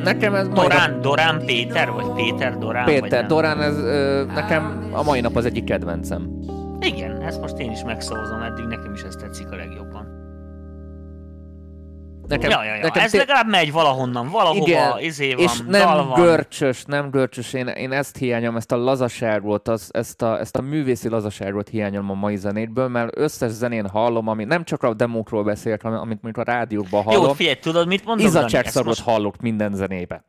Nekem 0.03 0.35
ez 0.35 0.49
Dorán, 0.49 1.01
Dorán 1.01 1.43
Péter, 1.47 1.91
vagy 1.91 2.13
Péter 2.13 2.59
Dorán? 2.59 2.85
vagy 2.85 3.01
Péter 3.01 3.19
nem? 3.19 3.29
Dorán, 3.29 3.61
ez 3.61 3.79
ö, 3.79 4.25
nekem 4.35 4.89
a 4.93 5.03
mai 5.03 5.21
nap 5.21 5.37
az 5.37 5.45
egyik 5.45 5.65
kedvencem. 5.65 6.29
Igen, 6.81 7.23
ezt 7.23 7.41
most 7.41 7.59
én 7.59 7.71
is 7.71 7.83
megszavazom, 7.85 8.43
eddig 8.43 8.65
nekem 8.65 8.93
is 8.95 9.03
ez 9.03 9.17
tetszik 9.17 9.47
a 9.51 9.57
legjobban. 9.57 9.82
Nekem, 12.33 12.51
ja, 12.51 12.65
ja, 12.65 12.75
ja. 12.75 12.81
nekem 12.83 13.03
ez 13.03 13.11
té- 13.11 13.21
legalább 13.21 13.49
megy 13.49 13.73
valahonnan, 13.73 14.29
valahova, 14.29 14.67
Igen, 14.67 14.99
izé 14.99 15.35
van, 15.35 15.45
és 15.45 15.59
dal 15.61 15.95
nem 15.97 16.09
van. 16.09 16.21
görcsös, 16.21 16.85
nem 16.85 17.11
görcsös, 17.11 17.53
én, 17.53 17.67
én 17.67 17.93
ezt 17.93 18.17
hiányom, 18.17 18.57
ezt 18.57 18.73
a 18.73 18.77
lazaságot, 18.77 19.69
az, 19.69 19.89
ezt, 19.93 20.23
a, 20.23 20.39
ezt 20.41 20.57
a 20.57 20.61
művészi 20.63 21.09
lazaságot 21.09 21.69
hiányom 21.69 22.11
a 22.11 22.15
mai 22.15 22.37
zenétből, 22.37 22.89
mert 22.89 23.17
összes 23.19 23.51
zenén 23.51 23.89
hallom, 23.89 24.29
ami 24.29 24.45
nem 24.45 24.65
csak 24.65 24.83
a 24.83 24.95
demókról 24.95 25.45
beszélt, 25.45 25.83
hanem 25.83 25.99
amit 26.01 26.23
mondjuk 26.23 26.47
a 26.49 26.51
rádiókban 26.53 27.03
Jó, 27.07 27.11
hallom, 27.21 27.35
figyelj, 27.35 27.57
tudod, 27.57 27.87
mit 27.87 28.05
mondom, 28.05 28.27
izacsákszagot 28.27 28.87
most- 28.87 29.03
hallok 29.03 29.37
minden 29.41 29.73
zenében. 29.75 30.25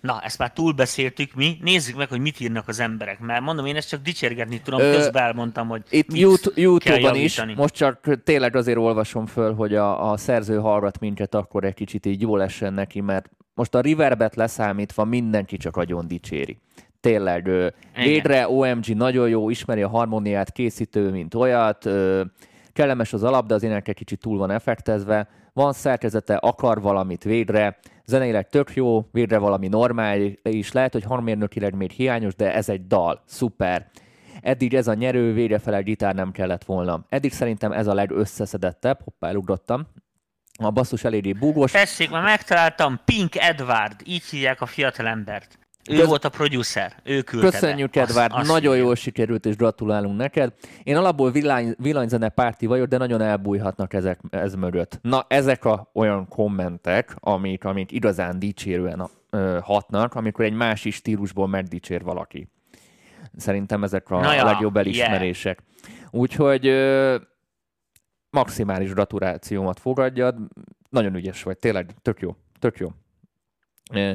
Na, 0.00 0.20
ezt 0.20 0.38
már 0.38 0.52
túlbeszéltük 0.52 1.34
mi. 1.34 1.58
Nézzük 1.62 1.96
meg, 1.96 2.08
hogy 2.08 2.20
mit 2.20 2.40
írnak 2.40 2.68
az 2.68 2.80
emberek. 2.80 3.20
Mert 3.20 3.40
mondom, 3.40 3.66
én 3.66 3.76
ezt 3.76 3.88
csak 3.88 4.02
dicsérgetni 4.02 4.60
tudom, 4.60 4.80
Ö, 4.80 4.92
közben 4.94 5.22
elmondtam, 5.22 5.68
hogy 5.68 5.82
Itt 5.90 6.16
YouTube-on 6.54 7.14
is, 7.14 7.42
most 7.56 7.74
csak 7.74 8.22
tényleg 8.24 8.56
azért 8.56 8.78
olvasom 8.78 9.26
föl, 9.26 9.54
hogy 9.54 9.74
a, 9.74 10.10
a 10.10 10.16
szerző 10.16 10.58
hallgat 10.58 10.98
minket, 11.00 11.34
akkor 11.34 11.64
egy 11.64 11.74
kicsit 11.74 12.06
így 12.06 12.20
jól 12.20 12.42
essen 12.42 12.74
neki, 12.74 13.00
mert 13.00 13.30
most 13.54 13.74
a 13.74 13.80
Riverbet 13.80 14.36
leszámítva 14.36 15.04
mindenki 15.04 15.56
csak 15.56 15.76
agyon 15.76 16.06
dicséri. 16.06 16.58
Tényleg, 17.00 17.46
ö, 17.46 17.68
végre 17.94 18.48
OMG 18.48 18.96
nagyon 18.96 19.28
jó, 19.28 19.50
ismeri 19.50 19.82
a 19.82 19.88
harmóniát, 19.88 20.52
készítő, 20.52 21.10
mint 21.10 21.34
olyat, 21.34 21.86
ö, 21.86 22.22
kellemes 22.72 23.12
az 23.12 23.22
alap, 23.22 23.46
de 23.46 23.54
az 23.54 23.62
ének 23.62 23.88
egy 23.88 23.94
kicsit 23.94 24.20
túl 24.20 24.38
van 24.38 24.50
effektezve, 24.50 25.28
van 25.58 25.72
szerkezete, 25.72 26.36
akar 26.36 26.80
valamit 26.80 27.24
végre, 27.24 27.78
zeneileg 28.04 28.48
tök 28.48 28.74
jó, 28.74 29.08
végre 29.12 29.38
valami 29.38 29.68
normális, 29.68 30.72
lehet, 30.72 30.92
hogy 30.92 31.04
hangmérnökileg 31.04 31.74
még 31.74 31.90
hiányos, 31.90 32.34
de 32.34 32.54
ez 32.54 32.68
egy 32.68 32.86
dal, 32.86 33.22
szuper. 33.26 33.90
Eddig 34.40 34.74
ez 34.74 34.86
a 34.88 34.94
nyerő, 34.94 35.32
végrefele 35.32 35.80
gitár 35.80 36.14
nem 36.14 36.32
kellett 36.32 36.64
volna. 36.64 37.04
Eddig 37.08 37.32
szerintem 37.32 37.72
ez 37.72 37.86
a 37.86 37.94
legösszeszedettebb, 37.94 39.00
hoppá, 39.04 39.28
elugrottam. 39.28 39.86
A 40.62 40.70
basszus 40.70 41.04
eléggé 41.04 41.32
búgos. 41.32 41.70
Tessék, 41.70 42.10
már 42.10 42.22
megtaláltam, 42.22 43.00
Pink 43.04 43.36
Edward, 43.36 44.00
így 44.04 44.24
hívják 44.24 44.60
a 44.60 44.66
fiatalembert. 44.66 45.58
Ő 45.88 45.96
Kösz- 45.96 46.06
volt 46.06 46.24
a 46.24 46.28
producer, 46.28 46.94
ő 47.04 47.22
küldte 47.22 47.50
Köszönjük, 47.50 47.90
be. 47.90 48.00
Edvard, 48.00 48.30
Azt- 48.30 48.40
azt 48.40 48.50
nagyon 48.50 48.72
írja. 48.72 48.84
jól 48.84 48.94
sikerült, 48.94 49.46
és 49.46 49.56
gratulálunk 49.56 50.16
neked. 50.16 50.52
Én 50.82 50.96
alapból 50.96 51.30
villány, 51.30 51.74
villanyzene 51.78 52.28
párti 52.28 52.66
vagyok, 52.66 52.86
de 52.86 52.96
nagyon 52.98 53.20
elbújhatnak 53.20 53.92
ezek 53.94 54.20
ez 54.30 54.54
mögött. 54.54 54.98
Na, 55.02 55.24
ezek 55.28 55.64
a 55.64 55.90
olyan 55.94 56.28
kommentek, 56.28 57.16
amik, 57.20 57.64
amik 57.64 57.92
igazán 57.92 58.38
dicsérően 58.38 59.08
ö, 59.30 59.58
hatnak, 59.62 60.14
amikor 60.14 60.44
egy 60.44 60.52
másik 60.52 60.92
stílusból 60.92 61.48
megdicsér 61.48 62.02
valaki. 62.02 62.48
Szerintem 63.36 63.82
ezek 63.84 64.10
a 64.10 64.20
Na 64.20 64.34
ja, 64.34 64.44
legjobb 64.44 64.76
elismerések. 64.76 65.62
Úgyhogy 66.10 66.66
ö, 66.66 67.16
maximális 68.30 68.92
gratulációmat 68.92 69.80
fogadjad. 69.80 70.36
Nagyon 70.90 71.14
ügyes 71.14 71.42
vagy, 71.42 71.58
tényleg, 71.58 71.90
tök 72.02 72.20
jó, 72.20 72.36
tök 72.58 72.78
jó. 72.78 72.88
Ö, 73.92 74.12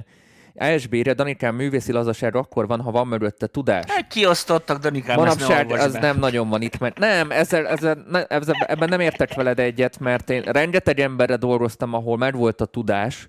ASB-re, 0.56 1.14
Danikám, 1.14 1.56
művészi 1.56 1.92
lazaság 1.92 2.36
akkor 2.36 2.68
van, 2.68 2.82
ha 2.82 2.92
van 2.92 3.08
mögötte 3.08 3.48
tudás. 3.48 3.86
Hát 3.88 4.08
kiosztottak, 4.08 4.78
Danikám, 4.78 5.20
ezt 5.20 5.40
ne 5.40 5.46
Manapság 5.46 5.80
az 5.80 5.94
be. 5.94 6.00
nem 6.00 6.20
nagyon 6.20 6.50
van 6.50 6.62
itt, 6.62 6.80
mert 6.80 6.98
nem, 6.98 7.32
ezzel, 7.32 7.68
ezzel, 7.68 8.06
ne, 8.10 8.26
ezzel, 8.26 8.56
ebben 8.68 8.90
nem 8.90 9.00
értek 9.00 9.34
veled 9.34 9.60
egyet, 9.60 10.00
mert 10.00 10.30
én 10.30 10.42
rengeteg 10.42 11.00
emberre 11.00 11.36
dolgoztam, 11.36 11.94
ahol 11.94 12.18
megvolt 12.18 12.62
a 12.62 12.66
tudás, 12.66 13.28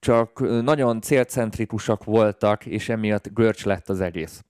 csak 0.00 0.62
nagyon 0.62 1.00
célcentrikusak 1.00 2.04
voltak, 2.04 2.66
és 2.66 2.88
emiatt 2.88 3.32
görcs 3.34 3.64
lett 3.64 3.88
az 3.88 4.00
egész 4.00 4.44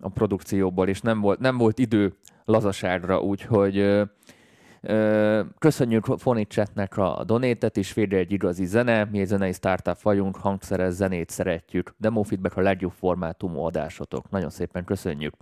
a 0.00 0.08
produkcióból, 0.08 0.88
és 0.88 1.00
nem 1.00 1.20
volt, 1.20 1.38
nem 1.38 1.56
volt 1.56 1.78
idő 1.78 2.14
lazaságra, 2.44 3.20
úgyhogy 3.20 4.00
köszönjük 5.58 6.06
Fonicsetnek 6.18 6.96
a 6.96 7.22
donétet, 7.26 7.76
és 7.76 7.92
végre 7.92 8.16
egy 8.16 8.32
igazi 8.32 8.64
zene, 8.64 9.04
mi 9.04 9.20
egy 9.20 9.26
zenei 9.26 9.52
startup 9.52 10.02
vagyunk, 10.02 10.36
hangszeres 10.36 10.92
zenét 10.92 11.30
szeretjük, 11.30 11.94
demo 11.98 12.22
feedback 12.22 12.56
a 12.56 12.60
legjobb 12.60 12.92
formátumú 12.98 13.60
adásotok. 13.60 14.30
Nagyon 14.30 14.50
szépen 14.50 14.84
köszönjük. 14.84 15.34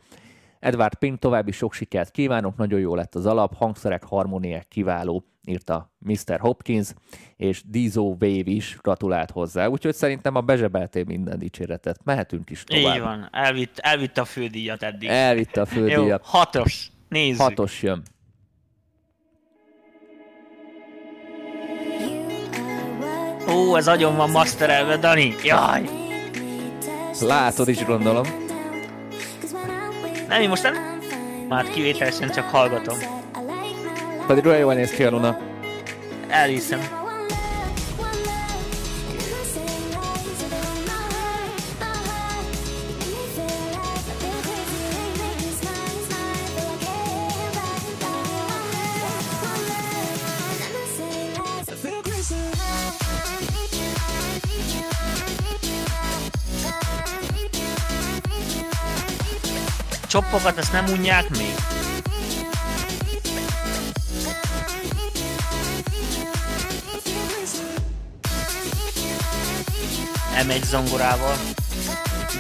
Edward 0.61 0.95
Pink, 0.95 1.19
további 1.19 1.53
sok 1.53 1.73
sikert 1.73 2.11
kívánok, 2.11 2.57
nagyon 2.57 2.81
jó 2.81 2.95
lett 2.95 3.15
az 3.15 3.27
alap, 3.27 3.55
hangszerek, 3.55 4.05
harmóniák 4.05 4.69
kiváló, 4.69 5.25
írta 5.45 5.93
Mr. 5.99 6.39
Hopkins, 6.41 6.95
és 7.37 7.63
Dizo 7.67 8.03
Wave 8.03 8.51
is 8.51 8.79
gratulált 8.83 9.31
hozzá, 9.31 9.67
úgyhogy 9.67 9.95
szerintem 9.95 10.35
a 10.35 10.41
bezsebeltél 10.41 11.05
minden 11.05 11.39
dicséretet. 11.39 12.05
Mehetünk 12.05 12.51
is 12.51 12.65
tovább. 12.65 12.95
Így 12.97 13.03
van, 13.03 13.29
elvitt, 13.33 13.79
elvitt 13.79 14.19
a 14.19 14.25
fődíjat 14.25 14.83
eddig. 14.83 15.09
Elvitte 15.09 15.61
a 15.61 15.67
Jó, 15.71 15.81
földíjat. 15.81 16.25
hatos. 16.25 16.91
Nézzük. 17.09 17.41
Hatos 17.41 17.83
jön. 17.83 18.03
Ó, 23.49 23.77
ez 23.77 23.89
agyon 23.89 24.17
van 24.17 24.31
masterelve, 24.31 24.97
Dani. 24.97 25.35
Jaj. 25.43 25.89
Látod 27.21 27.69
is, 27.69 27.85
gondolom. 27.85 28.25
Nem, 30.29 30.41
én 30.41 30.49
most 30.49 30.63
nem. 30.63 30.75
Már 31.49 31.71
kivételesen 31.71 32.31
csak 32.31 32.45
hallgatom. 32.45 32.99
Pedig 34.27 34.47
olyan 34.47 34.59
jól 34.59 34.75
néz 34.75 34.91
ki 34.91 35.05
a 35.05 35.11
Luna. 35.11 35.39
Elhiszem. 36.29 36.81
Csoppokat 60.19 60.59
ezt 60.59 60.73
nem 60.73 60.85
unják 60.89 61.29
még? 61.29 61.55
M1 70.43 70.65
zongorával. 70.65 71.37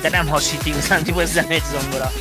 De 0.00 0.08
nem 0.08 0.28
hasít 0.28 0.66
igazán, 0.66 1.04
hogy 1.12 1.22
ez 1.22 1.32
M1 1.34 1.62
zongora. 1.80 2.12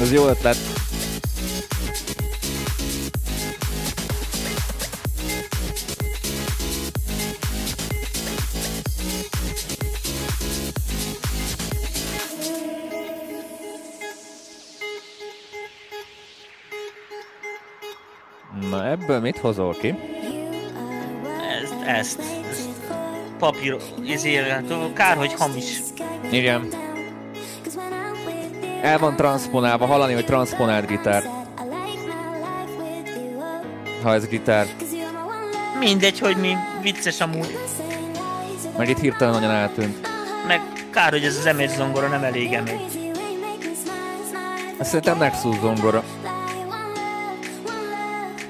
Ez 0.00 0.12
jó 0.12 0.26
ötlet. 0.26 0.79
Mit 19.32 19.38
hozol 19.38 19.76
ki? 19.80 19.94
Ezt, 21.62 21.74
ezt. 21.86 22.18
ezt 22.50 22.68
papír, 23.38 23.76
ezért, 24.08 24.92
kár, 24.92 25.16
hogy 25.16 25.32
hamis. 25.32 25.78
Igen. 26.30 26.68
El 28.82 28.98
van 28.98 29.16
transponálva, 29.16 29.86
hallani, 29.86 30.14
hogy 30.14 30.24
transponált 30.24 30.86
gitár. 30.86 31.22
Ha 34.02 34.14
ez 34.14 34.26
gitár. 34.26 34.66
Mindegy, 35.78 36.18
hogy 36.18 36.36
mi, 36.36 36.54
vicces 36.82 37.20
amúgy. 37.20 37.58
Meg 38.76 38.88
itt 38.88 38.98
hirtelen 38.98 39.34
nagyon 39.34 39.50
eltűnt. 39.50 40.08
Meg 40.46 40.60
kár, 40.90 41.10
hogy 41.10 41.24
ez 41.24 41.36
az 41.36 41.54
M1 41.56 41.76
zongora 41.76 42.08
nem 42.08 42.22
elég 42.22 42.48
M1. 42.52 42.80
Ez 44.78 44.86
szerintem 44.86 45.18
Nexus 45.18 45.58
zongora. 45.58 46.04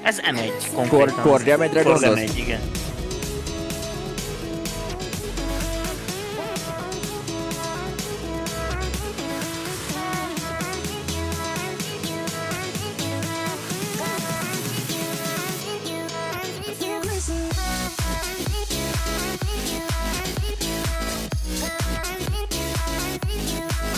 Ez 0.03 0.17
M1 0.19 0.73
konkrétan. 0.75 1.21
Korg 1.21 1.43
M1-re 1.45 1.81
Korg 1.81 1.83
gondolsz? 1.83 2.19
M1, 2.19 2.37
igen. 2.37 2.59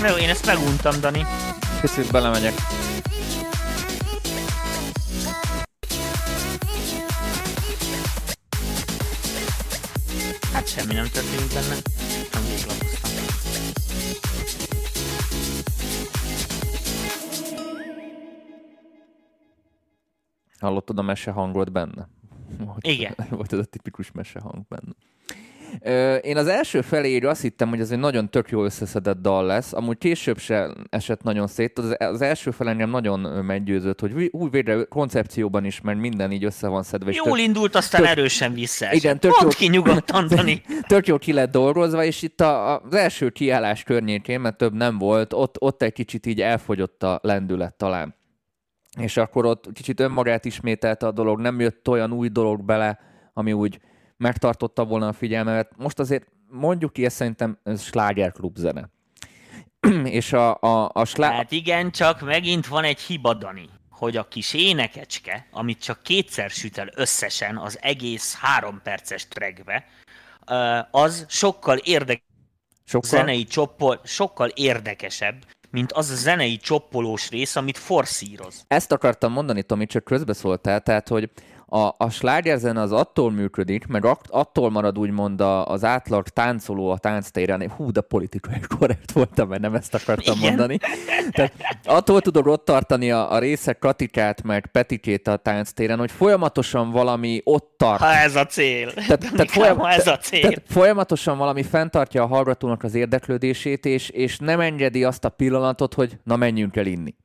Jó, 0.10 0.16
én 0.16 0.30
ezt 0.30 0.46
meguntam, 0.46 1.00
Dani. 1.00 1.26
Kicsit 1.82 2.12
belemegyek. 2.12 2.54
Benne. 11.54 11.76
Véglapoztam. 12.50 13.22
Hallottad 20.60 20.98
a 20.98 21.02
mese 21.02 21.32
hangot 21.32 21.72
benne? 21.72 22.08
Volt- 22.58 22.88
Igen. 22.88 23.16
Volt 23.30 23.54
ez 23.54 23.60
a 23.60 23.64
tipikus 23.64 24.12
mese 24.12 24.40
hang 24.40 24.68
benne. 24.68 24.94
Én 26.22 26.38
az 26.38 26.48
első 26.48 26.82
felé 26.82 27.16
így 27.16 27.26
azt 27.26 27.42
hittem, 27.42 27.70
hogy 27.70 27.80
ez 27.80 27.92
egy 27.92 28.00
nagyon 28.00 28.30
tök 28.30 28.50
jó 28.50 28.64
összeszedett 28.64 29.22
dal 29.22 29.46
lesz. 29.46 29.74
Amúgy 29.74 29.98
később 29.98 30.38
se 30.38 30.70
esett 30.90 31.24
nagyon 31.24 31.48
szét. 31.48 31.80
Az, 31.98 32.22
első 32.22 32.52
fel 32.52 32.70
engem 32.70 32.90
nagyon 32.90 33.20
meggyőzött, 33.46 34.00
hogy 34.00 34.30
úgy 34.32 34.52
végre 34.52 34.84
koncepcióban 34.84 35.66
is, 35.66 35.82
mert 35.82 36.00
minden 36.00 36.32
így 36.32 36.44
össze 36.44 36.68
van 36.68 36.84
szedve. 36.84 37.10
és 37.10 37.22
Jól 37.26 37.38
indult, 37.38 37.76
aztán 37.76 38.02
tök- 38.02 38.12
erősen 38.12 38.54
vissza. 38.54 38.94
Igen, 38.94 39.20
tök 39.20 39.32
Mondd 39.32 39.44
jó- 39.44 39.50
ki 39.58 39.68
nyugodtan, 39.68 40.28
Dani. 40.36 40.62
tök 40.88 41.08
jó 41.08 41.18
ki 41.18 41.34
lett 41.34 41.52
dolgozva, 41.52 42.04
és 42.04 42.22
itt 42.22 42.42
a, 42.42 42.82
az 42.82 42.94
első 42.94 43.30
kiállás 43.30 43.84
környékén, 43.84 44.40
mert 44.40 44.58
több 44.58 44.74
nem 44.74 44.98
volt, 44.98 45.34
ott, 45.34 45.56
ott 45.62 45.82
egy 45.82 45.94
kicsit 45.94 46.26
így 46.26 46.42
elfogyott 46.42 47.04
a 47.04 47.20
lendület 47.24 47.76
talán. 47.76 48.16
És 49.00 49.18
akkor 49.18 49.46
ott 49.46 49.66
kicsit 49.74 50.00
önmagát 50.00 50.46
ismételte 50.46 51.08
a 51.08 51.12
dolog, 51.12 51.40
nem 51.40 51.60
jött 51.60 51.88
olyan 51.88 52.12
új 52.12 52.28
dolog 52.28 52.64
bele, 52.66 53.00
ami 53.34 53.54
úgy 53.54 53.80
megtartotta 54.24 54.86
volna 54.86 55.08
a 55.08 55.14
figyelmemet. 55.14 55.72
Most 55.78 56.00
azért 56.00 56.28
mondjuk 56.48 56.94
ki, 56.94 57.06
ez 57.06 57.14
szerintem 57.14 57.60
ez 57.64 57.82
slágerklub 57.84 58.58
zene. 58.58 58.90
és 60.20 60.34
a, 60.34 60.62
a, 60.62 60.90
a 60.94 61.06
slá... 61.06 61.32
Hát 61.32 61.52
igen, 61.52 61.92
csak 61.92 62.22
megint 62.22 62.68
van 62.68 62.84
egy 62.84 63.00
hiba, 63.00 63.34
Dani, 63.34 63.70
hogy 63.90 64.18
a 64.18 64.28
kis 64.28 64.54
énekecske, 64.54 65.48
amit 65.52 65.84
csak 65.84 66.04
kétszer 66.04 66.50
süt 66.50 66.78
el 66.78 66.90
összesen 66.96 67.58
az 67.58 67.78
egész 67.82 68.36
három 68.36 68.82
perces 68.84 69.28
trackbe, 69.28 69.86
ö, 70.48 70.80
az 70.92 71.26
sokkal 71.30 71.78
érdekesebb 71.78 72.32
sokkal... 72.86 73.10
zenei 73.10 73.44
csoppol, 73.44 74.00
sokkal 74.04 74.50
érdekesebb, 74.50 75.36
mint 75.70 75.92
az 75.92 76.10
a 76.10 76.16
zenei 76.16 76.58
csoppolós 76.58 77.30
rész, 77.30 77.56
amit 77.56 77.78
forszíroz. 77.78 78.66
Ezt 78.68 78.92
akartam 78.92 79.32
mondani, 79.32 79.64
Tomi, 79.64 79.86
csak 79.86 80.04
közbeszóltál, 80.04 80.82
tehát, 80.82 81.08
hogy 81.08 81.30
a, 81.74 81.96
a 81.98 82.10
slágerzene 82.10 82.82
az 82.82 82.92
attól 82.92 83.32
működik, 83.32 83.88
meg 83.88 84.06
at, 84.06 84.28
attól 84.30 84.70
marad 84.70 84.98
úgymond 84.98 85.42
a, 85.42 85.68
az 85.68 85.84
átlag 85.84 86.28
táncoló 86.28 86.90
a 86.90 86.98
tánctéren, 86.98 87.70
hú, 87.70 87.92
de 87.92 88.02
politikai 88.02 88.60
korrekt 88.80 89.12
voltam, 89.12 89.48
mert 89.48 89.62
nem 89.62 89.76
ezt 89.76 89.94
akartam 89.94 90.38
Igen. 90.38 90.48
mondani. 90.48 90.78
Tehát 91.32 91.54
attól 91.84 92.22
tudod 92.22 92.48
ott 92.48 92.66
tartani 92.66 93.12
a, 93.12 93.32
a 93.32 93.40
részek 93.40 93.80
Katikát, 93.80 94.44
meg 94.44 94.68
Petikét 94.72 95.28
a 95.28 95.36
tánctéren, 95.36 96.00
hogy 96.00 96.12
folyamatosan 96.12 96.92
valami 96.92 97.42
ott 97.44 97.74
tart. 97.78 98.00
Ha 98.00 98.14
ez 98.14 98.36
a 98.36 98.46
cél. 98.46 98.94
Tehát, 98.94 99.20
tehát, 99.20 99.52
folyam, 99.52 99.78
ha 99.78 99.90
ez 99.90 100.08
a 100.08 100.18
cél. 100.18 100.42
tehát 100.42 100.62
folyamatosan 100.68 101.38
valami 101.38 101.64
fenntartja 101.64 102.24
a 102.24 102.28
hallgatónak 102.28 102.84
az 102.84 102.96
érdeklődését, 102.96 103.86
és, 103.86 104.10
és 104.10 104.38
nem 104.38 104.60
engedi 104.60 105.04
azt 105.04 105.26
a 105.26 105.30
pillanatot, 105.30 105.94
hogy 105.94 106.18
na 106.24 106.36
menjünk 106.36 106.76
el 106.76 106.86
inni. 106.86 107.16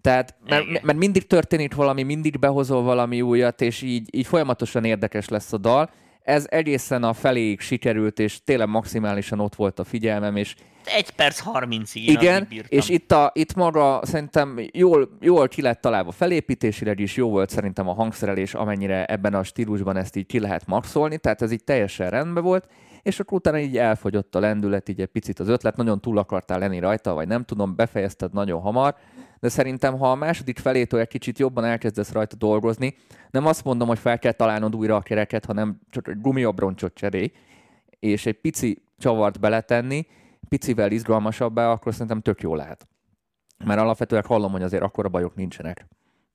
Tehát, 0.00 0.34
mert, 0.48 0.82
mert 0.82 0.98
mindig 0.98 1.26
történik 1.26 1.74
valami, 1.74 2.02
mindig 2.02 2.38
behozol 2.38 2.82
valami 2.82 3.22
újat, 3.22 3.60
és 3.60 3.82
így, 3.82 4.14
így 4.14 4.26
folyamatosan 4.26 4.84
érdekes 4.84 5.28
lesz 5.28 5.52
a 5.52 5.56
dal. 5.58 5.90
Ez 6.22 6.46
egészen 6.50 7.02
a 7.02 7.12
feléig 7.12 7.60
sikerült, 7.60 8.18
és 8.18 8.44
tényleg 8.44 8.68
maximálisan 8.68 9.40
ott 9.40 9.54
volt 9.54 9.78
a 9.78 9.84
figyelmem, 9.84 10.36
és 10.36 10.54
Egy 10.84 11.10
perc 11.10 11.38
harmincig 11.38 12.08
én 12.08 12.16
igen, 12.16 12.34
addig 12.34 12.48
bírtam. 12.48 12.78
és 12.78 12.88
itt, 12.88 13.12
a, 13.12 13.30
itt 13.34 13.54
maga 13.54 14.00
szerintem 14.02 14.60
jól, 14.72 15.08
jól 15.20 15.48
ki 15.48 15.62
lett 15.62 15.80
találva 15.80 16.10
felépítésileg 16.10 17.00
is, 17.00 17.16
jó 17.16 17.28
volt 17.28 17.50
szerintem 17.50 17.88
a 17.88 17.94
hangszerelés, 17.94 18.54
amennyire 18.54 19.04
ebben 19.04 19.34
a 19.34 19.42
stílusban 19.42 19.96
ezt 19.96 20.16
így 20.16 20.26
ki 20.26 20.40
lehet 20.40 20.66
maxolni, 20.66 21.18
tehát 21.18 21.42
ez 21.42 21.52
így 21.52 21.64
teljesen 21.64 22.10
rendben 22.10 22.42
volt, 22.42 22.68
és 23.02 23.20
akkor 23.20 23.38
utána 23.38 23.58
így 23.58 23.76
elfogyott 23.76 24.34
a 24.34 24.40
lendület, 24.40 24.88
így 24.88 25.00
egy 25.00 25.06
picit 25.06 25.40
az 25.40 25.48
ötlet, 25.48 25.76
nagyon 25.76 26.00
túl 26.00 26.18
akartál 26.18 26.58
lenni 26.58 26.78
rajta, 26.78 27.14
vagy 27.14 27.28
nem 27.28 27.44
tudom, 27.44 27.76
befejezted 27.76 28.32
nagyon 28.32 28.60
hamar, 28.60 28.96
de 29.40 29.48
szerintem, 29.48 29.98
ha 29.98 30.10
a 30.10 30.14
második 30.14 30.58
felétől 30.58 31.00
egy 31.00 31.08
kicsit 31.08 31.38
jobban 31.38 31.64
elkezdesz 31.64 32.12
rajta 32.12 32.36
dolgozni, 32.36 32.96
nem 33.30 33.46
azt 33.46 33.64
mondom, 33.64 33.88
hogy 33.88 33.98
fel 33.98 34.18
kell 34.18 34.32
találnod 34.32 34.76
újra 34.76 34.96
a 34.96 35.00
kereket, 35.00 35.44
hanem 35.44 35.80
csak 35.90 36.08
egy 36.08 36.20
gumiabroncsot 36.20 36.94
cserélj, 36.94 37.32
és 37.98 38.26
egy 38.26 38.40
pici 38.40 38.82
csavart 38.98 39.40
beletenni, 39.40 40.06
picivel 40.48 40.90
izgalmasabbá, 40.90 41.70
akkor 41.70 41.92
szerintem 41.92 42.20
tök 42.20 42.40
jó 42.40 42.54
lehet. 42.54 42.88
Mert 43.64 43.80
alapvetően 43.80 44.24
hallom, 44.26 44.52
hogy 44.52 44.62
azért 44.62 44.82
akkora 44.82 45.08
bajok 45.08 45.34
nincsenek. 45.34 45.86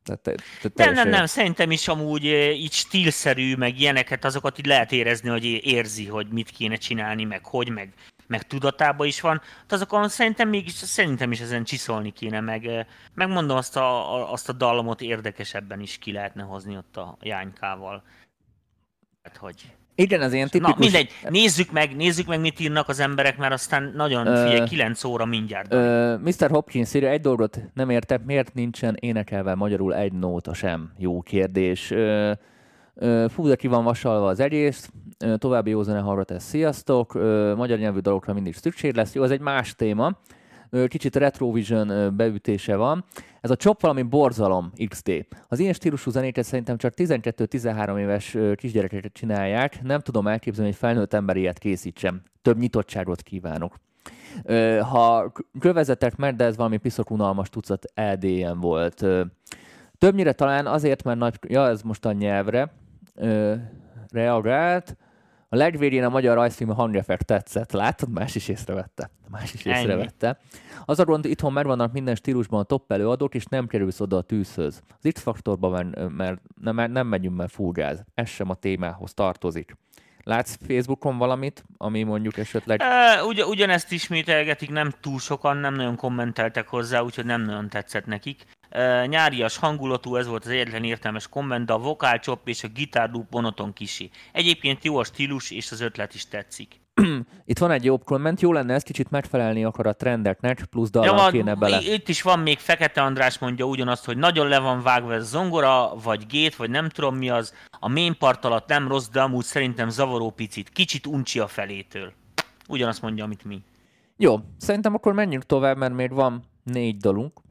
Tehát, 0.04 0.22
te, 0.22 0.70
te 0.70 0.86
Nem, 0.86 0.94
nem, 0.94 1.10
nem, 1.10 1.26
szerintem 1.26 1.72
is 1.72 1.88
amúgy 1.88 2.26
eh, 2.26 2.60
így 2.60 2.72
stílszerű, 2.72 3.56
meg 3.56 3.80
ilyeneket, 3.80 4.26
azokat 4.26 4.60
így 4.60 4.66
lehet 4.66 4.92
érezni, 4.92 5.30
hogy 5.30 5.46
érzi, 5.46 6.08
hogy 6.08 6.28
mit 6.28 6.50
kéne 6.50 6.76
csinálni, 6.76 7.24
meg 7.24 7.46
hogy, 7.46 7.70
meg, 7.70 7.94
meg 8.28 8.48
tudatában 8.48 9.08
is 9.08 9.22
van. 9.22 9.42
Hát 9.60 9.72
azokon 9.72 10.10
szerintem 10.10 10.50
mégis, 10.50 10.74
szerintem 10.74 11.32
is 11.32 11.40
ezen 11.40 11.64
csiszolni 11.64 12.12
kéne, 12.12 12.40
meg, 12.40 12.66
eh, 12.66 12.86
megmondom 13.14 13.58
azt 13.58 13.78
a, 13.78 14.16
a, 14.16 14.32
azt 14.32 14.50
a 14.50 14.54
dallamot 14.54 15.02
érdekesebben 15.02 15.80
is 15.80 15.98
ki 15.98 16.12
lehetne 16.12 16.44
hozni 16.44 16.78
ott 16.78 16.98
a 16.98 17.18
jánykával. 17.22 18.04
Hát, 19.24 19.38
hogy... 19.38 19.56
Igen, 19.96 20.22
ez 20.22 20.34
ilyen 20.34 20.50
tipikus... 20.50 20.74
Na, 20.74 20.80
mindegy, 20.80 21.12
nézzük 21.30 21.72
meg, 21.72 21.96
nézzük 21.96 22.28
meg, 22.28 22.40
mit 22.40 22.60
írnak 22.60 22.90
az 22.90 23.00
emberek, 23.00 23.38
mert 23.38 23.54
aztán 23.54 23.92
nagyon, 23.96 24.28
Ö, 24.28 24.44
figyelj, 24.44 24.68
9 24.68 25.04
óra 25.04 25.26
mindjárt. 25.26 25.74
Ö, 25.74 26.18
Mr. 26.18 26.50
Hopkins 26.50 26.94
írja, 26.94 27.10
egy 27.10 27.22
dolgot 27.22 27.60
nem 27.74 27.90
értek, 27.90 28.24
miért 28.26 28.54
nincsen 28.54 28.96
énekelve 29.00 29.56
magyarul 29.56 29.96
egy 29.96 30.14
nóta 30.14 30.54
sem? 30.54 30.94
Jó 30.98 31.22
kérdés. 31.22 31.92
Ö, 31.92 32.32
Fú, 33.28 33.48
de 33.48 33.56
ki 33.56 33.68
van 33.68 33.84
vasalva 33.84 34.28
az 34.28 34.40
egész, 34.40 34.92
további 35.38 35.70
jó 35.70 35.82
zene 35.82 36.00
hallgatás, 36.00 36.44
sziasztok, 36.44 37.14
magyar 37.56 37.78
nyelvű 37.78 38.00
dalokra 38.00 38.34
mindig 38.34 38.56
szükség 38.56 38.96
lesz. 38.96 39.14
Jó, 39.14 39.24
ez 39.24 39.32
egy 39.32 39.42
más 39.42 39.76
téma. 39.76 40.18
Kicsit 40.88 41.16
Retrovision 41.16 42.16
beütése 42.16 42.76
van. 42.76 43.06
Ez 43.42 43.52
a 43.52 43.56
csop 43.56 43.82
valami 43.82 44.02
borzalom 44.02 44.72
XD. 44.88 45.26
Az 45.48 45.60
ilyen 45.60 45.74
stílusú 45.74 46.12
zenéket 46.12 46.46
szerintem 46.46 46.78
csak 46.78 46.94
12-13 46.96 48.00
éves 48.00 48.38
kisgyerekeket 48.56 49.14
csinálják. 49.14 49.82
Nem 49.82 50.00
tudom 50.00 50.28
elképzelni, 50.28 50.70
hogy 50.70 50.80
felnőtt 50.80 51.14
ember 51.14 51.36
ilyet 51.36 51.60
készítsem. 51.60 52.22
Több 52.42 52.58
nyitottságot 52.58 53.22
kívánok. 53.22 53.76
Ha 54.82 55.32
kövezetek 55.60 56.16
meg, 56.16 56.36
de 56.36 56.44
ez 56.44 56.56
valami 56.56 56.78
piszok 56.78 57.12
unalmas 57.12 57.50
tucat 57.50 57.86
LDM 57.96 58.60
volt. 58.60 59.02
Ö, 59.02 59.24
többnyire 59.98 60.32
talán 60.32 60.68
azért, 60.68 61.04
mert 61.04 61.20
nagy... 61.20 61.40
Ja, 61.48 61.68
ez 61.68 61.82
most 61.82 62.06
a 62.06 62.12
nyelvre 62.12 62.72
ö, 63.16 63.56
reagált. 64.12 64.98
A 65.50 65.56
legvégén 65.56 66.04
a 66.04 66.10
magyar 66.10 66.36
rajzfilm 66.36 66.70
a 66.70 66.74
hangeffekt 66.74 67.26
tetszett. 67.26 67.72
Látod? 67.72 68.10
Más 68.10 68.36
is 68.36 68.48
észrevette. 68.48 69.10
Más 69.30 69.54
is 69.54 69.66
Ennyi. 69.66 69.80
észrevette. 69.80 70.40
Az 70.86 71.00
a 71.00 71.06
gond, 71.06 71.26
itthon 71.26 71.54
megvannak 71.54 71.94
minden 71.94 72.16
stílusban 72.16 72.60
a 72.60 72.64
top 72.64 72.92
előadók, 72.92 73.36
és 73.36 73.46
nem 73.46 73.68
kerülsz 73.68 74.00
oda 74.00 74.18
a 74.18 74.22
tűzhöz. 74.22 74.82
Az 75.02 75.10
X-faktorban 75.14 75.72
van, 75.72 76.12
mert 76.12 76.42
nem, 76.62 76.92
nem 76.92 77.08
megyünk, 77.08 77.36
mert 77.38 77.52
full 77.52 77.72
gáz. 77.72 78.04
Ez 78.14 78.28
sem 78.30 78.50
a 78.50 78.56
témához 78.56 79.14
tartozik. 79.14 79.78
Látsz 80.24 80.58
Facebookon 80.68 81.18
valamit, 81.18 81.64
ami 81.78 82.04
mondjuk 82.04 82.38
esetleg... 82.38 82.82
Ö, 82.82 83.26
Ugy, 83.26 83.42
ugyanezt 83.42 83.92
ismételgetik, 83.92 84.70
nem 84.70 84.92
túl 85.02 85.20
sokan, 85.20 85.58
nem 85.58 85.74
nagyon 85.74 85.96
kommenteltek 85.96 86.68
hozzá, 86.68 87.02
úgyhogy 87.02 87.26
nem 87.26 87.42
nagyon 87.42 87.70
tetszett 87.70 88.06
nekik. 88.06 88.46
Ö, 88.76 89.06
Nyárias 89.06 89.58
hangulatú, 89.58 90.16
ez 90.16 90.28
volt 90.28 90.46
az 90.46 90.52
egyetlen 90.52 90.84
értelmes 90.84 91.28
komment, 91.28 91.66
de 91.66 91.74
a 91.74 91.78
vokálcsop 91.78 92.48
és 92.48 92.64
a 92.64 92.68
gitárloop 92.68 93.32
monoton 93.32 93.74
kisi. 93.74 94.10
Egyébként 94.32 94.84
jó 94.84 94.98
a 94.98 95.04
stílus, 95.04 95.52
és 95.52 95.72
az 95.72 95.82
ötlet 95.82 96.14
is 96.14 96.28
tetszik. 96.28 96.82
Itt 97.46 97.58
van 97.58 97.72
egy 97.72 97.84
jobb 97.84 98.04
komment, 98.04 98.42
jó 98.42 98.52
lenne 98.52 98.74
ez 98.74 98.84
kicsit 98.84 99.10
megfelelni 99.10 99.64
akar 99.64 99.88
a 99.88 99.94
trendeknek, 99.94 100.64
plusz 100.70 100.90
Ja, 100.94 101.00
dallam 101.00 101.16
van, 101.16 101.32
kéne 101.32 101.56
bele. 101.56 101.80
Itt 101.82 102.10
is 102.10 102.22
van 102.22 102.40
még 102.40 102.60
Fekete 102.60 103.02
András 103.02 103.38
mondja 103.38 103.66
ugyanazt, 103.66 104.06
hogy 104.06 104.18
nagyon 104.18 104.48
le 104.48 104.60
van 104.60 104.82
vágva 104.82 105.14
ez 105.14 105.30
zongora, 105.30 105.96
vagy 106.04 106.26
gét, 106.28 106.56
vagy 106.56 106.70
nem 106.70 106.90
tudom 106.90 107.16
mi 107.16 107.30
az. 107.30 107.54
A 107.80 107.90
main 107.90 108.18
part 108.18 108.46
alatt 108.46 108.68
nem 108.68 108.88
rossz, 108.88 109.08
de 109.08 109.22
amúgy 109.22 109.44
szerintem 109.44 109.90
zavaró 109.90 110.30
picit. 110.30 110.70
Kicsit 110.70 111.08
uncsi 111.08 111.40
a 111.40 111.48
felétől. 111.48 112.14
Ugyanazt 112.68 113.02
mondja, 113.02 113.24
amit 113.24 113.46
mi. 113.46 113.62
Jó, 114.18 114.40
szerintem 114.58 114.94
akkor 114.94 115.14
menjünk 115.14 115.46
tovább, 115.46 115.78
mert 115.78 115.94
még 115.94 116.12
van 116.12 116.44
négy 116.64 116.98
dalunk, 116.98 117.42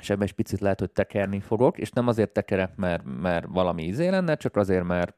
és 0.00 0.10
ebben 0.10 0.24
is 0.24 0.32
picit 0.32 0.60
lehet, 0.60 0.80
hogy 0.80 0.90
tekerni 0.90 1.40
fogok, 1.40 1.78
és 1.78 1.90
nem 1.90 2.08
azért 2.08 2.32
tekerek, 2.32 2.76
mert, 2.76 3.02
mert 3.20 3.46
valami 3.48 3.82
izé 3.82 4.08
lenne, 4.08 4.34
csak 4.34 4.56
azért, 4.56 4.84
mert 4.84 5.16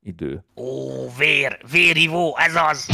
idő. 0.00 0.44
Ó, 0.56 0.66
vér, 1.18 1.58
vérivó, 1.70 2.36
ez 2.38 2.54
az! 2.70 2.86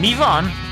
Mi 0.00 0.14
van? 0.14 0.69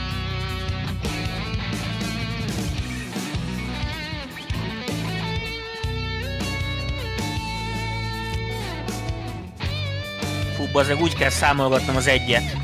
Fú, 10.59 10.67
bazdmeg 10.73 11.01
úgy 11.01 11.15
kell 11.15 11.31
számolgatnom 11.31 11.97
az 11.97 12.07
egyet. 12.07 12.57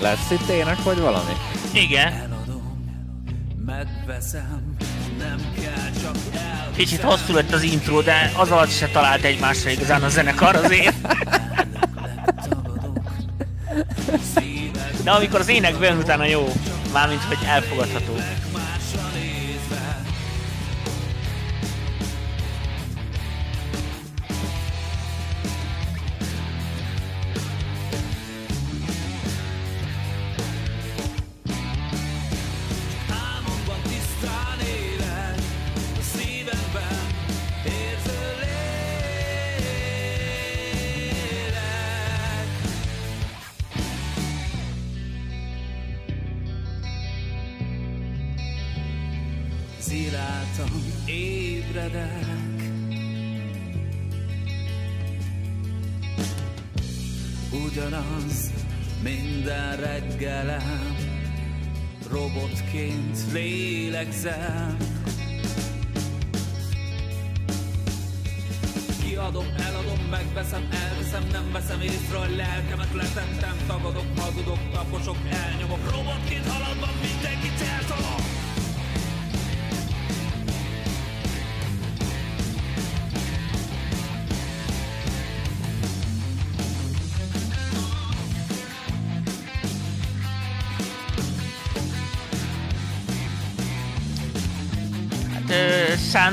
Lesz 0.00 0.30
itt 0.30 0.48
ének, 0.48 0.82
vagy 0.82 0.98
valami? 0.98 1.49
Igen. 1.72 2.12
Eladom, 2.12 2.84
megveszem, 3.66 4.76
nem 5.18 5.52
kell 5.60 5.90
csak 6.02 6.16
el. 6.34 6.70
Kicsit 6.76 7.00
hosszú 7.00 7.34
lett 7.34 7.52
az 7.52 7.62
intro, 7.62 8.00
de 8.00 8.32
az 8.36 8.50
alatt 8.50 8.70
se 8.70 8.86
talált 8.86 9.24
egymásra 9.24 9.70
igazán 9.70 10.02
a 10.02 10.08
zenekar 10.08 10.56
azért. 10.56 10.94
De 15.04 15.10
amikor 15.10 15.40
az 15.40 15.48
ének 15.48 15.78
bejön, 15.78 15.98
utána 15.98 16.24
jó. 16.24 16.52
Mármint, 16.92 17.22
hogy 17.22 17.38
elfogadható. 17.46 18.19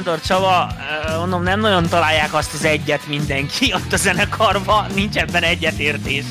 Sándor 0.08 0.26
Csaba, 0.26 0.72
mondom, 1.18 1.44
nem 1.44 1.60
nagyon 1.60 1.88
találják 1.88 2.34
azt 2.34 2.54
az 2.54 2.66
egyet 2.66 3.08
mindenki 3.08 3.74
ott 3.74 3.94
a 3.94 3.98
zenekarban, 3.98 4.86
nincs 4.94 5.16
ebben 5.16 5.44
egyetértés. 5.44 6.24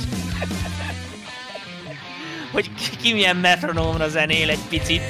Hogy 2.52 2.70
ki, 2.74 2.96
ki 2.96 3.12
milyen 3.12 3.36
metronómra 3.36 4.08
zenél 4.08 4.50
egy 4.50 4.64
picit. 4.68 5.02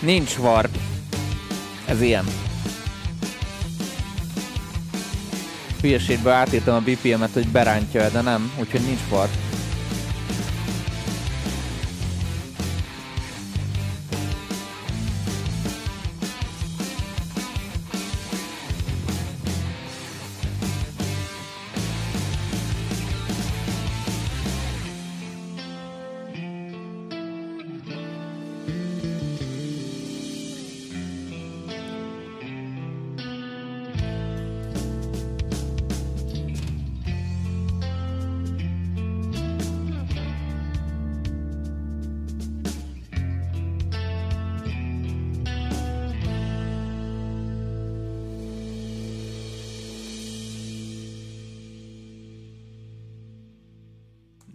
Nincs 0.00 0.36
warp. 0.36 0.76
Ez 1.86 2.00
ilyen. 2.00 2.24
Hülyeségbe 5.84 6.32
átírtam 6.32 6.74
a 6.74 6.80
BPM-et, 6.80 7.32
hogy 7.32 7.48
berántja 7.48 8.08
de 8.08 8.20
nem, 8.20 8.52
úgyhogy 8.60 8.80
nincs 8.80 9.00
warp. 9.10 9.43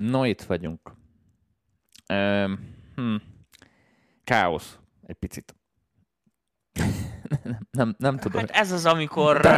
No, 0.10 0.26
itt 0.26 0.42
vagyunk. 0.42 0.92
Hm. 2.96 3.16
Káosz. 4.24 4.80
Egy 5.02 5.16
picit. 5.16 5.56
nem, 7.44 7.68
nem, 7.72 7.96
nem 7.98 8.18
tudom. 8.18 8.42
Hát 8.42 8.50
ez 8.50 8.72
az, 8.72 8.86
amikor 8.86 9.36
uh, 9.36 9.52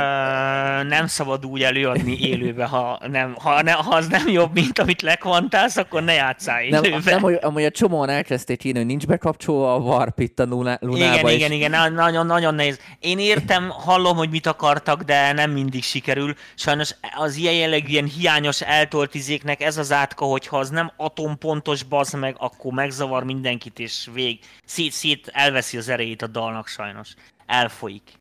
nem 0.84 1.08
szabad 1.08 1.46
úgy 1.46 1.64
előadni 1.64 2.18
élőbe, 2.20 2.66
ha, 2.66 3.00
nem, 3.08 3.36
ha, 3.40 3.62
ne, 3.62 3.72
ha 3.72 3.96
az 3.96 4.08
nem 4.08 4.28
jobb, 4.28 4.54
mint 4.54 4.80
amit 4.80 5.02
lekvantálsz, 5.02 5.78
akkor 5.78 6.04
ne 6.04 6.14
játszál 6.14 6.64
Nem, 6.70 6.84
élőbe. 6.84 7.12
nem, 7.12 7.22
hogy, 7.22 7.38
amúgy 7.42 7.64
a 7.64 7.72
csomóan 7.72 8.10
elkezdték 8.10 8.64
írni, 8.64 8.80
hogy 8.80 8.88
nincs 8.88 9.06
bekapcsolva 9.06 9.74
a 9.74 9.78
warp 9.78 10.20
itt 10.20 10.40
a 10.40 10.46
lunába. 10.46 10.98
Igen, 10.98 11.28
és 11.28 11.36
igen, 11.36 11.52
igen, 11.52 11.72
na- 11.72 11.90
nagyon, 11.90 12.26
nagyon 12.26 12.56
nehéz. 12.56 12.80
Én 13.00 13.20
értem, 13.20 13.70
hallom, 13.70 14.18
hogy 14.18 14.30
mit 14.30 14.46
akartak, 14.46 15.02
de 15.02 15.32
nem 15.32 15.52
mindig 15.52 15.84
sikerül. 15.84 16.34
Sajnos 16.56 16.96
az 17.16 17.36
ilyen 17.36 17.54
jellegű, 17.54 17.88
ilyen 17.88 18.06
hiányos 18.06 18.62
eltolt 18.62 19.16
izéknek 19.16 19.62
ez 19.62 19.78
az 19.78 19.92
átka, 19.92 20.26
hogyha 20.26 20.58
az 20.58 20.70
nem 20.70 20.92
atompontos 20.98 21.84
bazd 21.84 22.20
meg, 22.20 22.36
akkor 22.38 22.74
megzavar 22.74 23.24
mindenkit, 23.24 23.80
és 23.80 24.10
vég. 24.14 24.40
Szét, 24.66 24.92
szét 24.92 25.30
elveszi 25.34 25.78
az 25.78 25.90
erejét 25.90 26.22
a 26.22 26.28
dalnak 26.28 26.68
sajnos. 26.68 27.14
Elfolyik. 27.52 28.12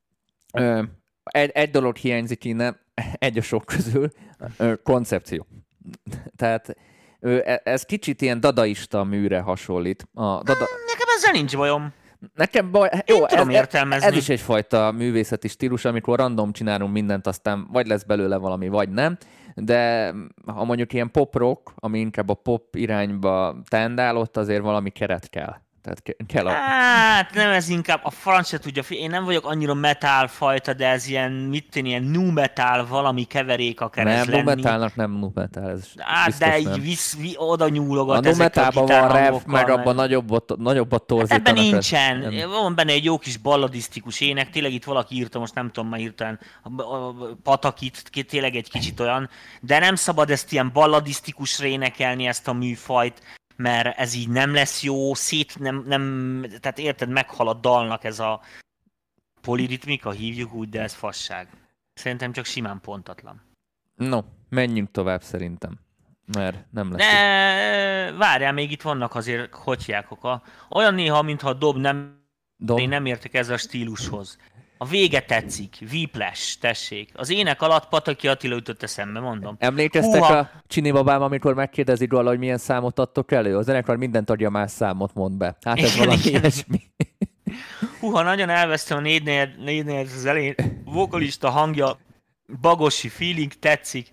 Ö, 0.52 0.82
egy, 1.24 1.50
egy 1.50 1.70
dolog 1.70 1.96
hiányzik 1.96 2.44
innen, 2.44 2.80
egy 3.18 3.38
a 3.38 3.42
sok 3.42 3.64
közül, 3.64 4.10
ö, 4.56 4.74
koncepció. 4.82 5.46
Tehát 6.36 6.76
ö, 7.20 7.38
e- 7.44 7.60
ez 7.64 7.82
kicsit 7.82 8.22
ilyen 8.22 8.40
dadaista 8.40 9.04
műre 9.04 9.40
hasonlít. 9.40 10.08
A 10.14 10.22
dada... 10.22 10.64
Nekem 10.86 11.08
ezzel 11.16 11.32
nincs 11.32 11.56
bajom. 11.56 11.92
Nekem 12.34 12.70
baj... 12.70 12.88
Jó, 13.06 13.26
tudom 13.26 13.48
ez, 13.48 13.54
értelmezni. 13.54 14.06
ez 14.06 14.16
is 14.16 14.28
egyfajta 14.28 14.92
művészeti 14.92 15.48
stílus, 15.48 15.84
amikor 15.84 16.18
random 16.18 16.52
csinálunk 16.52 16.92
mindent, 16.92 17.26
aztán 17.26 17.68
vagy 17.72 17.86
lesz 17.86 18.02
belőle 18.02 18.36
valami, 18.36 18.68
vagy 18.68 18.88
nem. 18.88 19.16
De 19.54 20.12
ha 20.46 20.64
mondjuk 20.64 20.92
ilyen 20.92 21.10
pop-rock, 21.10 21.72
ami 21.74 21.98
inkább 21.98 22.28
a 22.28 22.34
pop 22.34 22.76
irányba 22.76 23.56
tendál, 23.68 24.16
ott 24.16 24.36
azért 24.36 24.62
valami 24.62 24.90
keret 24.90 25.28
kell. 25.28 25.56
Tehát 25.82 26.02
ke- 26.02 26.16
kell 26.26 26.46
a... 26.46 26.50
Hát 26.50 27.34
nem 27.34 27.50
ez 27.50 27.68
inkább, 27.68 28.00
a 28.02 28.10
franc 28.10 28.48
se 28.48 28.58
tudja, 28.58 28.82
én 28.88 29.10
nem 29.10 29.24
vagyok 29.24 29.46
annyira 29.46 29.74
metal 29.74 30.26
fajta, 30.28 30.72
de 30.74 30.86
ez 30.88 31.06
ilyen, 31.06 31.32
mit 31.32 31.70
tenni, 31.70 31.88
ilyen 31.88 32.02
nu 32.02 32.30
metal, 32.30 32.86
valami 32.86 33.24
keverék 33.24 33.80
akar 33.80 34.06
ez 34.06 34.16
Nem, 34.16 34.24
nu 34.26 34.32
lenni. 34.32 34.62
metalnak 34.62 34.94
nem 34.94 35.10
nu 35.10 35.30
metal, 35.34 35.70
ez 35.70 35.84
Hát, 35.96 36.38
de 36.38 36.46
nem. 36.46 36.58
így 36.58 36.82
visz, 36.82 37.16
vi, 37.16 37.34
oda 37.36 37.68
nyúlogat 37.68 38.26
A 38.26 38.28
ezekkel 38.28 38.70
numetában 38.72 39.10
van 39.10 39.30
rap, 39.30 39.44
meg 39.46 39.68
abban 39.70 39.94
nagyobbat, 39.94 40.56
nagyobbat 40.56 41.02
torzítanak. 41.02 41.48
Ebben 41.48 41.62
nincsen. 41.62 42.18
nem. 42.18 42.48
Van 42.50 42.74
benne 42.74 42.92
egy 42.92 43.04
jó 43.04 43.18
kis 43.18 43.36
balladisztikus 43.36 44.20
ének, 44.20 44.50
tényleg 44.50 44.72
itt 44.72 44.84
valaki 44.84 45.14
írta, 45.16 45.38
most 45.38 45.54
nem 45.54 45.70
tudom 45.70 45.88
már 45.88 46.00
a, 46.76 46.80
patakit, 47.42 48.02
ki- 48.10 48.24
tényleg 48.24 48.54
egy 48.54 48.70
kicsit 48.70 49.00
olyan, 49.00 49.28
de 49.60 49.78
nem 49.78 49.94
szabad 49.94 50.30
ezt 50.30 50.52
ilyen 50.52 50.70
balladisztikusra 50.72 51.66
énekelni, 51.66 52.26
ezt 52.26 52.48
a 52.48 52.52
műfajt, 52.52 53.22
mert 53.60 53.98
ez 53.98 54.14
így 54.14 54.28
nem 54.28 54.54
lesz 54.54 54.82
jó, 54.82 55.14
szét 55.14 55.58
nem, 55.58 55.82
nem 55.86 56.44
tehát 56.60 56.78
érted, 56.78 57.08
meghal 57.08 57.48
a 57.48 57.54
dalnak 57.54 58.04
ez 58.04 58.18
a 58.18 58.40
poliritmika, 59.40 60.10
hívjuk 60.10 60.52
úgy, 60.52 60.68
de 60.68 60.82
ez 60.82 60.94
fasság. 60.94 61.48
Szerintem 61.94 62.32
csak 62.32 62.44
simán 62.44 62.80
pontatlan. 62.80 63.42
No, 63.94 64.20
menjünk 64.48 64.90
tovább 64.90 65.22
szerintem. 65.22 65.78
Mert 66.36 66.64
nem 66.70 66.92
lesz. 66.92 67.06
De 67.06 68.12
várjál, 68.12 68.52
még 68.52 68.70
itt 68.70 68.82
vannak 68.82 69.14
azért, 69.14 69.54
hogy 69.54 69.84
hívják, 69.84 70.10
a, 70.10 70.42
olyan 70.70 70.94
néha, 70.94 71.22
mintha 71.22 71.48
a 71.48 71.54
dob 71.54 71.76
nem 71.76 72.18
Dom, 72.62 72.78
Én 72.78 72.88
nem 72.88 73.06
értek 73.06 73.34
ezzel 73.34 73.54
a 73.54 73.58
stílushoz. 73.58 74.38
A 74.82 74.86
vége 74.86 75.20
tetszik, 75.20 75.76
Whiplash, 75.92 76.58
tessék. 76.60 77.10
Az 77.14 77.30
ének 77.30 77.62
alatt 77.62 77.88
Pataki 77.88 78.28
Attila 78.28 78.56
ütött 78.56 78.82
eszembe, 78.82 79.20
mondom. 79.20 79.56
Emlékeztek 79.58 80.20
Húha. 80.20 80.38
a 80.38 80.50
Csini 80.66 80.90
babám, 80.90 81.22
amikor 81.22 81.54
megkérdezi 81.54 82.06
róla, 82.06 82.28
hogy 82.28 82.38
milyen 82.38 82.58
számot 82.58 82.98
adtok 82.98 83.32
elő? 83.32 83.56
A 83.56 83.62
zenekar 83.62 83.96
mindent 83.96 84.30
adja 84.30 84.50
más 84.50 84.70
számot 84.70 85.14
mond 85.14 85.36
be. 85.36 85.56
Hát 85.62 85.78
ez 85.78 85.94
Igen, 85.94 86.06
valami 86.06 86.22
igen. 86.24 86.40
ilyesmi. 86.40 86.80
Húha, 88.00 88.22
nagyon 88.22 88.48
elvesztem 88.48 88.98
a 88.98 89.00
négynél, 89.00 89.54
négynél 89.58 90.06
az 90.16 90.26
elején. 90.26 90.54
Vokalista 90.84 91.50
hangja, 91.50 91.98
bagosi 92.60 93.08
feeling, 93.08 93.52
tetszik. 93.52 94.12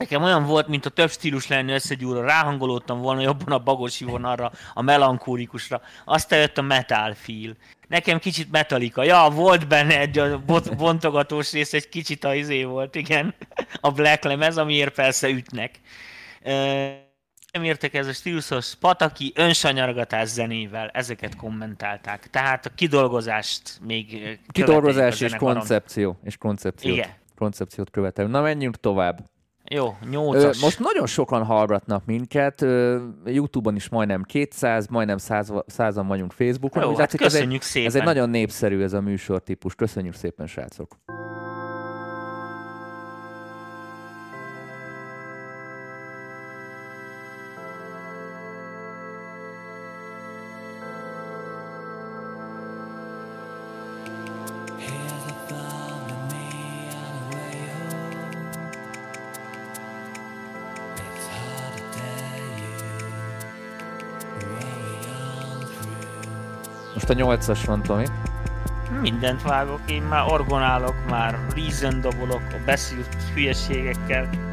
Nekem 0.00 0.22
olyan 0.22 0.44
volt, 0.44 0.68
mint 0.68 0.86
a 0.86 0.90
több 0.90 1.10
stílus 1.10 1.48
lenne 1.48 1.74
összegyúrva, 1.74 2.22
ráhangolódtam 2.22 3.00
volna 3.00 3.20
jobban 3.20 3.52
a 3.52 3.58
bagosi 3.58 4.04
vonalra, 4.04 4.52
a 4.74 4.82
melankólikusra. 4.82 5.80
Aztán 6.04 6.38
jött 6.38 6.58
a 6.58 6.62
metal 6.62 7.14
feel. 7.14 7.56
Nekem 7.88 8.18
kicsit 8.18 8.50
metalika. 8.50 9.02
Ja, 9.02 9.28
volt 9.32 9.68
benne 9.68 9.98
egy 9.98 10.18
a 10.18 10.38
bot- 10.38 10.76
bontogatós 10.76 11.52
rész, 11.52 11.72
egy 11.72 11.88
kicsit 11.88 12.24
a 12.24 12.34
izé 12.34 12.64
volt, 12.64 12.94
igen. 12.94 13.34
A 13.80 13.90
black 13.90 14.24
lemez, 14.24 14.56
amiért 14.56 14.94
persze 14.94 15.28
ütnek. 15.28 15.80
Nem 17.52 17.62
értek 17.62 17.94
ez 17.94 18.06
a 18.06 18.12
stílusos 18.12 18.74
pataki 18.74 19.32
önsanyargatás 19.34 20.28
zenével, 20.28 20.88
ezeket 20.88 21.36
kommentálták. 21.36 22.30
Tehát 22.30 22.66
a 22.66 22.70
kidolgozást 22.74 23.78
még 23.82 24.38
Kidolgozás 24.52 25.20
és 25.20 25.34
koncepció. 25.34 26.18
És 26.24 26.36
koncepciót. 26.36 26.96
Igen. 26.96 27.10
Koncepciót 27.36 27.90
követel. 27.90 28.26
Na 28.26 28.40
menjünk 28.40 28.76
tovább. 28.76 29.20
Jó, 29.74 29.96
nyolcas. 30.10 30.62
most 30.62 30.78
nagyon 30.78 31.06
sokan 31.06 31.44
hallgatnak 31.44 32.04
minket, 32.04 32.60
Youtube-on 33.24 33.74
is 33.76 33.88
majdnem 33.88 34.22
200, 34.22 34.86
majdnem 34.86 35.18
100, 35.18 35.52
100-an 35.66 36.04
vagyunk 36.08 36.32
Facebookon. 36.32 36.82
Jó, 36.82 36.88
hát 36.88 36.98
látszik, 36.98 37.20
ez 37.20 37.26
egy- 37.26 37.32
köszönjük 37.32 37.62
szépen. 37.62 37.88
Ez 37.88 37.94
egy 37.94 38.04
nagyon 38.04 38.30
népszerű 38.30 38.82
ez 38.82 38.92
a 38.92 39.00
műsortípus. 39.00 39.74
Köszönjük 39.74 40.14
szépen, 40.14 40.46
srácok! 40.46 40.96
Most 67.10 67.22
a 67.22 67.24
nyolcas 67.24 67.64
van, 67.64 67.82
Tomi. 67.82 68.06
Mindent 69.00 69.42
vágok, 69.42 69.80
én 69.86 70.02
már 70.02 70.32
orgonálok, 70.32 70.94
már 71.08 71.38
reason 71.54 72.00
dobolok, 72.00 72.42
a 72.52 72.56
beszélt 72.64 73.16
hülyeségekkel. 73.34 74.49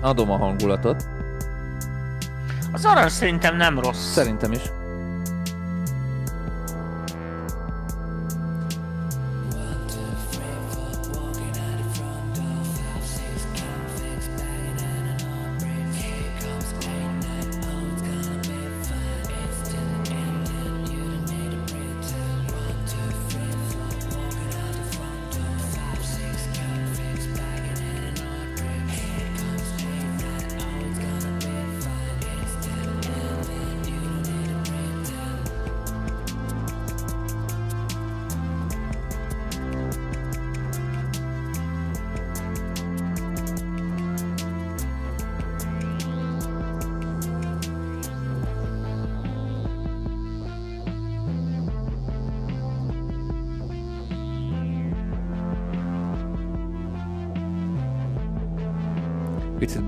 Adom 0.00 0.30
a 0.30 0.36
hangulatot. 0.36 1.02
Az 2.72 2.84
arany 2.84 3.08
szerintem 3.08 3.56
nem 3.56 3.78
rossz. 3.80 4.12
Szerintem 4.12 4.52
is. 4.52 4.62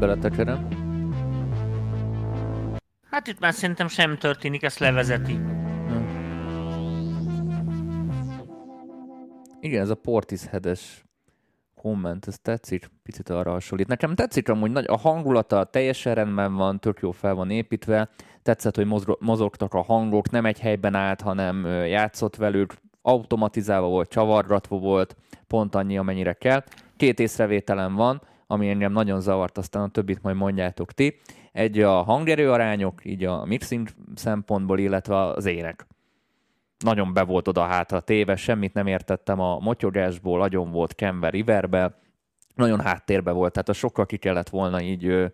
Picit 0.03 0.21
beletekerem. 0.21 0.69
Hát 3.11 3.27
itt 3.27 3.41
már 3.41 3.53
szerintem 3.53 3.89
sem 3.89 4.19
történik, 4.19 4.63
ezt 4.63 4.79
levezeti. 4.79 5.39
Igen, 9.61 9.81
ez 9.81 9.91
a 9.91 9.95
Portishead-es 9.95 11.05
komment, 11.75 12.27
ez 12.27 12.39
tetszik, 12.39 12.91
picit 13.03 13.29
arra 13.29 13.51
hasonlít. 13.51 13.87
Nekem 13.87 14.15
tetszik 14.15 14.49
amúgy, 14.49 14.71
nagy, 14.71 14.85
a 14.89 14.97
hangulata 14.97 15.65
teljesen 15.65 16.15
rendben 16.15 16.55
van, 16.55 16.81
tök 16.81 17.01
jó 17.01 17.11
fel 17.11 17.35
van 17.35 17.51
építve, 17.51 18.09
tetszett, 18.43 18.77
hogy 18.77 18.87
mozro- 18.87 19.21
mozogtak 19.21 19.75
a 19.75 19.83
hangok, 19.83 20.31
nem 20.31 20.47
egy 20.47 20.61
helyben 20.61 20.95
állt, 20.95 21.21
hanem 21.21 21.67
játszott 21.67 22.37
velük, 22.37 22.75
automatizálva 23.03 23.89
volt, 23.89 24.09
csavargatva 24.09 24.79
volt, 24.79 25.17
pont 25.47 25.75
annyi, 25.75 25.99
amennyire 25.99 26.33
kell. 26.33 26.65
Két 26.97 27.21
észrevételem 27.21 27.95
van, 27.95 28.23
ami 28.53 28.69
engem 28.69 28.93
nagyon 28.93 29.21
zavart, 29.21 29.59
aztán 29.59 29.83
a 29.83 29.89
többit 29.89 30.23
majd 30.23 30.37
mondjátok 30.37 30.93
ti. 30.93 31.21
Egy 31.53 31.81
a 31.81 32.03
hangerő 32.03 32.51
arányok, 32.51 33.05
így 33.05 33.25
a 33.25 33.45
mixing 33.45 33.89
szempontból, 34.15 34.79
illetve 34.79 35.17
az 35.17 35.47
ének 35.47 35.87
nagyon 36.83 37.13
be 37.13 37.23
volt 37.23 37.49
oda 37.49 37.63
hátra 37.63 38.01
téve, 38.01 38.37
semmit 38.37 38.75
nem 38.75 38.87
értettem 38.87 39.41
a 39.41 39.59
motyogásból, 39.59 40.39
nagyon 40.39 40.71
volt 40.71 40.95
kenve 40.95 41.29
riverbe, 41.31 41.99
nagyon 42.55 42.81
háttérbe 42.81 43.31
volt, 43.31 43.53
tehát 43.53 43.69
a 43.69 43.73
sokkal 43.73 44.07
ki 44.07 44.17
kellett 44.17 44.49
volna 44.49 44.81
így 44.81 45.33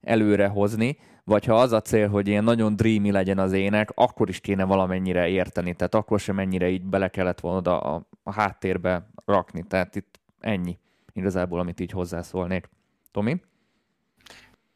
előre 0.00 0.46
hozni, 0.46 0.98
vagy 1.24 1.44
ha 1.44 1.54
az 1.54 1.72
a 1.72 1.80
cél, 1.80 2.08
hogy 2.08 2.28
ilyen 2.28 2.44
nagyon 2.44 2.76
dreamy 2.76 3.10
legyen 3.10 3.38
az 3.38 3.52
ének, 3.52 3.90
akkor 3.94 4.28
is 4.28 4.40
kéne 4.40 4.64
valamennyire 4.64 5.28
érteni, 5.28 5.74
tehát 5.74 5.94
akkor 5.94 6.20
sem 6.20 6.38
ennyire 6.38 6.68
így 6.68 6.84
bele 6.84 7.08
kellett 7.08 7.40
volna 7.40 7.58
oda 7.58 7.80
a, 7.80 8.06
a 8.22 8.32
háttérbe 8.32 9.10
rakni, 9.24 9.62
tehát 9.62 9.96
itt 9.96 10.20
ennyi 10.40 10.78
igazából, 11.12 11.60
amit 11.60 11.80
így 11.80 11.90
hozzászólnék. 11.90 12.68
Tomi? 13.10 13.40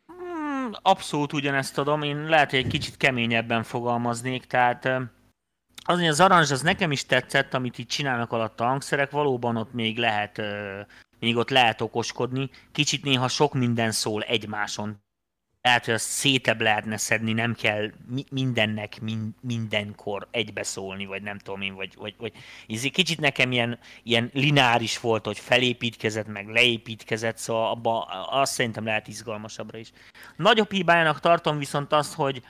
Hmm, 0.07 0.71
Abszolút 0.83 1.33
ugyanezt 1.33 1.79
adom, 1.79 2.03
én 2.03 2.25
lehet, 2.25 2.51
hogy 2.51 2.59
egy 2.59 2.67
kicsit 2.67 2.97
keményebben 2.97 3.63
fogalmaznék, 3.63 4.45
tehát 4.45 4.85
az, 5.87 5.99
hogy 5.99 6.07
az 6.07 6.21
aranzs 6.21 6.51
az 6.51 6.63
nekem 6.63 6.93
is 6.93 7.07
tetszett, 7.07 7.55
amit 7.55 7.79
itt 7.79 7.89
csinálnak 7.89 8.33
alatt 8.33 8.61
a 8.61 8.65
hangszerek, 8.65 9.11
valóban 9.11 9.57
ott 9.57 9.73
még 9.73 9.99
lehet, 9.99 10.43
még 11.19 11.37
ott 11.37 11.51
lehet 11.51 11.81
okoskodni. 11.81 12.51
Kicsit 12.73 13.05
néha 13.05 13.29
sok 13.29 13.55
minden 13.55 13.91
szól 13.91 14.23
egymáson. 14.23 15.04
Lehet, 15.65 15.85
hogy 15.85 15.95
azt 15.95 16.09
szétebb 16.09 16.61
lehetne 16.61 16.97
szedni, 16.97 17.33
nem 17.33 17.55
kell 17.55 17.91
mi- 18.09 18.25
mindennek 18.31 19.01
min- 19.01 19.35
mindenkor 19.41 20.29
egybeszólni, 20.31 21.07
vagy 21.07 21.23
nem 21.23 21.39
tudom 21.39 21.61
én, 21.61 21.75
vagy, 21.75 21.95
vagy, 21.97 22.15
vagy 22.19 22.33
ez 22.69 22.83
kicsit 22.83 23.21
nekem 23.21 23.53
ilyen, 23.53 23.79
ilyen 24.03 24.31
lineáris 24.33 25.01
volt, 25.01 25.25
hogy 25.27 25.39
felépítkezett, 25.39 26.27
meg 26.27 26.49
leépítkezett, 26.49 27.37
szóval 27.37 27.71
abba, 27.71 28.01
azt 28.31 28.53
szerintem 28.53 28.85
lehet 28.85 29.09
izgalmasabbra 29.09 29.79
is. 29.79 29.93
Nagyobb 30.37 30.71
hibájának 30.73 31.21
tartom 31.21 31.59
viszont 31.59 31.93
azt, 31.93 32.15
hogy 32.15 32.43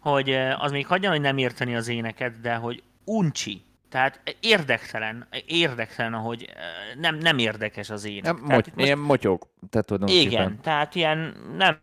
hogy 0.00 0.30
eh, 0.30 0.62
az 0.62 0.70
még 0.70 0.86
hagyjan, 0.86 1.10
hogy 1.12 1.20
nem 1.20 1.38
érteni 1.38 1.74
az 1.76 1.88
éneket, 1.88 2.40
de 2.40 2.54
hogy 2.54 2.82
uncsi. 3.04 3.62
Tehát 3.88 4.36
érdektelen, 4.40 5.26
érdektelen, 5.46 6.14
ahogy 6.14 6.42
eh, 6.44 6.54
nem, 6.96 7.16
nem 7.16 7.38
érdekes 7.38 7.90
az 7.90 8.04
ének. 8.04 8.22
Nem, 8.24 8.34
Tehát 8.36 8.50
moty- 8.50 8.74
most- 8.74 8.86
Ilyen 8.86 8.98
motyog, 8.98 9.48
tehát 9.70 9.86
tudom 9.86 10.08
igen, 10.08 10.30
szépen. 10.30 10.60
tehát 10.62 10.94
ilyen 10.94 11.36
nem 11.56 11.78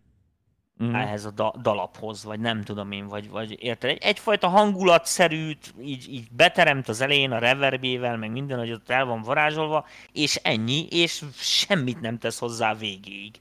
Mhm. 0.79 0.95
ehhez 0.95 1.25
a 1.25 1.31
da- 1.31 1.61
dalaphoz, 1.61 2.23
vagy 2.23 2.39
nem 2.39 2.61
tudom 2.63 2.91
én, 2.91 3.07
vagy, 3.07 3.29
vagy 3.29 3.63
érted? 3.63 3.89
Egy, 3.89 3.97
egyfajta 4.01 4.47
hangulatszerűt 4.47 5.73
így, 5.81 6.13
így 6.13 6.31
beteremt 6.31 6.87
az 6.87 7.01
elején 7.01 7.31
a 7.31 7.37
reverbével, 7.37 8.17
meg 8.17 8.31
minden, 8.31 8.57
hogy 8.57 8.71
ott 8.71 8.89
el 8.89 9.05
van 9.05 9.21
varázsolva, 9.21 9.85
és 10.11 10.35
ennyi, 10.35 10.87
és 10.87 11.23
semmit 11.33 12.01
nem 12.01 12.17
tesz 12.17 12.39
hozzá 12.39 12.73
végéig. 12.75 13.39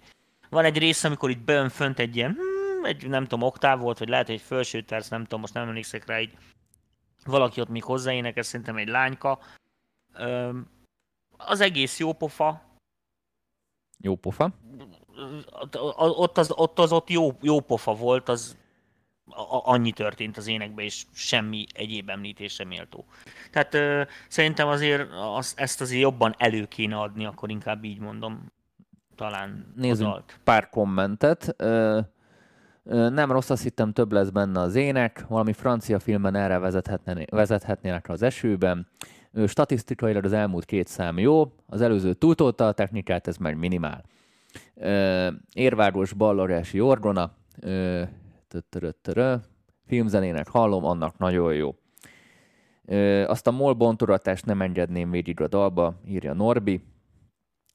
Van 0.49 0.65
egy 0.65 0.79
rész, 0.79 1.05
amikor 1.05 1.31
itt 1.31 1.45
bejön 1.45 1.69
fönt 1.69 1.99
egy 1.99 2.17
ilyen, 2.17 2.33
hmm, 2.33 2.85
egy 2.85 3.09
nem 3.09 3.23
tudom, 3.23 3.43
oktáv 3.43 3.81
volt, 3.81 3.99
vagy 3.99 4.09
lehet, 4.09 4.27
hogy 4.27 4.35
egy 4.35 4.41
felső 4.41 4.83
terc, 4.83 5.09
nem 5.09 5.23
tudom, 5.23 5.41
most 5.41 5.55
nem 5.55 5.69
emlékszek 5.69 6.07
rá, 6.07 6.21
így 6.21 6.37
valaki 7.25 7.61
ott 7.61 7.69
még 7.69 7.85
hozzáénekel, 7.85 8.43
szerintem 8.43 8.77
egy 8.77 8.89
lányka. 8.89 9.39
Öm, 10.15 10.67
az 11.37 11.61
egész 11.61 11.99
jó 11.99 12.13
pofa, 12.13 12.69
Jó 14.01 14.17
pofa. 14.17 14.51
Ott- 16.07 16.39
az 16.39 16.51
ott, 16.57 16.79
az 16.79 16.93
ott 16.93 17.11
jó, 17.11 17.31
jó 17.41 17.61
pofa 17.61 17.95
volt, 17.95 18.29
az 18.29 18.57
a- 19.31 19.61
annyi 19.73 19.93
történt 19.93 20.37
az 20.37 20.47
énekben, 20.47 20.85
és 20.85 21.05
semmi 21.13 21.65
egyéb 21.75 22.09
említésre 22.09 22.65
méltó. 22.65 23.05
Tehát 23.51 23.75
ö, 23.75 24.03
szerintem 24.29 24.69
azért 24.69 25.09
az, 25.37 25.53
ezt 25.57 25.81
azért 25.81 26.01
jobban 26.01 26.35
elő 26.39 26.65
kéne 26.65 26.97
adni, 26.99 27.25
akkor 27.25 27.51
inkább 27.51 27.85
így 27.85 27.99
mondom. 27.99 28.53
Talán 29.17 29.73
Nézzünk 29.77 30.09
pár 30.45 30.69
kommentet. 30.69 31.55
Ö, 31.57 32.01
ö, 32.85 33.09
nem 33.09 33.33
rossz, 33.33 33.51
azt 33.51 33.63
hittem 33.63 33.93
több 33.93 34.13
lesz 34.13 34.29
benne 34.29 34.61
az 34.61 34.75
ének, 34.75 35.25
valami 35.29 35.53
francia 35.53 35.99
filmben 35.99 36.35
erre 36.35 36.59
vezethetné- 36.59 37.31
vezethetnének 37.31 38.09
az 38.09 38.23
esőben. 38.23 38.87
Ö, 39.33 39.47
statisztikailag 39.47 40.25
az 40.25 40.33
elmúlt 40.33 40.65
két 40.65 40.87
szám 40.87 41.19
jó, 41.19 41.53
az 41.67 41.81
előző 41.81 42.15
túltolta 42.15 42.67
a 42.67 42.73
technikát, 42.73 43.27
ez 43.29 43.37
meg 43.37 43.57
minimál. 43.59 44.05
Orgona, 46.81 47.33
ö, 47.61 48.03
tötöröttörö, 48.49 49.37
filmzenének 49.87 50.49
hallom, 50.49 50.85
annak 50.85 51.19
nagyon 51.19 51.55
jó. 51.55 51.75
Azt 53.27 53.47
a 53.47 53.51
MOL 53.51 53.73
bontogatást 53.73 54.47
nem 54.47 54.61
engedném 54.61 55.11
végig 55.11 55.41
a 55.41 55.49
dalba, 55.49 56.01
írja 56.07 56.33
Norbi. 56.33 56.83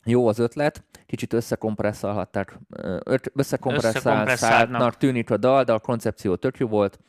Jó 0.05 0.27
az 0.27 0.39
ötlet, 0.39 0.83
kicsit 1.05 1.33
összekompresszálhatták, 1.33 2.59
ö, 2.69 2.99
öt- 3.05 3.31
összekompresszáltnak 3.33 4.97
tűnik 4.97 5.29
a 5.29 5.37
dal, 5.37 5.63
de 5.63 5.73
a 5.73 5.79
koncepció 5.79 6.35
tök 6.35 6.57
jó 6.57 6.67
volt. 6.67 6.99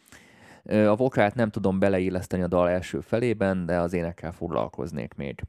A 0.65 0.95
vokált 0.97 1.35
nem 1.35 1.51
tudom 1.51 1.79
beleilleszteni 1.79 2.43
a 2.43 2.47
dal 2.49 2.69
első 2.69 3.01
felében, 3.01 3.67
de 3.67 3.79
az 3.79 3.93
énekkel 3.93 4.33
foglalkoznék 4.33 5.15
még. 5.15 5.43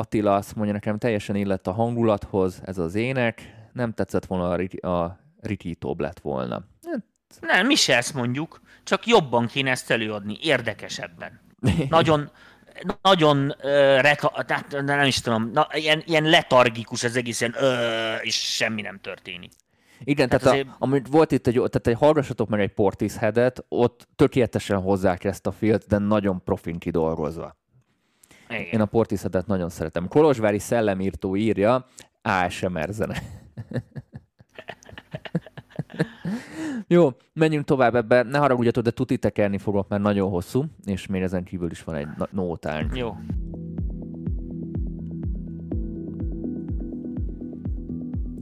Attila 0.00 0.34
azt 0.34 0.54
mondja, 0.54 0.74
nekem 0.74 0.98
teljesen 0.98 1.36
illett 1.36 1.66
a 1.66 1.72
hangulathoz 1.72 2.60
ez 2.64 2.78
az 2.78 2.94
ének, 2.94 3.54
nem 3.72 3.92
tetszett 3.92 4.26
volna 4.26 4.56
a, 4.80 4.88
a 4.88 5.18
ritítóbb 5.40 6.00
lett 6.00 6.20
volna. 6.20 6.64
Hát, 6.86 7.04
Nem, 7.40 7.66
mi 7.66 7.74
se 7.74 7.96
ezt 7.96 8.14
mondjuk, 8.14 8.60
csak 8.84 9.06
jobban 9.06 9.46
kéne 9.46 9.70
ezt 9.70 9.90
előadni, 9.90 10.38
érdekesebben. 10.42 11.40
Nagyon, 11.88 12.30
nagyon 13.02 13.54
uh, 13.62 14.00
reta- 14.00 14.44
tehát 14.46 14.82
nem 14.84 15.06
is 15.06 15.20
tudom, 15.20 15.50
na, 15.52 15.66
ilyen, 15.72 16.02
ilyen 16.06 16.24
letargikus 16.24 17.04
az 17.04 17.16
egész, 17.16 17.40
ilyen, 17.40 17.54
ö, 17.58 18.14
és 18.14 18.54
semmi 18.54 18.82
nem 18.82 18.98
történik. 19.00 19.52
Igen, 20.04 20.28
Tehát 20.28 20.42
tehát, 20.44 20.58
azért- 20.58 20.74
a, 20.74 20.76
amit 20.78 21.06
volt 21.10 21.32
itt 21.32 21.46
egy, 21.46 21.54
tehát 21.54 21.86
egy 21.86 21.96
hallgassatok 21.98 22.48
meg 22.48 22.60
egy 22.60 22.72
Portisheadet, 22.72 23.64
ott 23.68 24.08
tökéletesen 24.16 24.80
hozzák 24.80 25.24
ezt 25.24 25.46
a 25.46 25.52
filt, 25.52 25.86
de 25.86 25.98
nagyon 25.98 26.42
profin 26.44 26.78
kidolgozva. 26.78 27.58
Igen. 28.50 28.62
Én 28.72 28.80
a 28.80 28.84
Portisheadet 28.84 29.46
nagyon 29.46 29.68
szeretem. 29.68 30.08
Kolozsvári 30.08 30.58
szellemírtó 30.58 31.36
írja, 31.36 31.86
ASMR 32.22 32.88
zene. 32.90 33.16
Jó, 36.86 37.08
menjünk 37.32 37.64
tovább 37.64 37.94
ebbe. 37.94 38.22
Ne 38.22 38.38
haragudjatok, 38.38 38.84
de 38.84 38.90
tuti 38.90 39.18
tekerni 39.18 39.58
fogok, 39.58 39.88
mert 39.88 40.02
nagyon 40.02 40.30
hosszú, 40.30 40.64
és 40.84 41.06
még 41.06 41.22
ezen 41.22 41.44
kívül 41.44 41.70
is 41.70 41.84
van 41.84 41.94
egy 41.94 42.08
nótánk. 42.30 42.96
Jó. 42.96 43.16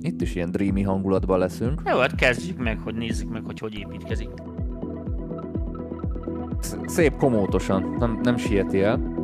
Itt 0.00 0.20
is 0.20 0.34
ilyen 0.34 0.50
dreamy 0.50 0.82
hangulatban 0.82 1.38
leszünk. 1.38 1.82
Jó, 1.84 1.98
hát 1.98 2.14
kezdjük 2.14 2.58
meg, 2.58 2.78
hogy 2.78 2.94
nézzük 2.94 3.30
meg, 3.30 3.42
hogy 3.44 3.58
hogy 3.58 3.78
építkezik. 3.78 4.28
Sz- 6.60 6.88
Szép 6.88 7.16
komótosan, 7.16 7.96
nem, 7.98 8.20
nem 8.22 8.36
sieti 8.36 8.82
el. 8.82 9.17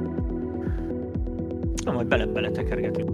Na, 1.84 1.92
majd 1.92 2.06
bele-bele 2.06 2.50
tekergetünk. 2.50 3.10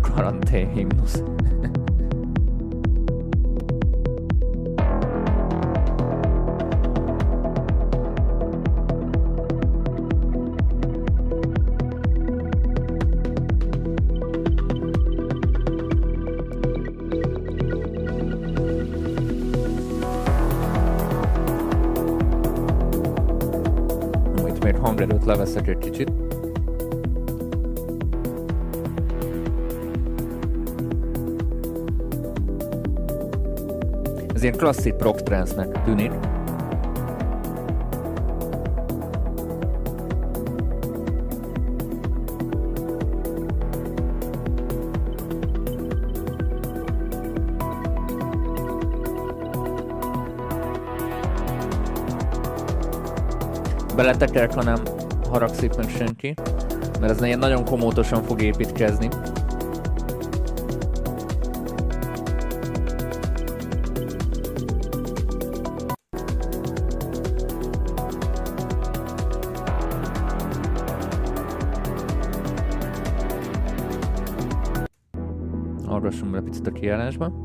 Karantén 0.00 0.68
himnusz. 0.72 1.22
Leveszek 25.28 25.68
egy 25.68 25.78
kicsit. 25.78 26.12
Ez 34.34 34.42
ilyen 34.42 34.56
klasszik 34.56 34.94
prog 34.94 35.20
trance-nek 35.22 35.82
tűnik. 35.82 36.12
Beletekerek, 53.96 54.54
ha 54.54 54.62
nem 54.62 54.97
haragszik 55.28 55.76
meg 55.76 55.88
senki, 55.88 56.34
mert 57.00 57.12
ez 57.12 57.22
ilyen 57.22 57.38
nagyon 57.38 57.64
komótosan 57.64 58.22
fog 58.22 58.42
építkezni. 58.42 59.08
Hallgassunk 75.86 76.30
bele 76.30 76.42
picit 76.42 76.66
a 76.66 76.70
kiállásba. 76.70 77.37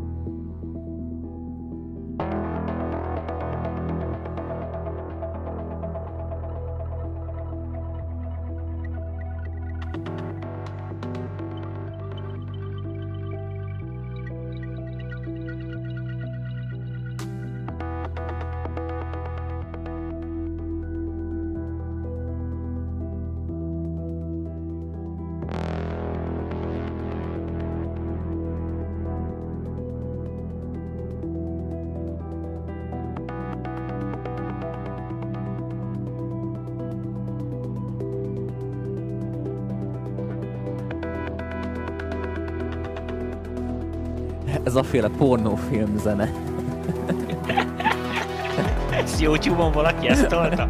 Ez 44.74 44.80
a 44.80 44.84
féle 44.84 45.07
pornófilm 45.07 45.97
zene. 45.97 46.32
Ez 48.91 49.21
YouTube-on 49.21 49.71
valaki 49.71 50.07
ezt 50.07 50.28
tolta? 50.28 50.67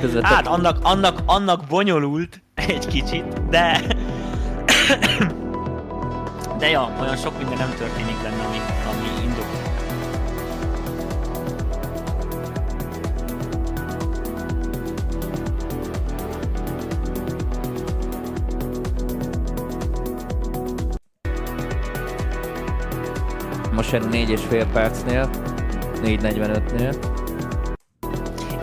Közvetlen... 0.00 0.24
Hát 0.24 0.46
annak, 0.46 0.78
annak, 0.82 1.18
annak 1.26 1.64
bonyolult 1.68 2.42
egy 2.54 2.86
kicsit, 2.86 3.48
de... 3.48 3.78
De 6.58 6.68
ja, 6.68 6.90
olyan 7.00 7.16
sok 7.16 7.38
minden 7.38 7.58
nem 7.58 7.74
történik 7.78 8.16
benne, 8.22 8.44
ami, 8.46 8.58
ami 8.92 9.24
indokolt. 9.24 9.63
És 23.94 24.40
fél 24.40 24.66
percnél, 24.72 25.30
4.45-nél. 26.02 26.94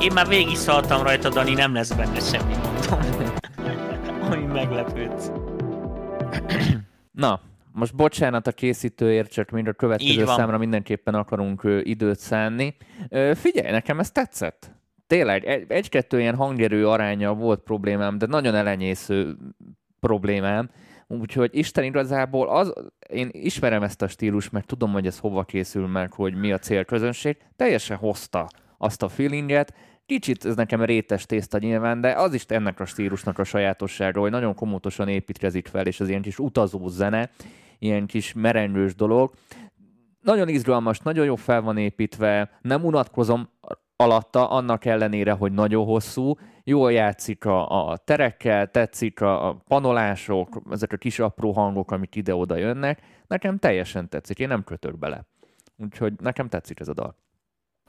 Én 0.01 0.11
már 0.13 0.27
végig 0.27 0.55
szaltam 0.55 1.03
rajta, 1.03 1.29
Dani, 1.29 1.53
nem 1.53 1.73
lesz 1.73 1.91
benne 1.91 2.19
semmi, 2.19 2.53
mondom. 2.53 3.29
Ami 4.31 4.45
meglepődsz. 4.45 5.31
Na, 7.11 7.41
most 7.71 7.95
bocsánat 7.95 8.47
a 8.47 8.51
készítőért, 8.51 9.31
csak 9.31 9.49
mind 9.49 9.67
a 9.67 9.73
következő 9.73 10.25
számra 10.25 10.57
mindenképpen 10.57 11.15
akarunk 11.15 11.61
időt 11.83 12.19
szánni. 12.19 12.75
Figyelj, 13.33 13.71
nekem 13.71 13.99
ez 13.99 14.11
tetszett. 14.11 14.71
Tényleg, 15.07 15.45
egy- 15.45 15.65
egy-kettő 15.71 16.19
ilyen 16.19 16.35
hangerő 16.35 16.87
aránya 16.87 17.33
volt 17.33 17.59
problémám, 17.59 18.17
de 18.17 18.25
nagyon 18.25 18.55
elenyésző 18.55 19.37
problémám. 19.99 20.69
Úgyhogy 21.19 21.57
Isten 21.57 21.83
igazából 21.83 22.49
az, 22.49 22.73
én 23.09 23.29
ismerem 23.31 23.83
ezt 23.83 24.01
a 24.01 24.07
stílus, 24.07 24.49
mert 24.49 24.65
tudom, 24.65 24.91
hogy 24.91 25.05
ez 25.05 25.19
hova 25.19 25.43
készül 25.43 25.87
meg, 25.87 26.13
hogy 26.13 26.35
mi 26.35 26.51
a 26.51 26.57
célközönség, 26.57 27.37
teljesen 27.55 27.97
hozta 27.97 28.49
azt 28.77 29.03
a 29.03 29.09
feelinget, 29.09 29.73
Kicsit 30.11 30.45
ez 30.45 30.55
nekem 30.55 30.83
rétes 30.83 31.25
tészta 31.25 31.57
nyilván, 31.57 32.01
de 32.01 32.11
az 32.11 32.33
is 32.33 32.43
ennek 32.47 32.79
a 32.79 32.85
stílusnak 32.85 33.39
a 33.39 33.43
sajátossága, 33.43 34.19
hogy 34.19 34.31
nagyon 34.31 34.55
komótosan 34.55 35.07
építkezik 35.07 35.67
fel, 35.67 35.85
és 35.85 35.99
az 35.99 36.09
ilyen 36.09 36.21
kis 36.21 36.39
utazó 36.39 36.87
zene, 36.87 37.29
ilyen 37.79 38.05
kis 38.05 38.33
merengős 38.33 38.95
dolog. 38.95 39.33
Nagyon 40.21 40.47
izgalmas, 40.47 40.99
nagyon 40.99 41.25
jó 41.25 41.35
fel 41.35 41.61
van 41.61 41.77
építve, 41.77 42.59
nem 42.61 42.85
unatkozom 42.85 43.49
alatta, 43.95 44.49
annak 44.49 44.85
ellenére, 44.85 45.31
hogy 45.31 45.51
nagyon 45.51 45.85
hosszú, 45.85 46.33
jól 46.63 46.91
játszik 46.91 47.45
a, 47.45 47.89
a 47.89 47.97
terekkel, 47.97 48.71
tetszik 48.71 49.21
a, 49.21 49.47
a 49.47 49.53
panolások, 49.53 50.61
ezek 50.71 50.93
a 50.93 50.97
kis 50.97 51.19
apró 51.19 51.51
hangok, 51.51 51.91
amik 51.91 52.15
ide-oda 52.15 52.55
jönnek. 52.55 53.01
Nekem 53.27 53.57
teljesen 53.57 54.09
tetszik, 54.09 54.39
én 54.39 54.47
nem 54.47 54.63
kötök 54.63 54.97
bele. 54.97 55.25
Úgyhogy 55.77 56.13
nekem 56.19 56.49
tetszik 56.49 56.79
ez 56.79 56.87
a 56.87 56.93
dal. 56.93 57.15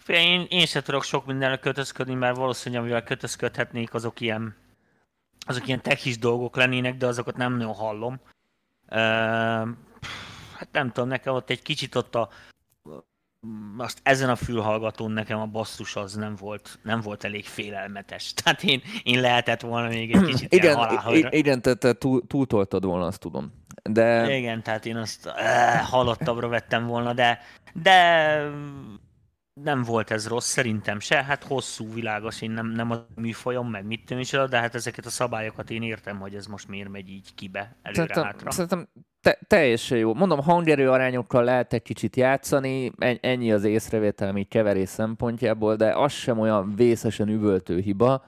Én, 0.07 0.47
én 0.49 0.67
se 0.67 0.83
tudok 0.83 1.03
sok 1.03 1.27
mindenre 1.27 1.57
kötözködni, 1.57 2.15
mert 2.15 2.37
valószínűleg 2.37 2.83
amivel 2.83 3.03
kötözködhetnék, 3.03 3.95
azok 3.95 4.21
ilyen, 4.21 4.57
azok 5.47 5.67
ilyen 5.67 5.83
techis 5.83 6.19
dolgok 6.19 6.57
lennének, 6.57 6.97
de 6.97 7.07
azokat 7.07 7.37
nem 7.37 7.57
nagyon 7.57 7.75
hallom. 7.75 8.21
Uh, 8.91 9.69
hát 10.57 10.69
nem 10.73 10.91
tudom, 10.91 11.09
nekem 11.09 11.35
ott 11.35 11.51
egy 11.51 11.63
kicsit 11.63 11.95
ott 11.95 12.15
a 12.15 12.29
azt 13.77 14.01
ezen 14.03 14.29
a 14.31 14.37
fülhallgatón 14.37 15.11
nekem 15.11 15.39
a 15.41 15.47
basszus 15.47 15.97
az 15.97 16.15
nem 16.15 16.35
volt, 16.37 16.79
nem 16.83 17.01
volt 17.01 17.25
elég 17.25 17.45
félelmetes. 17.45 18.33
Tehát 18.43 18.63
én, 18.63 18.83
én 19.03 19.21
lehetett 19.21 19.61
volna 19.61 19.89
még 19.89 20.15
egy 20.15 20.25
kicsit 20.25 20.53
Igen, 20.55 20.77
halálhajra. 20.77 21.29
i- 21.33 21.37
igen, 21.39 21.63
te, 21.63 21.75
te 21.75 21.93
túl, 21.93 22.27
túltoltad 22.27 22.85
volna, 22.85 23.07
azt 23.07 23.19
tudom. 23.21 23.53
De 23.83 24.37
Igen, 24.37 24.63
tehát 24.63 24.87
én 24.87 24.97
azt 24.97 25.27
uh, 25.27 25.89
halottabbra 25.89 26.49
vettem 26.49 26.87
volna, 26.87 27.13
de, 27.13 27.39
de 27.73 28.37
nem 29.65 29.83
volt 29.83 30.11
ez 30.11 30.29
rossz, 30.29 30.49
szerintem 30.49 31.01
se. 31.01 31.25
Hát 31.25 31.45
hosszú, 31.45 31.93
világos, 31.93 32.43
én 32.43 32.51
nem, 32.51 32.67
nem 32.67 32.91
a 32.91 33.07
műfajom, 33.15 33.71
meg 33.71 33.87
mit 33.87 34.11
is, 34.11 34.31
de 34.31 34.59
hát 34.59 34.75
ezeket 34.75 35.07
a 35.07 35.11
szabályokat 35.11 35.71
én 35.71 35.83
értem, 35.83 36.19
hogy 36.19 36.35
ez 36.35 36.47
most 36.47 36.69
miért 36.69 36.89
megy 36.89 37.09
így 37.09 37.35
kibe, 37.35 37.77
Szerintem, 37.83 38.07
előre-hátra. 38.11 38.51
szerintem 38.51 38.89
te, 39.21 39.39
teljesen 39.47 39.99
jó. 39.99 40.15
Mondom, 40.15 40.43
hangerő 40.43 40.91
arányokkal 40.91 41.45
lehet 41.45 41.73
egy 41.73 41.83
kicsit 41.83 42.17
játszani, 42.17 42.93
en- 42.99 43.19
ennyi 43.21 43.53
az 43.53 43.65
észrevételem 43.65 44.37
így 44.37 44.49
keverés 44.49 44.89
szempontjából, 44.89 45.77
de 45.77 45.97
az 45.97 46.13
sem 46.13 46.39
olyan 46.39 46.75
vészesen 46.77 47.29
üvöltő 47.29 47.79
hiba. 47.79 48.25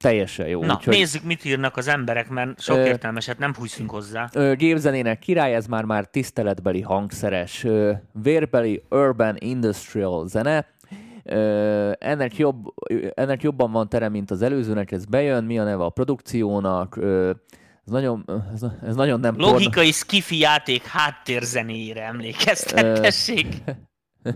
Teljesen 0.00 0.46
jó. 0.48 0.64
Na, 0.64 0.74
Úgyhogy, 0.74 0.94
nézzük, 0.94 1.22
mit 1.22 1.44
írnak 1.44 1.76
az 1.76 1.88
emberek, 1.88 2.28
mert 2.28 2.60
sok 2.60 2.76
Ö, 2.76 2.84
értelmeset 2.84 3.38
nem 3.38 3.54
húzunk 3.54 3.90
hozzá. 3.90 4.28
Ö, 4.32 4.54
gépzenének 4.54 5.18
király, 5.18 5.54
ez 5.54 5.66
már 5.66 5.84
már 5.84 6.04
tiszteletbeli 6.06 6.80
hangszeres, 6.80 7.64
ö, 7.64 7.92
vérbeli 8.22 8.82
urban 8.90 9.36
industrial 9.38 10.28
zene. 10.28 10.66
Ö, 11.24 11.92
ennek, 11.98 12.36
jobb, 12.36 12.64
ennek 13.14 13.42
jobban 13.42 13.72
van 13.72 13.88
tere, 13.88 14.08
mint 14.08 14.30
az 14.30 14.42
előzőnek, 14.42 14.90
ez 14.92 15.04
bejön, 15.04 15.44
mi 15.44 15.58
a 15.58 15.64
neve 15.64 15.84
a 15.84 15.90
produkciónak, 15.90 16.96
ö, 16.96 17.30
ez 17.86 17.92
nagyon, 17.92 18.24
ez, 18.54 18.62
ez 18.86 18.94
nagyon 18.94 19.20
nem 19.20 19.34
porno- 19.34 19.52
Logikai 19.52 19.90
skifi 19.92 20.38
játék 20.38 20.84
háttérzenéjére 20.86 22.02
emlékeztetessék. 22.04 23.46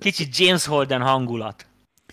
Kicsit 0.00 0.38
James 0.38 0.66
Holden 0.66 1.00
hangulat. 1.00 1.66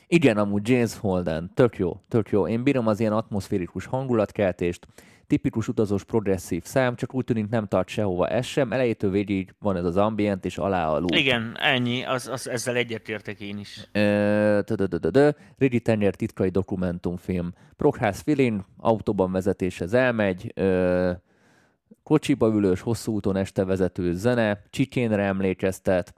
Igen, 0.10 0.38
amúgy 0.38 0.70
James 0.70 0.98
Holden, 0.98 1.52
tök 1.54 1.78
jó, 1.78 2.00
tök 2.08 2.30
jó. 2.30 2.48
Én 2.48 2.64
bírom 2.64 2.88
az 2.88 3.00
ilyen 3.00 3.14
atmoszférikus 3.14 3.86
hangulatkeltést, 3.86 4.88
tipikus 5.28 5.68
utazós 5.68 6.04
progresszív 6.04 6.64
szám, 6.64 6.96
csak 6.96 7.14
úgy 7.14 7.26
tűnik 7.26 7.50
nem 7.50 7.68
tart 7.68 7.88
sehova 7.88 8.28
ez 8.28 8.46
sem. 8.46 8.72
Elejétől 8.72 9.12
végig 9.12 9.54
van 9.60 9.76
ez 9.76 9.84
az 9.84 9.98
ambient, 9.98 10.46
és 10.46 10.58
alá 10.58 10.90
a 10.90 11.00
loop. 11.00 11.16
Igen, 11.16 11.58
ennyi, 11.60 12.04
az, 12.04 12.28
az, 12.28 12.50
ezzel 12.50 12.76
egyetértek 12.76 13.40
én 13.40 13.58
is. 13.58 13.90
Rigi 15.58 15.80
Tenger 15.80 16.16
titkai 16.16 16.50
dokumentumfilm. 16.50 17.54
Prokház 17.76 18.20
feeling, 18.20 18.66
autóban 18.78 19.32
vezetéshez 19.32 19.94
elmegy, 19.94 20.52
ö, 20.56 21.12
kocsiba 22.04 22.48
ülős, 22.48 22.82
hosszú 22.82 23.14
úton 23.14 23.36
este 23.36 23.66
vezető 23.66 24.14
zene, 24.14 24.64
csikénre 24.70 25.24
emlékeztet, 25.24 26.14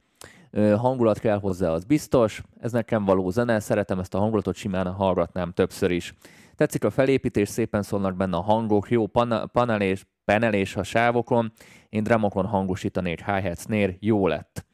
hangulat 0.77 1.19
kell 1.19 1.39
hozzá, 1.39 1.69
az 1.69 1.83
biztos. 1.83 2.41
Ez 2.59 2.71
nekem 2.71 3.05
való 3.05 3.29
zene, 3.29 3.59
szeretem 3.59 3.99
ezt 3.99 4.13
a 4.13 4.19
hangulatot, 4.19 4.55
simán 4.55 4.93
hallgatnám 4.93 5.51
többször 5.51 5.91
is. 5.91 6.13
Tetszik 6.55 6.83
a 6.83 6.89
felépítés, 6.89 7.49
szépen 7.49 7.81
szólnak 7.81 8.15
benne 8.15 8.37
a 8.37 8.41
hangok, 8.41 8.89
jó 8.89 9.07
pana- 9.07 9.45
panelés, 9.45 10.05
penelés 10.25 10.75
a 10.75 10.83
sávokon, 10.83 11.51
én 11.89 12.03
dramokon 12.03 12.45
hangosítanék 12.45 13.25
hi-hat 13.25 13.59
snare, 13.59 13.95
jó 13.99 14.27
lett. 14.27 14.65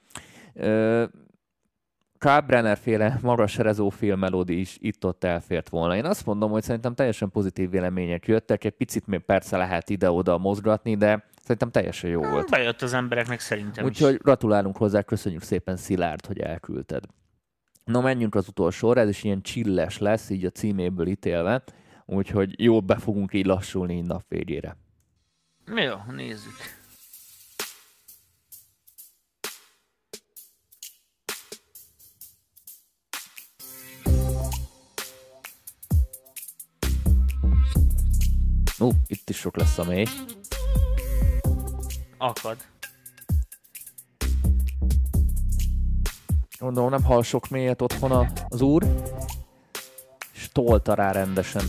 Ö, 0.53 1.03
Kalbrenner 2.18 2.77
féle 2.77 3.19
magas 3.22 3.57
rezófilm 3.57 4.19
melódi 4.19 4.60
is 4.60 4.77
itt-ott 4.80 5.23
elfért 5.23 5.69
volna. 5.69 5.95
Én 5.95 6.06
azt 6.06 6.26
mondom, 6.26 6.52
hogy 6.52 6.64
szerintem 6.64 6.95
teljesen 6.95 7.30
pozitív 7.30 7.69
vélemények 7.69 8.27
jöttek, 8.27 8.64
egy 8.64 8.76
picit 8.76 9.07
még 9.07 9.19
persze 9.19 9.57
lehet 9.57 9.89
ide-oda 9.89 10.38
mozgatni, 10.38 10.95
de 10.95 11.26
szerintem 11.45 11.72
teljesen 11.72 12.09
jó 12.09 12.22
volt. 12.22 12.49
Bejött 12.49 12.81
az 12.81 12.93
embereknek 12.93 13.39
szerintem 13.39 13.88
is. 13.88 13.91
Úgyhogy 13.91 14.17
gratulálunk 14.17 14.77
hozzá, 14.77 15.01
köszönjük 15.01 15.41
szépen 15.41 15.77
Szilárd, 15.77 16.26
hogy 16.26 16.39
elküldted. 16.39 17.03
No, 17.84 18.01
menjünk 18.01 18.35
az 18.35 18.47
utolsóra, 18.47 19.01
ez 19.01 19.09
is 19.09 19.23
ilyen 19.23 19.41
csilles 19.41 19.97
lesz, 19.97 20.30
így 20.30 20.45
a 20.45 20.49
címéből 20.49 21.07
ítélve, 21.07 21.63
úgyhogy 22.05 22.63
jól 22.63 22.80
be 22.80 22.97
fogunk 22.97 23.34
így 23.34 23.45
lassulni 23.45 23.95
így 23.95 24.05
nap 24.05 24.23
végére. 24.27 24.77
Jó, 25.76 25.95
nézzük. 26.11 26.53
Ó, 38.80 38.89
itt 39.07 39.30
is 39.30 39.38
sok 39.38 39.57
lesz 39.57 39.77
a 39.77 39.84
mély. 39.84 40.05
Akad. 42.26 42.57
Gondolom 46.60 46.89
nem 46.89 47.03
hall 47.03 47.23
sok 47.23 47.49
mélyet 47.49 47.81
otthon 47.81 48.11
a- 48.11 48.31
az 48.49 48.61
úr, 48.61 48.85
és 50.34 50.49
tolta 50.52 50.93
rá 50.93 51.11
rendesen. 51.11 51.64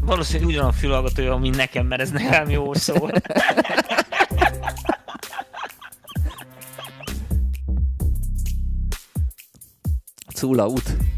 Valószínűleg 0.00 0.48
ugyanaz 0.48 0.74
a 0.74 0.78
fülhallgatója, 0.78 1.36
mint 1.36 1.56
nekem, 1.56 1.86
mert 1.86 2.00
ez 2.00 2.10
nekem 2.10 2.50
jó 2.50 2.74
szól. 2.74 3.10
Cula 10.34 10.66
út. 10.66 11.15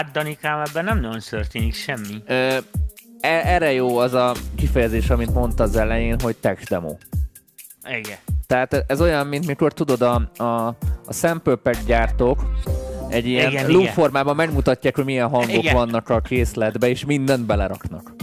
Hát 0.00 0.10
Danikám, 0.10 0.62
ebben 0.66 0.84
nem 0.84 1.00
nagyon 1.00 1.20
történik 1.30 1.74
semmi. 1.74 2.22
Ö, 2.26 2.56
e- 3.20 3.42
erre 3.44 3.72
jó 3.72 3.98
az 3.98 4.14
a 4.14 4.34
kifejezés, 4.56 5.10
amit 5.10 5.34
mondta 5.34 5.62
az 5.62 5.76
elején, 5.76 6.20
hogy 6.20 6.36
text 6.36 6.68
demo. 6.68 6.96
Igen. 7.88 8.16
Tehát 8.46 8.84
ez 8.86 9.00
olyan, 9.00 9.26
mint 9.26 9.46
mikor 9.46 9.72
tudod, 9.72 10.02
a, 10.02 10.30
a, 10.36 10.66
a 11.06 11.12
sample 11.12 11.54
pack 11.54 11.84
gyártók 11.84 12.50
egy 13.08 13.26
ilyen 13.26 13.50
Igen, 13.50 13.70
loop 13.70 13.80
igen. 13.80 13.92
formában 13.92 14.36
megmutatják, 14.36 14.96
hogy 14.96 15.04
milyen 15.04 15.28
hangok 15.28 15.62
Igen. 15.62 15.74
vannak 15.74 16.08
a 16.08 16.20
készletbe, 16.20 16.88
és 16.88 17.04
mindent 17.04 17.46
beleraknak. 17.46 18.14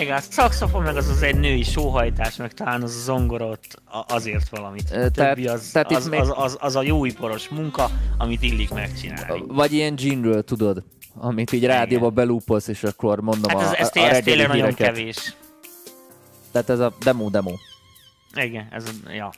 Igen, 0.00 0.16
a 0.16 0.20
szakszofon 0.20 0.82
meg 0.82 0.96
az 0.96 1.08
az 1.08 1.22
egy 1.22 1.38
női 1.38 1.62
sóhajtás, 1.62 2.36
meg 2.36 2.52
talán 2.54 2.82
az 2.82 2.94
a 2.94 3.00
zongora 3.04 3.46
ott 3.46 3.82
azért 4.08 4.48
valamit. 4.48 4.88
Tehát- 4.88 5.12
többi 5.12 5.46
az, 5.46 5.70
tehát 5.72 5.90
itt 5.90 5.96
az, 5.96 6.08
még- 6.08 6.20
az, 6.20 6.32
az, 6.36 6.56
az, 6.60 6.76
a 6.76 6.82
jóiparos 6.82 7.48
munka, 7.48 7.90
amit 8.18 8.42
illik 8.42 8.70
megcsinálni. 8.74 9.42
Vagy 9.46 9.72
ilyen 9.72 9.94
jingle, 9.96 10.42
tudod, 10.42 10.82
amit 11.20 11.52
így 11.52 11.64
rádióba 11.64 12.10
belúpolsz, 12.10 12.68
és 12.68 12.82
akkor 12.84 13.20
mondom 13.20 13.50
Hát 13.50 13.60
ez, 13.60 13.70
a, 13.70 13.78
ez, 13.78 13.90
a, 13.94 14.00
a 14.00 14.02
ez 14.02 14.10
reggeli 14.10 14.22
tényleg 14.24 14.48
nagyon 14.48 14.64
híreket. 14.64 14.86
kevés. 14.94 15.34
Tehát 16.52 16.68
ez 16.70 16.78
a 16.78 16.92
demo-demo. 17.04 17.52
Igen, 18.34 18.68
ez 18.70 18.84
a, 19.06 19.10
ja. 19.12 19.30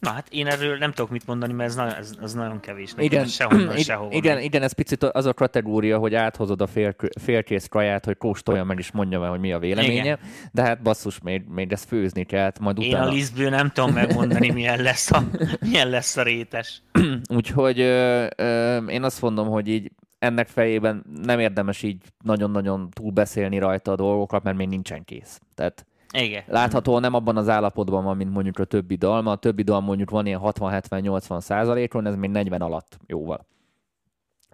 Na 0.00 0.10
hát 0.10 0.26
én 0.30 0.46
erről 0.46 0.76
nem 0.78 0.92
tudok 0.92 1.10
mit 1.10 1.26
mondani, 1.26 1.52
mert 1.52 1.68
ez, 1.68 1.76
nagyon, 1.76 1.94
ez, 1.94 2.12
ez 2.22 2.34
nagyon 2.34 2.60
kevés. 2.60 2.90
Nekem 2.90 3.04
Igen, 3.04 3.26
sehonnan, 3.26 3.76
sehova. 3.90 4.12
igen, 4.12 4.40
igen, 4.40 4.62
ez 4.62 4.72
picit 4.72 5.02
az 5.02 5.26
a 5.26 5.34
kategória, 5.34 5.98
hogy 5.98 6.14
áthozod 6.14 6.60
a 6.60 6.66
fél, 6.66 6.94
félkész 7.20 7.66
kaját, 7.66 8.04
hogy 8.04 8.16
kóstolja 8.16 8.64
meg 8.64 8.78
és 8.78 8.90
mondja 8.92 9.18
meg, 9.20 9.30
hogy 9.30 9.40
mi 9.40 9.52
a 9.52 9.58
véleménye, 9.58 10.00
Igen. 10.02 10.18
de 10.52 10.62
hát 10.62 10.82
basszus, 10.82 11.20
még, 11.22 11.44
még 11.48 11.72
ezt 11.72 11.88
főzni 11.88 12.24
kell, 12.24 12.52
majd 12.60 12.82
Én 12.82 12.88
utána. 12.88 13.06
a 13.06 13.12
lisztből 13.12 13.50
nem 13.50 13.70
tudom 13.70 13.92
megmondani, 13.92 14.50
milyen 14.50 14.82
lesz 14.82 15.10
a, 15.10 15.22
milyen 15.60 15.88
lesz 15.88 16.16
a 16.16 16.22
rétes. 16.22 16.82
Úgyhogy 17.36 17.80
ö, 17.80 18.26
ö, 18.36 18.76
én 18.86 19.02
azt 19.02 19.22
mondom, 19.22 19.48
hogy 19.48 19.68
így 19.68 19.90
ennek 20.18 20.48
fejében 20.48 21.04
nem 21.22 21.38
érdemes 21.38 21.82
így 21.82 22.02
nagyon-nagyon 22.24 22.90
túlbeszélni 22.90 23.58
rajta 23.58 23.92
a 23.92 23.96
dolgokat, 23.96 24.42
mert 24.42 24.56
még 24.56 24.68
nincsen 24.68 25.04
kész. 25.04 25.40
Tehát 25.54 25.86
Igen. 26.12 26.42
látható 26.46 26.98
nem 26.98 27.14
abban 27.14 27.36
az 27.36 27.48
állapotban 27.48 28.04
van, 28.04 28.16
mint 28.16 28.32
mondjuk 28.32 28.58
a 28.58 28.64
többi 28.64 28.94
dalma. 28.94 29.30
A 29.30 29.36
többi 29.36 29.62
dal 29.62 29.80
mondjuk 29.80 30.10
van 30.10 30.26
ilyen 30.26 30.40
60-70-80 30.42 31.40
százalékon, 31.40 32.06
ez 32.06 32.16
még 32.16 32.30
40 32.30 32.60
alatt 32.60 32.98
jóval. 33.06 33.46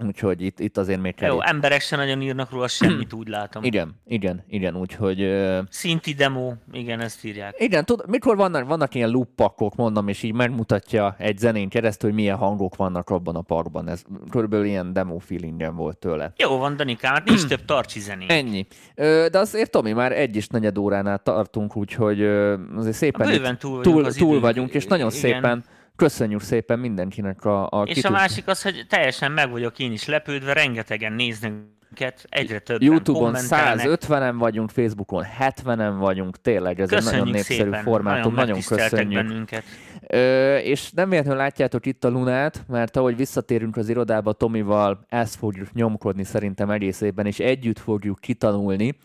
Úgyhogy 0.02 0.42
itt, 0.42 0.60
itt 0.60 0.76
azért 0.76 1.00
még 1.00 1.14
kell. 1.14 1.30
Jó, 1.30 1.42
emberek 1.42 1.80
se 1.80 1.96
nagyon 1.96 2.22
írnak 2.22 2.50
róla 2.50 2.68
semmit, 2.68 3.12
úgy 3.12 3.28
látom. 3.28 3.62
Igen, 3.74 4.00
igen, 4.06 4.44
igen, 4.48 4.76
úgyhogy... 4.76 5.20
Ö, 5.22 5.60
Szinti 5.70 6.12
demo, 6.12 6.52
igen, 6.72 7.00
ezt 7.00 7.24
írják. 7.24 7.54
igen, 7.58 7.84
tud, 7.84 8.08
mikor 8.08 8.36
vannak, 8.36 8.66
vannak 8.66 8.94
ilyen 8.94 9.10
loop 9.10 9.74
mondom, 9.76 10.08
és 10.08 10.22
így 10.22 10.32
megmutatja 10.32 11.14
egy 11.18 11.38
zenén 11.38 11.68
keresztül, 11.68 12.10
hogy 12.10 12.18
milyen 12.18 12.36
hangok 12.36 12.76
vannak 12.76 13.10
abban 13.10 13.36
a 13.36 13.40
parkban. 13.40 13.88
Ez 13.88 14.02
körülbelül 14.30 14.66
ilyen 14.66 14.92
demo 14.92 15.18
feelingem 15.18 15.76
volt 15.76 15.98
tőle. 15.98 16.32
Jó 16.36 16.56
van, 16.56 16.76
Danikám, 16.76 17.12
hát 17.14 17.24
nincs 17.24 17.46
több 17.46 17.64
tartsi 17.64 18.00
zené. 18.00 18.26
Ennyi. 18.28 18.66
Ö, 18.94 19.26
de 19.30 19.38
azért, 19.38 19.70
Tomi, 19.70 19.92
már 19.92 20.12
egy 20.12 20.36
is 20.36 20.46
negyed 20.46 20.78
óránál 20.78 21.18
tartunk, 21.18 21.76
úgyhogy 21.76 22.20
ö, 22.20 22.56
azért 22.76 22.96
szépen 22.96 23.26
túl 23.26 23.40
vagyunk 23.40 23.58
túl, 23.82 24.12
túl 24.12 24.40
vagyunk, 24.40 24.74
és 24.74 24.86
nagyon 24.86 25.08
Igen. 25.08 25.20
szépen 25.20 25.64
köszönjük 25.96 26.40
szépen 26.40 26.78
mindenkinek 26.78 27.44
a, 27.44 27.68
a 27.70 27.82
És 27.82 28.04
a 28.04 28.10
másik 28.10 28.46
az, 28.46 28.62
hogy 28.62 28.86
teljesen 28.88 29.32
meg 29.32 29.50
vagyok 29.50 29.78
én 29.78 29.92
is 29.92 30.06
lepődve, 30.06 30.52
rengetegen 30.52 31.12
néznek 31.12 31.52
minket, 31.94 32.26
egyre 32.28 32.58
többen 32.58 32.86
Youtube-on 32.88 33.24
kommentelnek. 33.24 33.86
150-en 33.86 34.34
vagyunk, 34.38 34.70
Facebookon 34.70 35.24
70-en 35.40 35.94
vagyunk, 35.98 36.40
tényleg 36.40 36.80
ez 36.80 36.92
egy 36.92 37.04
nagyon 37.04 37.10
Köszönjük 37.10 37.34
népszerű 37.34 37.62
szépen, 37.62 37.82
formátum, 37.82 38.34
nagyon 38.34 38.48
megtiszteltek 38.48 38.90
köszönjük. 38.90 39.22
bennünket. 39.22 39.64
Ö, 40.06 40.56
és 40.56 40.90
nem 40.90 41.08
véletlenül 41.08 41.40
látjátok 41.40 41.86
itt 41.86 42.04
a 42.04 42.08
Lunát, 42.08 42.64
mert 42.68 42.96
ahogy 42.96 43.16
visszatérünk 43.16 43.76
az 43.76 43.88
irodába 43.88 44.32
Tomival, 44.32 45.04
ezt 45.08 45.34
fogjuk 45.34 45.72
nyomkodni 45.72 46.24
szerintem 46.24 46.70
egész 46.70 47.00
évben, 47.00 47.26
és 47.26 47.38
együtt 47.38 47.78
fogjuk 47.78 48.18
kitanulni, 48.20 48.96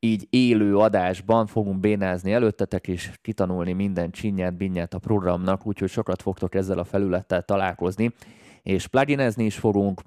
így 0.00 0.26
élő 0.30 0.76
adásban 0.76 1.46
fogunk 1.46 1.80
bénázni 1.80 2.32
előttetek, 2.32 2.88
és 2.88 3.10
kitanulni 3.22 3.72
minden 3.72 4.10
csinyát, 4.10 4.56
binyát 4.56 4.94
a 4.94 4.98
programnak, 4.98 5.66
úgyhogy 5.66 5.88
sokat 5.88 6.22
fogtok 6.22 6.54
ezzel 6.54 6.78
a 6.78 6.84
felülettel 6.84 7.42
találkozni, 7.42 8.14
és 8.62 8.86
pluginezni 8.86 9.44
is 9.44 9.56
fogunk. 9.56 10.02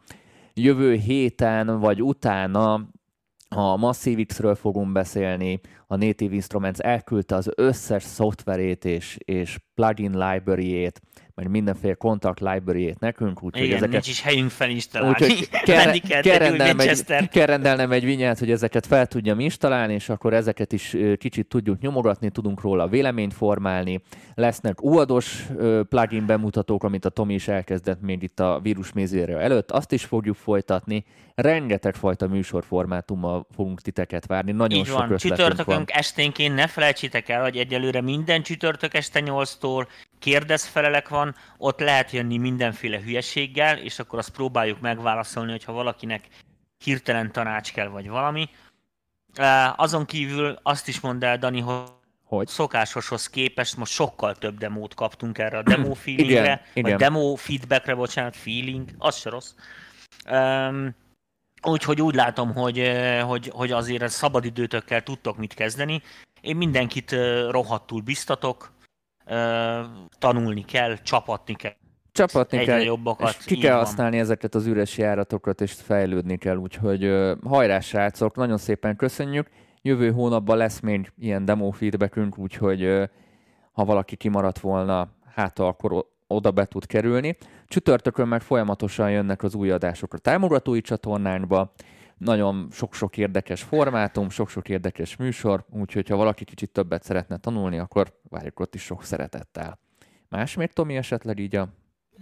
Jövő 0.53 0.93
héten 0.93 1.79
vagy 1.79 2.01
utána 2.01 2.73
a 3.49 3.77
Massive 3.77 4.23
X-ről 4.23 4.55
fogunk 4.55 4.91
beszélni, 4.91 5.59
a 5.87 5.95
Native 5.95 6.33
Instruments 6.33 6.79
elküldte 6.79 7.35
az 7.35 7.51
összes 7.55 8.03
szoftverét 8.03 8.85
és, 8.85 9.17
és 9.17 9.57
plugin 9.75 10.17
library-ét, 10.17 11.01
meg 11.35 11.49
mindenféle 11.49 11.93
contact 11.93 12.39
library-ét 12.39 12.99
nekünk, 12.99 13.43
úgyhogy 13.43 13.63
Igen, 13.63 13.75
ezeket 13.75 13.91
nincs 13.91 14.07
is 14.07 14.21
helyünk 14.21 14.49
felinstalálni. 14.49 15.15
Úgyhogy 15.21 15.49
kell, 16.21 16.37
rendelnem 16.37 16.67
egy, 16.67 16.75
Manchester. 16.75 17.27
kell 17.27 17.45
rendelnem 17.45 17.91
egy 17.91 18.05
vinyát, 18.05 18.39
hogy 18.39 18.51
ezeket 18.51 18.85
fel 18.85 19.07
tudjam 19.07 19.39
installálni, 19.39 19.93
és 19.93 20.09
akkor 20.09 20.33
ezeket 20.33 20.73
is 20.73 20.95
kicsit 21.17 21.47
tudjuk 21.47 21.79
nyomogatni, 21.79 22.29
tudunk 22.29 22.61
róla 22.61 22.87
véleményt 22.87 23.33
formálni. 23.33 24.01
Lesznek 24.33 24.83
UAD-os 24.83 25.47
plugin 25.89 26.25
bemutatók, 26.25 26.83
amit 26.83 27.05
a 27.05 27.09
Tomi 27.09 27.33
is 27.33 27.47
elkezdett 27.47 28.01
még 28.01 28.23
itt 28.23 28.39
a 28.39 28.59
vírusmézőre 28.63 29.37
előtt, 29.37 29.71
azt 29.71 29.91
is 29.91 30.05
fogjuk 30.05 30.35
folytatni. 30.35 31.05
Rengeteg 31.35 31.95
fajta 31.95 32.27
műsorformátummal 32.27 33.47
fogunk 33.55 33.81
titeket 33.81 34.25
várni, 34.25 34.51
nagyon 34.51 34.79
Így 34.79 34.85
sok 34.85 34.97
van, 34.97 35.11
ötletünk 35.11 35.72
csütörtökön 35.73 35.95
van. 35.95 36.03
esténként 36.03 36.55
ne 36.55 36.67
felejtsétek 36.67 37.29
el, 37.29 37.41
hogy 37.41 37.57
egyelőre 37.57 38.01
minden 38.01 38.43
csütörtök 38.43 38.93
este 38.93 39.21
8-tól 39.25 39.87
kérdezfelelek 40.19 41.09
van, 41.09 41.35
ott 41.57 41.79
lehet 41.79 42.11
jönni 42.11 42.37
mindenféle 42.37 43.01
hülyeséggel, 43.01 43.77
és 43.77 43.99
akkor 43.99 44.19
azt 44.19 44.29
próbáljuk 44.29 44.79
megválaszolni, 44.79 45.51
hogyha 45.51 45.71
valakinek 45.71 46.27
hirtelen 46.83 47.31
tanács 47.31 47.71
kell, 47.73 47.87
vagy 47.87 48.09
valami. 48.09 48.49
Azon 49.75 50.05
kívül 50.05 50.59
azt 50.63 50.87
is 50.87 50.99
mondd 50.99 51.25
el, 51.25 51.37
Dani, 51.37 51.59
hogy 51.59 51.83
Hogy? 52.23 52.47
szokásoshoz 52.47 53.29
képest 53.29 53.77
most 53.77 53.93
sokkal 53.93 54.35
több 54.35 54.57
demót 54.57 54.93
kaptunk 54.93 55.37
erre 55.37 55.57
a 55.57 55.63
demo 55.63 55.93
feelingre, 56.03 56.41
Igen, 56.41 56.59
vagy 56.73 56.85
igen. 56.85 56.97
demo 56.97 57.35
feedbackre, 57.35 57.95
bocsánat, 57.95 58.35
feeling, 58.35 58.89
az 58.97 59.17
se 59.17 59.29
rossz. 59.29 59.53
Um, 60.31 60.95
Úgyhogy 61.63 62.01
úgy 62.01 62.15
látom, 62.15 62.53
hogy, 62.53 62.91
hogy, 63.25 63.51
hogy 63.53 63.71
azért 63.71 64.09
szabadidőtökkel 64.09 65.01
tudtok 65.01 65.37
mit 65.37 65.53
kezdeni. 65.53 66.01
Én 66.41 66.55
mindenkit 66.55 67.15
rohadtul 67.49 68.01
biztatok, 68.01 68.71
tanulni 70.19 70.65
kell, 70.65 70.97
csapatni 70.97 71.53
kell. 71.53 71.75
Csapatni 72.11 72.57
Egyre 72.57 72.71
kell, 72.71 72.81
jobbakat, 72.81 73.35
és 73.39 73.45
ki 73.45 73.57
kell 73.57 73.75
van. 73.75 73.85
használni 73.85 74.19
ezeket 74.19 74.55
az 74.55 74.65
üres 74.65 74.97
járatokat, 74.97 75.61
és 75.61 75.73
fejlődni 75.73 76.37
kell, 76.37 76.55
úgyhogy 76.55 77.11
hajrá 77.43 77.79
srácok, 77.79 78.35
nagyon 78.35 78.57
szépen 78.57 78.95
köszönjük. 78.95 79.49
Jövő 79.81 80.11
hónapban 80.11 80.57
lesz 80.57 80.79
még 80.79 81.11
ilyen 81.17 81.45
demo 81.45 81.71
feedbackünk, 81.71 82.37
úgyhogy 82.37 83.09
ha 83.71 83.85
valaki 83.85 84.15
kimaradt 84.15 84.59
volna, 84.59 85.09
hát 85.35 85.59
akkor 85.59 86.05
oda 86.33 86.51
be 86.51 86.65
tud 86.65 86.85
kerülni. 86.85 87.37
Csütörtökön 87.67 88.27
meg 88.27 88.41
folyamatosan 88.41 89.11
jönnek 89.11 89.43
az 89.43 89.55
új 89.55 89.71
adások 89.71 90.13
a 90.13 90.17
támogatói 90.17 90.81
csatornánkba, 90.81 91.73
nagyon 92.17 92.67
sok-sok 92.71 93.17
érdekes 93.17 93.61
formátum, 93.61 94.29
sok-sok 94.29 94.69
érdekes 94.69 95.15
műsor, 95.15 95.65
úgyhogy 95.69 96.09
ha 96.09 96.15
valaki 96.15 96.43
kicsit 96.43 96.69
többet 96.69 97.03
szeretne 97.03 97.37
tanulni, 97.37 97.79
akkor 97.79 98.13
várjuk 98.29 98.59
ott 98.59 98.75
is 98.75 98.81
sok 98.81 99.03
szeretettel. 99.03 99.79
Más 100.29 100.55
még, 100.55 100.71
Tomi, 100.71 100.95
esetleg 100.95 101.39
így 101.39 101.55
a 101.55 101.67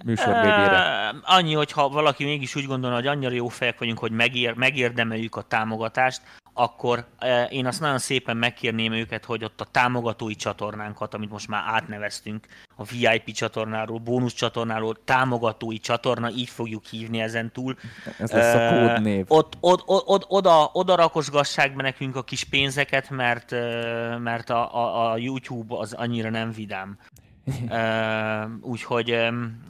műsor 0.05 0.33
végére? 0.33 0.75
Eh, 0.75 1.09
Annyi, 1.23 1.53
hogy 1.53 1.71
ha 1.71 1.89
valaki 1.89 2.23
mégis 2.23 2.55
úgy 2.55 2.65
gondolna, 2.65 2.95
hogy 2.95 3.07
annyira 3.07 3.31
jó 3.31 3.47
fejek 3.47 3.79
vagyunk, 3.79 3.99
hogy 3.99 4.11
megér, 4.11 4.53
megérdemeljük 4.53 5.35
a 5.35 5.41
támogatást, 5.41 6.21
akkor 6.61 7.05
eh, 7.19 7.53
én 7.53 7.65
azt 7.65 7.79
nagyon 7.79 7.97
szépen 7.97 8.37
megkérném 8.37 8.93
őket, 8.93 9.25
hogy 9.25 9.43
ott 9.43 9.61
a 9.61 9.65
támogatói 9.71 10.35
csatornánkat, 10.35 11.13
amit 11.13 11.29
most 11.29 11.47
már 11.47 11.63
átneveztünk, 11.65 12.47
a 12.75 12.83
VIP 12.83 13.31
csatornáról, 13.31 13.99
bónusz 13.99 14.33
csatornáról, 14.33 14.97
támogatói 15.05 15.79
csatorna, 15.79 16.29
így 16.29 16.49
fogjuk 16.49 16.85
hívni 16.85 17.21
ezen 17.21 17.51
túl. 17.51 17.75
Ez 18.19 18.31
lesz 18.31 18.53
a 18.53 18.59
Eh, 18.59 18.87
kódnév. 18.87 19.25
Ott, 19.27 19.57
ott, 19.59 19.83
ott, 19.85 20.07
ott, 20.07 20.25
oda, 20.27 20.69
oda 20.73 20.95
rakosgassák 20.95 21.75
be 21.75 21.81
nekünk 21.81 22.15
a 22.15 22.23
kis 22.23 22.43
pénzeket, 22.43 23.09
mert, 23.09 23.51
eh, 23.51 24.17
mert 24.17 24.49
a, 24.49 24.75
a, 24.75 25.11
a 25.11 25.17
YouTube 25.17 25.75
az 25.77 25.93
annyira 25.93 26.29
nem 26.29 26.51
vidám. 26.51 26.97
Úgyhogy, 28.61 29.17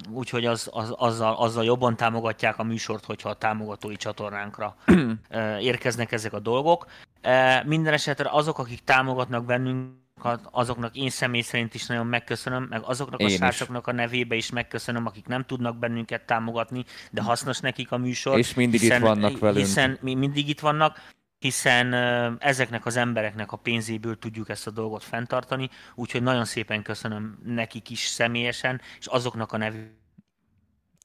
úgyhogy 0.09 0.45
az, 0.45 0.69
az, 0.71 0.93
azzal, 0.97 1.35
azzal 1.35 1.63
jobban 1.63 1.95
támogatják 1.95 2.59
a 2.59 2.63
műsort, 2.63 3.05
hogyha 3.05 3.29
a 3.29 3.33
támogatói 3.33 3.95
csatornánkra 3.95 4.75
eh, 5.29 5.63
érkeznek 5.63 6.11
ezek 6.11 6.33
a 6.33 6.39
dolgok. 6.39 6.85
Eh, 7.21 7.63
Minden 7.63 7.93
esetre 7.93 8.29
azok, 8.31 8.59
akik 8.59 8.79
támogatnak 8.83 9.45
bennünket, 9.45 10.39
azoknak 10.51 10.95
én 10.95 11.09
személy 11.09 11.41
szerint 11.41 11.73
is 11.73 11.85
nagyon 11.85 12.07
megköszönöm, 12.07 12.63
meg 12.69 12.81
azoknak 12.83 13.19
Én 13.19 13.27
a 13.27 13.29
srácoknak 13.29 13.87
a 13.87 13.91
nevébe 13.91 14.35
is 14.35 14.51
megköszönöm, 14.51 15.05
akik 15.05 15.27
nem 15.27 15.45
tudnak 15.45 15.77
bennünket 15.77 16.25
támogatni, 16.25 16.85
de 17.11 17.21
hasznos 17.21 17.59
nekik 17.59 17.91
a 17.91 17.97
műsor. 17.97 18.37
És 18.37 18.53
mindig 18.53 18.81
itt 18.81 18.97
vannak 18.97 19.39
velünk. 19.39 19.65
Hiszen 19.65 19.97
mi 20.01 20.13
mindig 20.13 20.49
itt 20.49 20.59
vannak, 20.59 20.99
hiszen 21.41 21.93
ezeknek 22.39 22.85
az 22.85 22.95
embereknek 22.95 23.51
a 23.51 23.57
pénzéből 23.57 24.19
tudjuk 24.19 24.49
ezt 24.49 24.67
a 24.67 24.71
dolgot 24.71 25.03
fenntartani, 25.03 25.69
úgyhogy 25.95 26.23
nagyon 26.23 26.45
szépen 26.45 26.81
köszönöm 26.83 27.39
nekik 27.43 27.89
is 27.89 27.99
személyesen, 27.99 28.81
és 28.99 29.05
azoknak 29.05 29.51
a 29.51 29.57
nevű, 29.57 29.91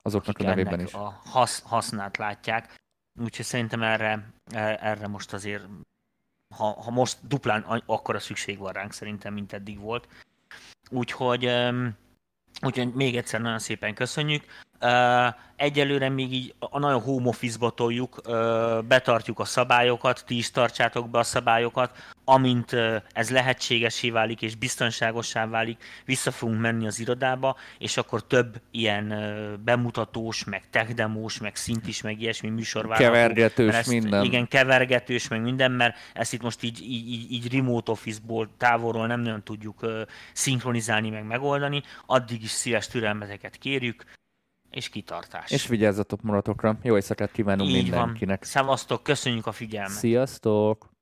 Azoknak 0.02 0.38
a 0.38 0.42
nevében 0.42 0.80
is. 0.80 0.92
a 0.92 1.20
hasz, 1.24 1.62
hasznát 1.62 2.16
látják. 2.16 2.74
úgyhogy 3.20 3.44
szerintem 3.44 3.82
erre, 3.82 4.32
e- 4.54 4.78
erre 4.80 5.06
most 5.06 5.32
azért, 5.32 5.64
ha, 6.54 6.64
ha 6.82 6.90
most 6.90 7.18
duplán 7.26 7.62
a- 7.62 7.82
akkora 7.86 8.18
szükség 8.18 8.58
van 8.58 8.72
ránk 8.72 8.92
szerintem, 8.92 9.32
mint 9.34 9.52
eddig 9.52 9.78
volt. 9.78 10.08
Úgyhogy, 10.90 11.44
úgyhogy 12.62 12.94
még 12.94 13.16
egyszer 13.16 13.40
nagyon 13.40 13.58
szépen 13.58 13.94
köszönjük. 13.94 14.44
Egyelőre 15.56 16.08
még 16.08 16.32
így 16.32 16.54
a 16.58 16.78
nagyon 16.78 17.00
home 17.00 17.28
office-ba 17.28 17.70
toljuk, 17.70 18.20
betartjuk 18.88 19.38
a 19.38 19.44
szabályokat, 19.44 20.24
ti 20.26 20.36
is 20.36 20.50
tartsátok 20.50 21.10
be 21.10 21.18
a 21.18 21.22
szabályokat, 21.22 21.96
amint 22.24 22.76
ez 23.12 23.30
lehetségesé 23.30 24.10
válik 24.10 24.42
és 24.42 24.54
biztonságosá 24.54 25.46
válik, 25.46 25.84
vissza 26.04 26.30
fogunk 26.30 26.60
menni 26.60 26.86
az 26.86 27.00
irodába, 27.00 27.56
és 27.78 27.96
akkor 27.96 28.26
több 28.26 28.60
ilyen 28.70 29.14
bemutatós, 29.64 30.44
meg 30.44 30.62
techdemós, 30.70 31.38
meg 31.38 31.56
szintis, 31.56 32.02
meg 32.02 32.20
ilyesmi 32.20 32.48
műsor. 32.48 32.88
Kevergetős 32.88 33.74
ezt- 33.74 33.88
minden. 33.90 34.24
Igen, 34.24 34.48
kevergetős, 34.48 35.28
meg 35.28 35.42
minden, 35.42 35.72
mert 35.72 35.96
ezt 36.14 36.32
itt 36.32 36.42
most 36.42 36.62
így, 36.62 36.80
így, 36.82 37.32
így, 37.32 37.52
remote 37.52 37.90
office-ból, 37.90 38.48
távolról 38.56 39.06
nem 39.06 39.20
nagyon 39.20 39.42
tudjuk 39.42 39.86
szinkronizálni, 40.32 41.10
meg 41.10 41.24
megoldani. 41.24 41.82
Addig 42.06 42.42
is 42.42 42.50
szíves 42.50 42.86
türelmeteket 42.86 43.56
kérjük, 43.56 44.04
és 44.76 44.88
kitartás. 44.88 45.50
És 45.50 45.66
vigyázzatok 45.66 46.22
maratokra. 46.22 46.78
Jó 46.82 46.94
éjszakát 46.94 47.32
kívánunk 47.32 47.70
Így 47.70 47.82
mindenkinek. 47.82 48.38
van. 48.38 48.48
Szevasztok, 48.48 49.02
köszönjük 49.02 49.46
a 49.46 49.52
figyelmet. 49.52 49.96
Sziasztok! 49.96 50.94